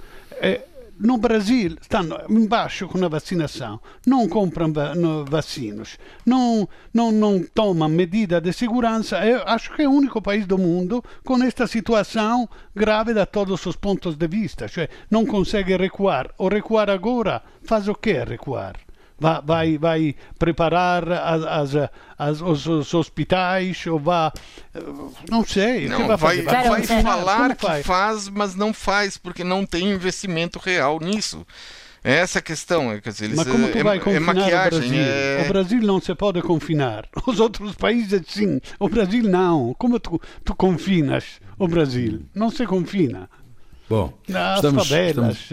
no 1.00 1.16
Brasil 1.16 1.76
stanno 1.81 2.18
embaixo 2.28 2.88
com 2.88 3.02
a 3.04 3.09
vacinação, 3.09 3.81
não 4.04 4.28
compram 4.28 4.72
vacinos, 5.26 5.96
não, 6.26 6.68
não, 6.92 7.12
não 7.12 7.42
tomam 7.42 7.88
medida 7.88 8.40
de 8.40 8.52
segurança. 8.52 9.24
Eu 9.24 9.42
acho 9.46 9.74
que 9.74 9.83
é 9.83 9.88
o 9.88 9.92
único 9.92 10.20
país 10.20 10.46
do 10.46 10.59
mundo 10.59 11.02
com 11.24 11.42
esta 11.42 11.66
situação 11.66 12.48
grave 12.74 13.14
da 13.14 13.24
todos 13.24 13.64
os 13.64 13.76
pontos 13.76 14.16
de 14.16 14.26
vista, 14.26 14.66
cioè 14.68 14.88
não 15.11 15.24
consegue 15.24 15.76
recuar. 15.76 16.31
O 16.37 16.48
recuar 16.48 16.90
agora 16.90 17.42
faz 17.62 17.88
o 17.88 17.94
que 17.94 18.24
recuar? 18.24 18.74
Vai, 19.18 19.42
vai, 19.44 19.78
vai 19.78 20.14
preparar 20.38 21.11
as, 21.11 21.74
as, 21.74 21.90
as, 22.18 22.40
os, 22.40 22.66
os, 22.66 22.94
hospitais 22.94 23.87
ou 23.87 23.98
vai. 23.98 24.31
Não 25.31 25.44
sei. 25.44 25.88
Não, 25.88 26.07
vai, 26.07 26.16
vai, 26.16 26.42
vai, 26.42 26.68
vai 26.68 27.02
falar 27.02 27.57
que 27.57 27.62
faz? 27.62 27.87
faz, 27.87 28.28
mas 28.28 28.54
não 28.54 28.72
faz, 28.72 29.18
porque 29.18 29.42
não 29.42 29.66
tem 29.66 29.90
investimento 29.90 30.59
real 30.59 30.98
nisso. 31.00 31.46
É 32.05 32.14
essa 32.14 32.38
a 32.38 32.42
questão. 32.42 32.99
Quer 33.01 33.11
dizer, 33.11 33.34
Mas 33.34 33.47
como 33.49 33.68
tu 33.68 33.78
é, 33.78 33.82
vai 33.82 33.99
confinar 33.99 34.16
é 34.16 34.20
maquiagem, 34.20 34.78
o 34.78 34.80
Brasil? 34.80 35.03
É... 35.03 35.42
O 35.45 35.49
Brasil 35.49 35.80
não 35.82 36.01
se 36.01 36.14
pode 36.14 36.42
confinar. 36.42 37.09
Os 37.26 37.40
outros 37.40 37.74
países 37.74 38.22
sim. 38.28 38.61
O 38.78 38.88
Brasil 38.88 39.24
não. 39.24 39.74
Como 39.78 39.99
tu, 39.99 40.20
tu 40.45 40.55
confinas 40.55 41.40
o 41.59 41.66
Brasil? 41.66 42.22
Não 42.34 42.51
se 42.51 42.64
confina. 42.66 43.28
Bom, 43.89 44.12
estamos, 44.28 44.91
estamos, 44.91 45.51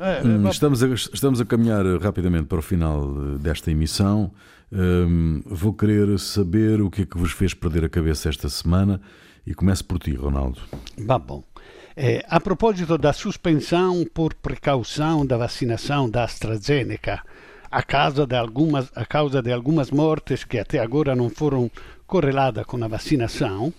é, 0.00 0.22
hum, 0.24 0.48
estamos, 0.48 0.82
a, 0.82 0.86
estamos 0.88 1.40
a 1.42 1.44
caminhar 1.44 1.84
rapidamente 2.00 2.46
para 2.46 2.58
o 2.58 2.62
final 2.62 3.06
desta 3.38 3.70
emissão. 3.70 4.32
Um, 4.72 5.42
vou 5.44 5.74
querer 5.74 6.18
saber 6.18 6.80
o 6.80 6.90
que 6.90 7.02
é 7.02 7.06
que 7.06 7.18
vos 7.18 7.32
fez 7.32 7.52
perder 7.52 7.84
a 7.84 7.88
cabeça 7.90 8.30
esta 8.30 8.48
semana 8.48 9.02
e 9.46 9.52
começo 9.52 9.84
por 9.84 9.98
ti, 9.98 10.14
Ronaldo. 10.14 10.62
Vá 10.96 11.18
bom. 11.18 11.44
É, 11.94 12.24
a 12.26 12.40
propósito 12.40 12.96
da 12.96 13.12
suspensão 13.12 14.02
por 14.14 14.32
precaução 14.32 15.26
da 15.26 15.36
vacinação 15.36 16.08
da 16.08 16.24
AstraZeneca, 16.24 17.22
a 17.70 17.82
causa 17.82 18.26
de 18.26 18.34
algumas, 18.34 18.90
a 18.96 19.04
causa 19.04 19.42
de 19.42 19.52
algumas 19.52 19.90
mortes 19.90 20.42
que 20.42 20.58
até 20.58 20.78
agora 20.78 21.14
não 21.14 21.28
foram 21.28 21.70
correladas 22.06 22.64
com 22.64 22.82
a 22.82 22.88
vacinação, 22.88 23.74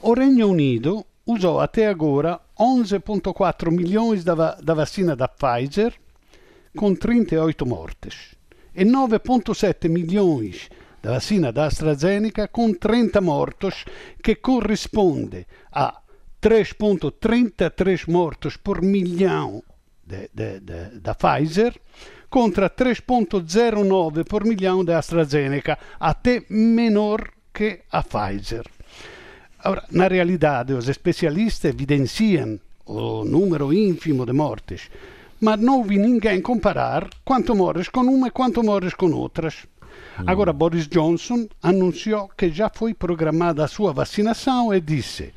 o 0.00 0.14
Regno 0.14 0.50
Unido 0.50 1.04
usou 1.26 1.60
até 1.60 1.88
agora 1.88 2.40
11,4 2.60 3.70
milhões 3.70 4.22
da, 4.22 4.34
da 4.54 4.74
vacina 4.74 5.16
da 5.16 5.26
Pfizer, 5.26 5.94
com 6.76 6.94
38 6.94 7.64
mortes 7.64 8.36
e 8.74 8.84
9,7 8.84 9.88
milhões 9.88 10.68
da 11.02 11.12
vacina 11.12 11.50
da 11.50 11.66
AstraZeneca 11.66 12.46
com 12.46 12.72
30 12.74 13.20
mortos, 13.20 13.84
que 14.22 14.34
corresponde 14.34 15.46
a 15.72 16.00
3,33 16.42 18.08
mortos 18.08 18.56
por 18.56 18.82
milhão 18.82 19.62
da 21.00 21.14
Pfizer 21.14 21.74
contra 22.28 22.68
3,09 22.70 24.24
por 24.24 24.44
milhão 24.44 24.84
da 24.84 24.98
AstraZeneca, 24.98 25.78
até 25.98 26.44
menor 26.48 27.30
que 27.52 27.80
a 27.90 28.02
Pfizer. 28.02 28.64
Ora, 29.64 29.84
na 29.90 30.08
realidade, 30.08 30.72
os 30.72 30.88
especialistas 30.88 31.70
evidenciam 31.70 32.58
o 32.86 33.24
número 33.24 33.72
ínfimo 33.72 34.24
de 34.24 34.32
mortes, 34.32 34.90
mas 35.40 35.60
não 35.60 35.82
vi 35.84 35.98
ninguém 35.98 36.40
comparar 36.40 37.08
quanto 37.24 37.54
morres 37.54 37.88
com 37.88 38.00
uma 38.00 38.28
e 38.28 38.30
quanto 38.30 38.62
morres 38.62 38.94
com 38.94 39.10
outras. 39.12 39.66
Agora, 40.26 40.52
Boris 40.52 40.86
Johnson 40.86 41.48
anunciou 41.62 42.28
que 42.36 42.50
já 42.50 42.70
foi 42.70 42.94
programada 42.94 43.64
a 43.64 43.68
sua 43.68 43.92
vacinação 43.92 44.72
e 44.74 44.80
disse: 44.80 45.32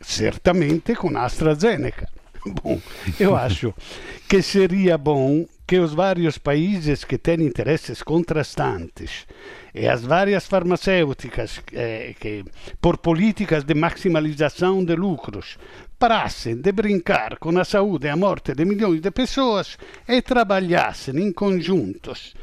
certamente 0.00 0.94
com 0.94 1.16
AstraZeneca. 1.16 2.08
Bom, 2.62 2.80
eu 3.18 3.34
acho 3.36 3.74
que 4.28 4.40
seria 4.40 4.96
bom 4.96 5.46
que 5.66 5.78
os 5.78 5.92
vários 5.92 6.38
países 6.38 7.04
que 7.04 7.18
têm 7.18 7.42
interesses 7.42 8.02
contrastantes 8.02 9.26
e 9.74 9.88
as 9.88 10.02
várias 10.02 10.46
farmacêuticas 10.46 11.60
eh, 11.72 12.14
que, 12.20 12.44
por 12.80 12.98
políticas 12.98 13.64
de 13.64 13.74
maximalização 13.74 14.84
de 14.84 14.94
lucros, 14.94 15.58
parassem 15.98 16.56
de 16.56 16.70
brincar 16.70 17.38
com 17.38 17.58
a 17.58 17.64
saúde 17.64 18.06
e 18.06 18.10
a 18.10 18.16
morte 18.16 18.54
de 18.54 18.64
milhões 18.64 19.00
de 19.00 19.10
pessoas 19.10 19.76
e 20.08 20.22
trabalhassem 20.22 21.16
em 21.18 21.32
conjuntos 21.32 22.34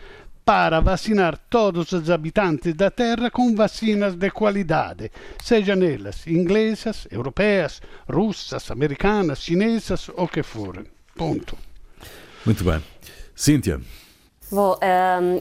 para 0.44 0.82
vacinar 0.82 1.38
todos 1.50 1.94
os 1.94 2.10
habitantes 2.10 2.74
da 2.74 2.92
Terra 2.92 3.32
com 3.32 3.56
vacinas 3.56 4.16
de 4.16 4.30
qualidade, 4.30 5.10
sejam 5.42 5.82
elas 5.82 6.28
inglesas, 6.28 7.08
europeias, 7.10 7.82
russas, 8.10 8.70
americanas, 8.70 9.42
chinesas 9.42 10.10
ou 10.10 10.28
que 10.28 10.44
forem. 10.44 10.84
Ponto. 11.16 11.58
Muito 12.46 12.64
bem. 12.66 12.93
Cíntia. 13.36 13.80
Bom, 14.52 14.78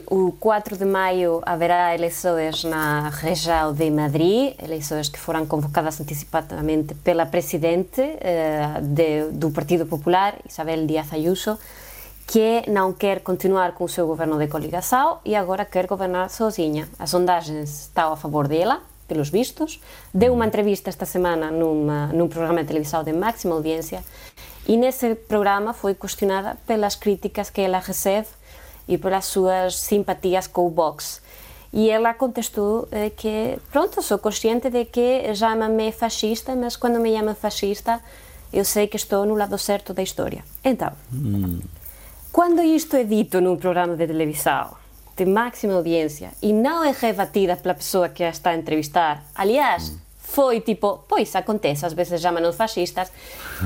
um, 0.09 0.27
o 0.27 0.31
4 0.31 0.75
de 0.75 0.85
maio 0.85 1.39
haverá 1.45 1.93
eleições 1.93 2.63
na 2.63 3.09
região 3.09 3.71
de 3.71 3.91
Madrid, 3.91 4.55
eleições 4.59 5.07
que 5.07 5.19
foram 5.19 5.45
convocadas 5.45 6.01
antecipadamente 6.01 6.95
pela 6.95 7.25
presidente 7.27 8.01
uh, 8.01 8.81
de, 8.81 9.29
do 9.31 9.51
Partido 9.51 9.85
Popular, 9.85 10.35
Isabel 10.49 10.87
Díaz 10.87 11.13
Ayuso, 11.13 11.59
que 12.25 12.63
não 12.67 12.91
quer 12.91 13.19
continuar 13.19 13.73
com 13.73 13.83
o 13.83 13.89
seu 13.89 14.07
governo 14.07 14.39
de 14.39 14.47
coligação 14.47 15.19
e 15.23 15.35
agora 15.35 15.63
quer 15.63 15.85
governar 15.85 16.31
sozinha. 16.31 16.89
As 16.97 17.11
sondagens 17.11 17.81
estão 17.81 18.13
a 18.13 18.17
favor 18.17 18.47
dela, 18.47 18.81
pelos 19.07 19.29
vistos. 19.29 19.79
Deu 20.13 20.33
uma 20.33 20.45
entrevista 20.47 20.89
esta 20.89 21.05
semana 21.05 21.51
numa, 21.51 22.07
num 22.07 22.27
programa 22.27 22.61
de 22.61 22.67
televisão 22.67 23.03
de 23.03 23.13
máxima 23.13 23.53
audiência 23.53 24.03
e 24.67 24.77
nesse 24.77 25.15
programa 25.15 25.73
foi 25.73 25.93
questionada 25.93 26.57
pelas 26.65 26.95
críticas 26.95 27.49
que 27.49 27.61
ela 27.61 27.79
recebe 27.79 28.27
e 28.87 28.97
pelas 28.97 29.25
suas 29.25 29.75
simpatias 29.77 30.47
com 30.47 30.67
o 30.67 30.69
Vox. 30.69 31.21
E 31.71 31.89
ela 31.89 32.13
contestou 32.13 32.87
eh, 32.91 33.09
que, 33.09 33.57
pronto, 33.71 34.01
sou 34.01 34.19
consciente 34.19 34.69
de 34.69 34.85
que 34.85 35.33
chama-me 35.33 35.91
fascista, 35.91 36.55
mas 36.55 36.75
quando 36.75 36.99
me 36.99 37.11
chamam 37.11 37.33
fascista, 37.33 37.99
eu 38.53 38.63
sei 38.63 38.87
que 38.87 38.95
estou 38.95 39.25
no 39.25 39.35
lado 39.35 39.57
certo 39.57 39.93
da 39.93 40.03
história. 40.03 40.43
Então, 40.63 40.91
hum. 41.11 41.59
quando 42.31 42.61
isto 42.61 42.95
é 42.95 43.03
dito 43.03 43.41
num 43.41 43.57
programa 43.57 43.95
de 43.95 44.05
televisão, 44.05 44.75
de 45.17 45.25
máxima 45.25 45.73
audiência, 45.73 46.31
e 46.41 46.53
não 46.53 46.83
é 46.83 46.91
rebatida 46.91 47.55
pela 47.55 47.73
pessoa 47.73 48.07
que 48.07 48.23
a 48.23 48.29
está 48.29 48.51
a 48.51 48.55
entrevistar, 48.55 49.23
aliás, 49.33 49.89
hum. 49.89 49.97
Foi 50.33 50.61
tipo, 50.61 50.99
pois 51.07 51.35
acontece, 51.35 51.85
às 51.85 51.93
vezes 51.93 52.19
chamam-nos 52.19 52.55
fascistas, 52.55 53.11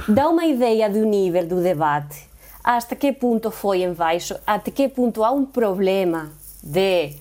dá 0.06 0.28
uma 0.28 0.46
ideia 0.46 0.90
do 0.90 1.06
nível 1.06 1.46
do 1.48 1.62
debate 1.62 2.28
hasta 2.62 2.94
que 2.98 3.14
ponto 3.14 3.50
foi 3.50 3.84
em 3.84 3.94
baixo, 3.94 4.36
até 4.46 4.70
que 4.70 4.90
ponto 4.90 5.24
há 5.24 5.32
um 5.32 5.46
problema 5.46 6.30
de 6.62 7.16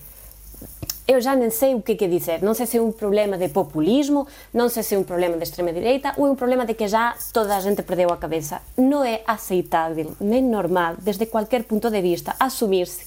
eu 1.07 1.21
já 1.21 1.37
nem 1.37 1.51
sei 1.51 1.77
o 1.77 1.81
que, 1.81 1.95
que 1.95 2.09
dizer. 2.09 2.43
Não 2.43 2.53
sei 2.53 2.67
se 2.67 2.79
é 2.79 2.83
um 2.83 2.91
problema 2.91 3.39
de 3.39 3.49
populismo, 3.49 4.27
não 4.53 4.69
sei 4.69 4.83
se 4.83 4.97
é 4.97 4.99
um 4.99 5.05
problema 5.05 5.37
de 5.37 5.45
extrema-direita 5.45 6.15
ou 6.17 6.27
é 6.27 6.31
um 6.31 6.35
problema 6.35 6.67
de 6.67 6.75
que 6.75 6.89
já 6.89 7.15
toda 7.33 7.57
a 7.57 7.61
gente 7.61 7.81
perdeu 7.85 8.11
a 8.11 8.17
cabeça. 8.17 8.61
Não 8.77 9.05
é 9.05 9.23
aceitável, 9.25 10.17
nem 10.19 10.43
normal, 10.43 10.97
desde 10.99 11.27
qualquer 11.27 11.63
ponto 11.63 11.89
de 11.89 12.03
vista, 12.03 12.35
assumir-se 12.41 13.07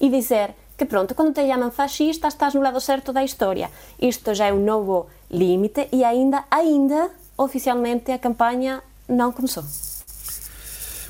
e 0.00 0.08
dizer 0.08 0.54
que 0.76 0.84
pronto, 0.84 1.16
quando 1.16 1.34
te 1.34 1.44
chamam 1.48 1.72
fascista 1.72 2.28
estás 2.28 2.54
no 2.54 2.60
lado 2.60 2.80
certo 2.80 3.12
da 3.12 3.24
história. 3.24 3.70
Isto 3.98 4.32
já 4.34 4.46
é 4.46 4.52
um 4.52 4.62
novo 4.62 5.06
limite 5.30 5.88
e 5.92 6.04
ainda, 6.04 6.44
ainda, 6.50 7.10
oficialmente, 7.36 8.10
a 8.12 8.18
campanha 8.18 8.82
não 9.08 9.32
começou. 9.32 9.64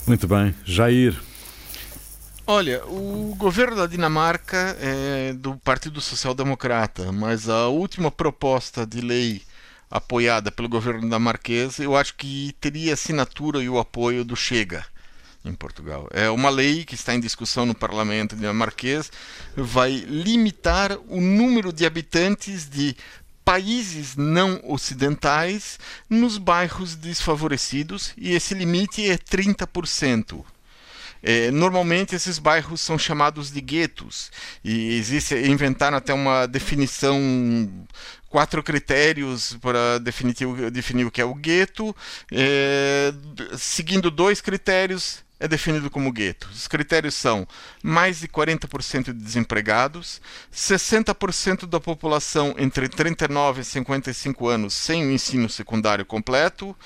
Muito 0.07 0.27
bem. 0.29 0.55
Jair. 0.65 1.21
Olha, 2.47 2.85
o 2.87 3.35
governo 3.37 3.77
da 3.77 3.87
Dinamarca 3.87 4.77
é 4.81 5.33
do 5.33 5.57
Partido 5.57 6.01
Social 6.01 6.33
Democrata, 6.33 7.11
mas 7.11 7.49
a 7.49 7.67
última 7.67 8.09
proposta 8.09 8.87
de 8.87 9.01
lei 9.01 9.43
apoiada 9.91 10.53
pelo 10.53 10.69
governo 10.69 11.01
dinamarquês, 11.01 11.79
eu 11.79 11.97
acho 11.97 12.15
que 12.15 12.55
teria 12.61 12.95
assinatura 12.95 13.63
e 13.63 13.69
o 13.69 13.79
apoio 13.79 14.25
do 14.25 14.37
Chega 14.37 14.85
em 15.45 15.55
Portugal. 15.55 16.09
É 16.13 16.29
uma 16.31 16.51
lei 16.51 16.85
que 16.85 16.95
está 16.95 17.15
em 17.15 17.21
discussão 17.21 17.67
no 17.67 17.75
parlamento 17.75 18.37
dinamarquês, 18.37 19.11
vai 19.57 19.93
limitar 19.93 20.99
o 21.09 21.21
número 21.21 21.73
de 21.73 21.87
habitantes 21.87 22.69
de 22.69 22.97
países 23.47 24.17
não 24.17 24.61
ocidentais 24.65 25.79
nos 26.11 26.37
bairros 26.37 26.97
desfavorecidos 26.97 28.13
e 28.19 28.35
esse 28.35 28.55
limite 28.55 29.09
é 29.09 29.17
30%. 29.17 30.45
É, 31.23 31.51
normalmente 31.53 32.17
esses 32.17 32.41
bairros 32.41 32.81
são 32.81 32.99
chamados 32.99 33.53
de 33.53 33.61
guetos 33.61 34.33
e 34.65 34.97
existe 34.97 35.35
inventaram 35.35 35.97
até 35.97 36.13
uma 36.13 36.47
definição 36.47 37.19
quatro 38.29 38.63
critérios 38.65 39.57
para 39.61 39.99
definir, 39.99 40.71
definir 40.73 41.05
o 41.05 41.11
que 41.11 41.21
é 41.21 41.25
o 41.25 41.35
gueto 41.35 41.95
é, 42.33 43.15
seguindo 43.57 44.11
dois 44.11 44.41
critérios 44.41 45.25
é 45.39 45.47
definido 45.47 45.91
como 45.91 46.13
gueto. 46.13 46.49
Os 46.53 46.67
critérios 46.67 47.15
são 47.15 47.47
mais 47.83 48.21
de 48.21 48.29
40% 48.29 49.05
de 49.05 49.13
desempregados, 49.13 50.21
60% 50.53 51.67
da 51.67 51.79
população 51.79 52.55
entre 52.59 52.89
39 52.89 53.61
e 53.61 53.65
55 53.65 54.49
anos 54.49 54.75
sem 54.75 55.07
o 55.07 55.13
ensino 55.13 55.49
secundário 55.49 56.05
completo, 56.05 56.77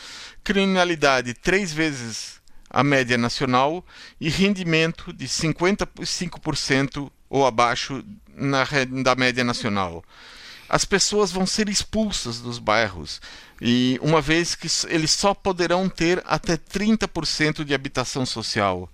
criminalidade 0.43 1.35
três 1.35 1.73
vezes 1.73 2.41
a 2.69 2.85
média 2.85 3.19
nacional 3.19 3.85
e 4.21 4.29
rendimento 4.29 5.13
de 5.13 5.27
55% 5.27 7.11
ou 7.29 7.47
abaixo 7.47 8.05
na, 8.37 8.65
da 9.03 9.15
média 9.15 9.43
nacional 9.45 10.05
as 10.71 10.85
pessoas 10.85 11.33
vão 11.33 11.45
ser 11.45 11.69
expulsas 11.69 12.39
dos 12.39 12.61
bairros 12.61 13.21
e 13.61 13.99
uma 14.01 14.21
vez 14.21 14.55
que 14.55 14.69
eles 14.89 15.11
só 15.11 15.35
poderão 15.35 15.89
ter 15.89 16.23
até 16.27 16.57
30% 16.57 17.65
de 17.65 17.75
habitação 17.75 18.25
social. 18.25 18.89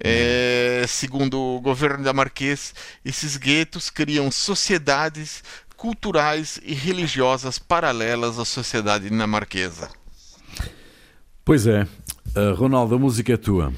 É, 0.00 0.84
segundo 0.86 1.38
o 1.38 1.60
governo 1.60 2.04
da 2.04 2.12
Marquês, 2.12 2.72
esses 3.04 3.36
guetos 3.36 3.90
criam 3.90 4.30
sociedades 4.30 5.42
culturais 5.76 6.60
e 6.62 6.74
religiosas 6.74 7.58
paralelas 7.58 8.38
à 8.38 8.44
sociedade 8.44 9.08
dinamarquesa. 9.08 9.88
Pois 11.44 11.66
é. 11.66 11.82
Uh, 12.36 12.54
Ronaldo, 12.54 12.94
a 12.94 12.98
música 12.98 13.32
é 13.32 13.36
tua. 13.36 13.72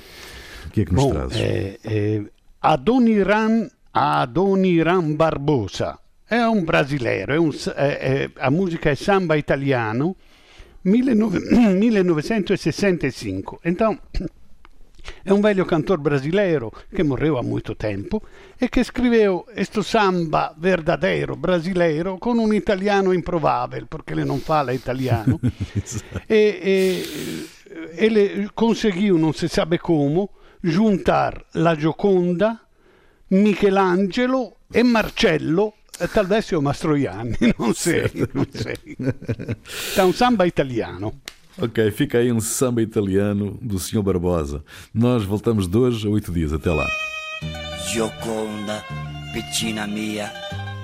O 0.67 0.71
que 0.71 0.83
é 0.83 0.85
que 0.85 0.93
nos 0.93 1.05
Bom, 1.05 1.11
trazes? 1.13 1.39
É, 1.39 1.79
é 1.85 2.23
Adoniran, 2.61 3.71
Adoniran 3.95 5.15
Barbosa 5.15 6.00
è 6.31 6.47
un 6.47 6.63
brasileiro, 6.63 7.35
è 7.35 7.37
un, 7.37 7.51
è, 7.75 7.99
è, 7.99 8.31
a 8.37 8.51
musica 8.51 8.89
è 8.89 8.95
samba 8.95 9.35
italiano, 9.35 10.15
19, 10.83 11.41
1965. 11.75 13.59
Então, 13.65 13.99
é 15.25 15.33
um 15.33 15.41
velho 15.41 15.67
cantor 15.67 15.99
brasileiro 15.99 16.71
que 16.95 17.03
morreu 17.03 17.37
há 17.37 17.43
muito 17.43 17.75
tempo 17.75 18.23
e 18.61 18.69
que 18.69 18.79
escreveu 18.79 19.45
este 19.57 19.83
samba 19.83 20.55
verdadeiro 20.57 21.35
brasileiro 21.35 22.17
com 22.21 22.35
um 22.35 22.55
italiano 22.55 23.13
improvável, 23.13 23.89
porque 23.89 24.13
ele 24.13 24.25
não 24.25 24.39
fala 24.39 24.73
italiano. 24.73 25.41
e, 26.31 26.61
e 26.65 27.47
ele 27.97 28.49
conseguiu, 28.55 29.19
não 29.19 29.33
se 29.33 29.49
sabe 29.49 29.79
como, 29.79 30.31
juntar 30.63 31.45
la 31.55 31.75
Gioconda, 31.75 32.61
Michelangelo 33.31 34.59
e 34.73 34.85
Marcello 34.85 35.75
e 36.01 36.09
talvez 36.09 36.51
o 36.53 36.61
Mastroianni, 36.63 37.37
non 37.59 37.75
sei, 37.75 38.11
non 38.33 38.47
sei. 38.51 38.97
È 39.95 40.01
un 40.01 40.13
samba 40.13 40.45
italiano. 40.45 41.21
Ok, 41.59 41.91
fica 41.91 42.19
aí 42.19 42.31
um 42.31 42.41
samba 42.41 42.81
italiano 42.81 43.59
do 43.61 43.79
Sr. 43.79 44.03
Barbosa. 44.03 44.63
Nós 44.95 45.25
voltamos 45.25 45.69
de 45.69 45.77
hoje 45.77 46.07
a 46.07 46.11
oito 46.11 46.33
dias. 46.33 46.53
Até 46.53 46.71
lá. 46.71 46.87
Gioconda, 47.93 48.83
piccina 49.33 49.87
mia, 49.87 50.31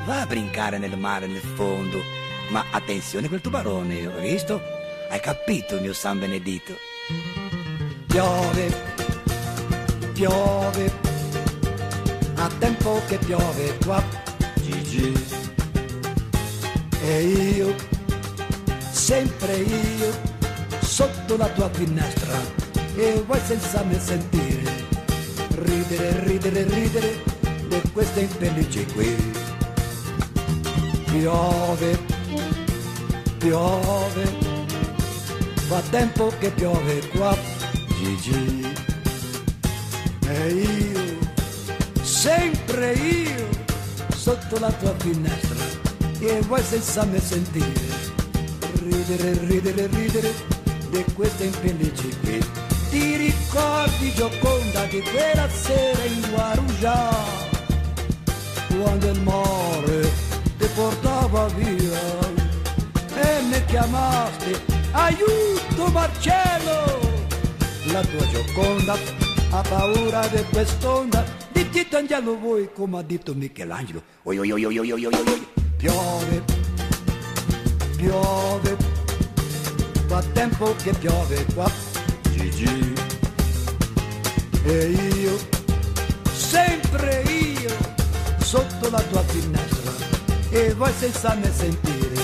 va 0.05 0.23
a 0.23 0.27
brincare 0.27 0.79
nel 0.79 0.99
mare 0.99 1.27
nel 1.27 1.41
fondo. 1.41 1.99
Ma 2.51 2.65
attenzione 2.71 3.29
quel 3.29 3.41
tubarone, 3.41 4.07
hai 4.07 4.31
visto? 4.31 4.61
Hai 5.09 5.21
capito, 5.21 5.81
mio 5.81 5.95
San 5.95 6.19
Benedito? 6.19 6.75
Piove, 8.07 8.75
piove, 10.13 10.93
a 12.35 12.51
tempo 12.59 13.01
che 13.07 13.19
piove 13.19 13.77
qua, 13.85 14.03
Gigi. 14.67 15.13
E 17.03 17.23
io, 17.23 17.75
sempre 18.91 19.57
io, 19.57 20.11
sotto 20.81 21.37
la 21.37 21.49
tua 21.49 21.71
finestra 21.71 22.39
e 22.97 23.23
vuoi 23.27 23.41
senza 23.45 23.83
me 23.85 24.01
sentire 24.01 24.87
ridere, 25.57 26.25
ridere, 26.25 26.63
ridere 26.65 27.23
di 27.69 27.81
queste 27.93 28.21
infelici 28.21 28.85
qui. 28.87 29.17
Piove, 31.05 31.99
piove, 33.39 34.25
fa 35.67 35.81
tempo 35.91 36.33
che 36.39 36.51
piove 36.51 37.09
qua, 37.09 37.37
Gigi. 37.99 38.75
E 40.29 40.49
io, 40.49 40.76
sotto 44.57 44.59
la 44.59 44.73
tua 44.73 44.95
finestra 44.99 45.65
e 46.19 46.41
vuoi 46.43 46.63
senza 46.63 47.05
me 47.05 47.21
sentire 47.21 47.95
ridere, 48.83 49.39
ridere, 49.47 49.87
ridere 49.87 50.33
di 50.91 51.05
queste 51.15 51.45
infelici 51.45 52.09
qui. 52.21 52.39
Ti 52.91 53.17
ricordi 53.17 54.13
Gioconda 54.15 54.85
di 54.85 55.03
quella 55.03 55.49
sera 55.49 56.05
in 56.05 56.31
Guarujá, 56.31 57.15
quando 58.81 59.07
il 59.11 59.21
mare 59.23 60.13
ti 60.59 60.67
portava 60.75 61.47
via 61.49 62.01
e 63.15 63.43
mi 63.43 63.65
chiamaste 63.67 64.61
aiuto 64.93 65.87
Marcello. 65.93 67.15
La 67.93 68.01
tua 68.03 68.27
Gioconda 68.29 68.97
ha 69.51 69.61
paura 69.63 70.27
di 70.29 70.43
quest'onda 70.51 71.36
di 71.77 71.83
Tito 71.83 71.99
Angelo 71.99 72.39
voi 72.39 72.71
come 72.73 72.99
ha 72.99 73.03
detto 73.03 73.35
Michelangelo. 73.35 74.03
Oi, 74.23 74.39
oi, 74.39 74.51
oi, 74.51 74.65
oi, 74.65 74.79
oi, 74.79 74.93
oi, 74.93 75.05
oi. 75.05 75.47
Piove, 75.77 76.43
piove 77.97 78.77
fa 80.07 80.23
tempo 80.33 80.75
che 80.83 80.93
piove 80.93 81.45
qua, 81.53 81.71
Gigi. 82.31 82.95
E 84.65 84.87
io, 85.21 85.39
sempre 86.33 87.23
io, 87.25 87.77
sotto 88.39 88.89
la 88.89 89.03
tua 89.03 89.23
finestra, 89.25 89.93
e 90.49 90.73
vuoi 90.73 90.93
senza 90.99 91.35
me 91.35 91.53
sentire, 91.53 92.23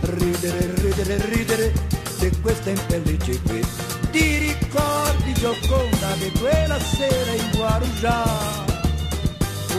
ridere, 0.00 0.74
ridere, 0.76 1.26
ridere 1.26 1.72
di 2.18 2.30
queste 2.40 2.70
infelici 2.70 3.38
qui. 3.42 3.62
Ti 4.10 4.38
ricordi 4.38 5.32
Gioconda 5.34 6.14
di 6.18 6.30
quella 6.38 6.78
sera 6.80 7.32
in 7.32 7.50
Guarujá, 7.52 8.59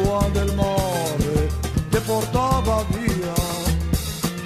quando 0.03 0.39
il 0.41 0.53
mare 0.55 1.49
ti 1.89 1.99
portava 2.05 2.85
via. 2.89 3.33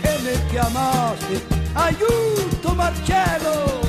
E 0.01 0.19
mi 0.21 0.45
chiamaste 0.49 1.45
aiuto 1.73 2.73
Marcello, 2.73 3.79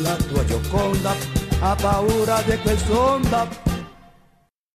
la 0.00 0.16
tua 0.16 0.44
Gioconda 0.44 1.14
ha 1.60 1.74
paura 1.74 2.42
di 2.42 2.56
quest'onda 2.58 3.71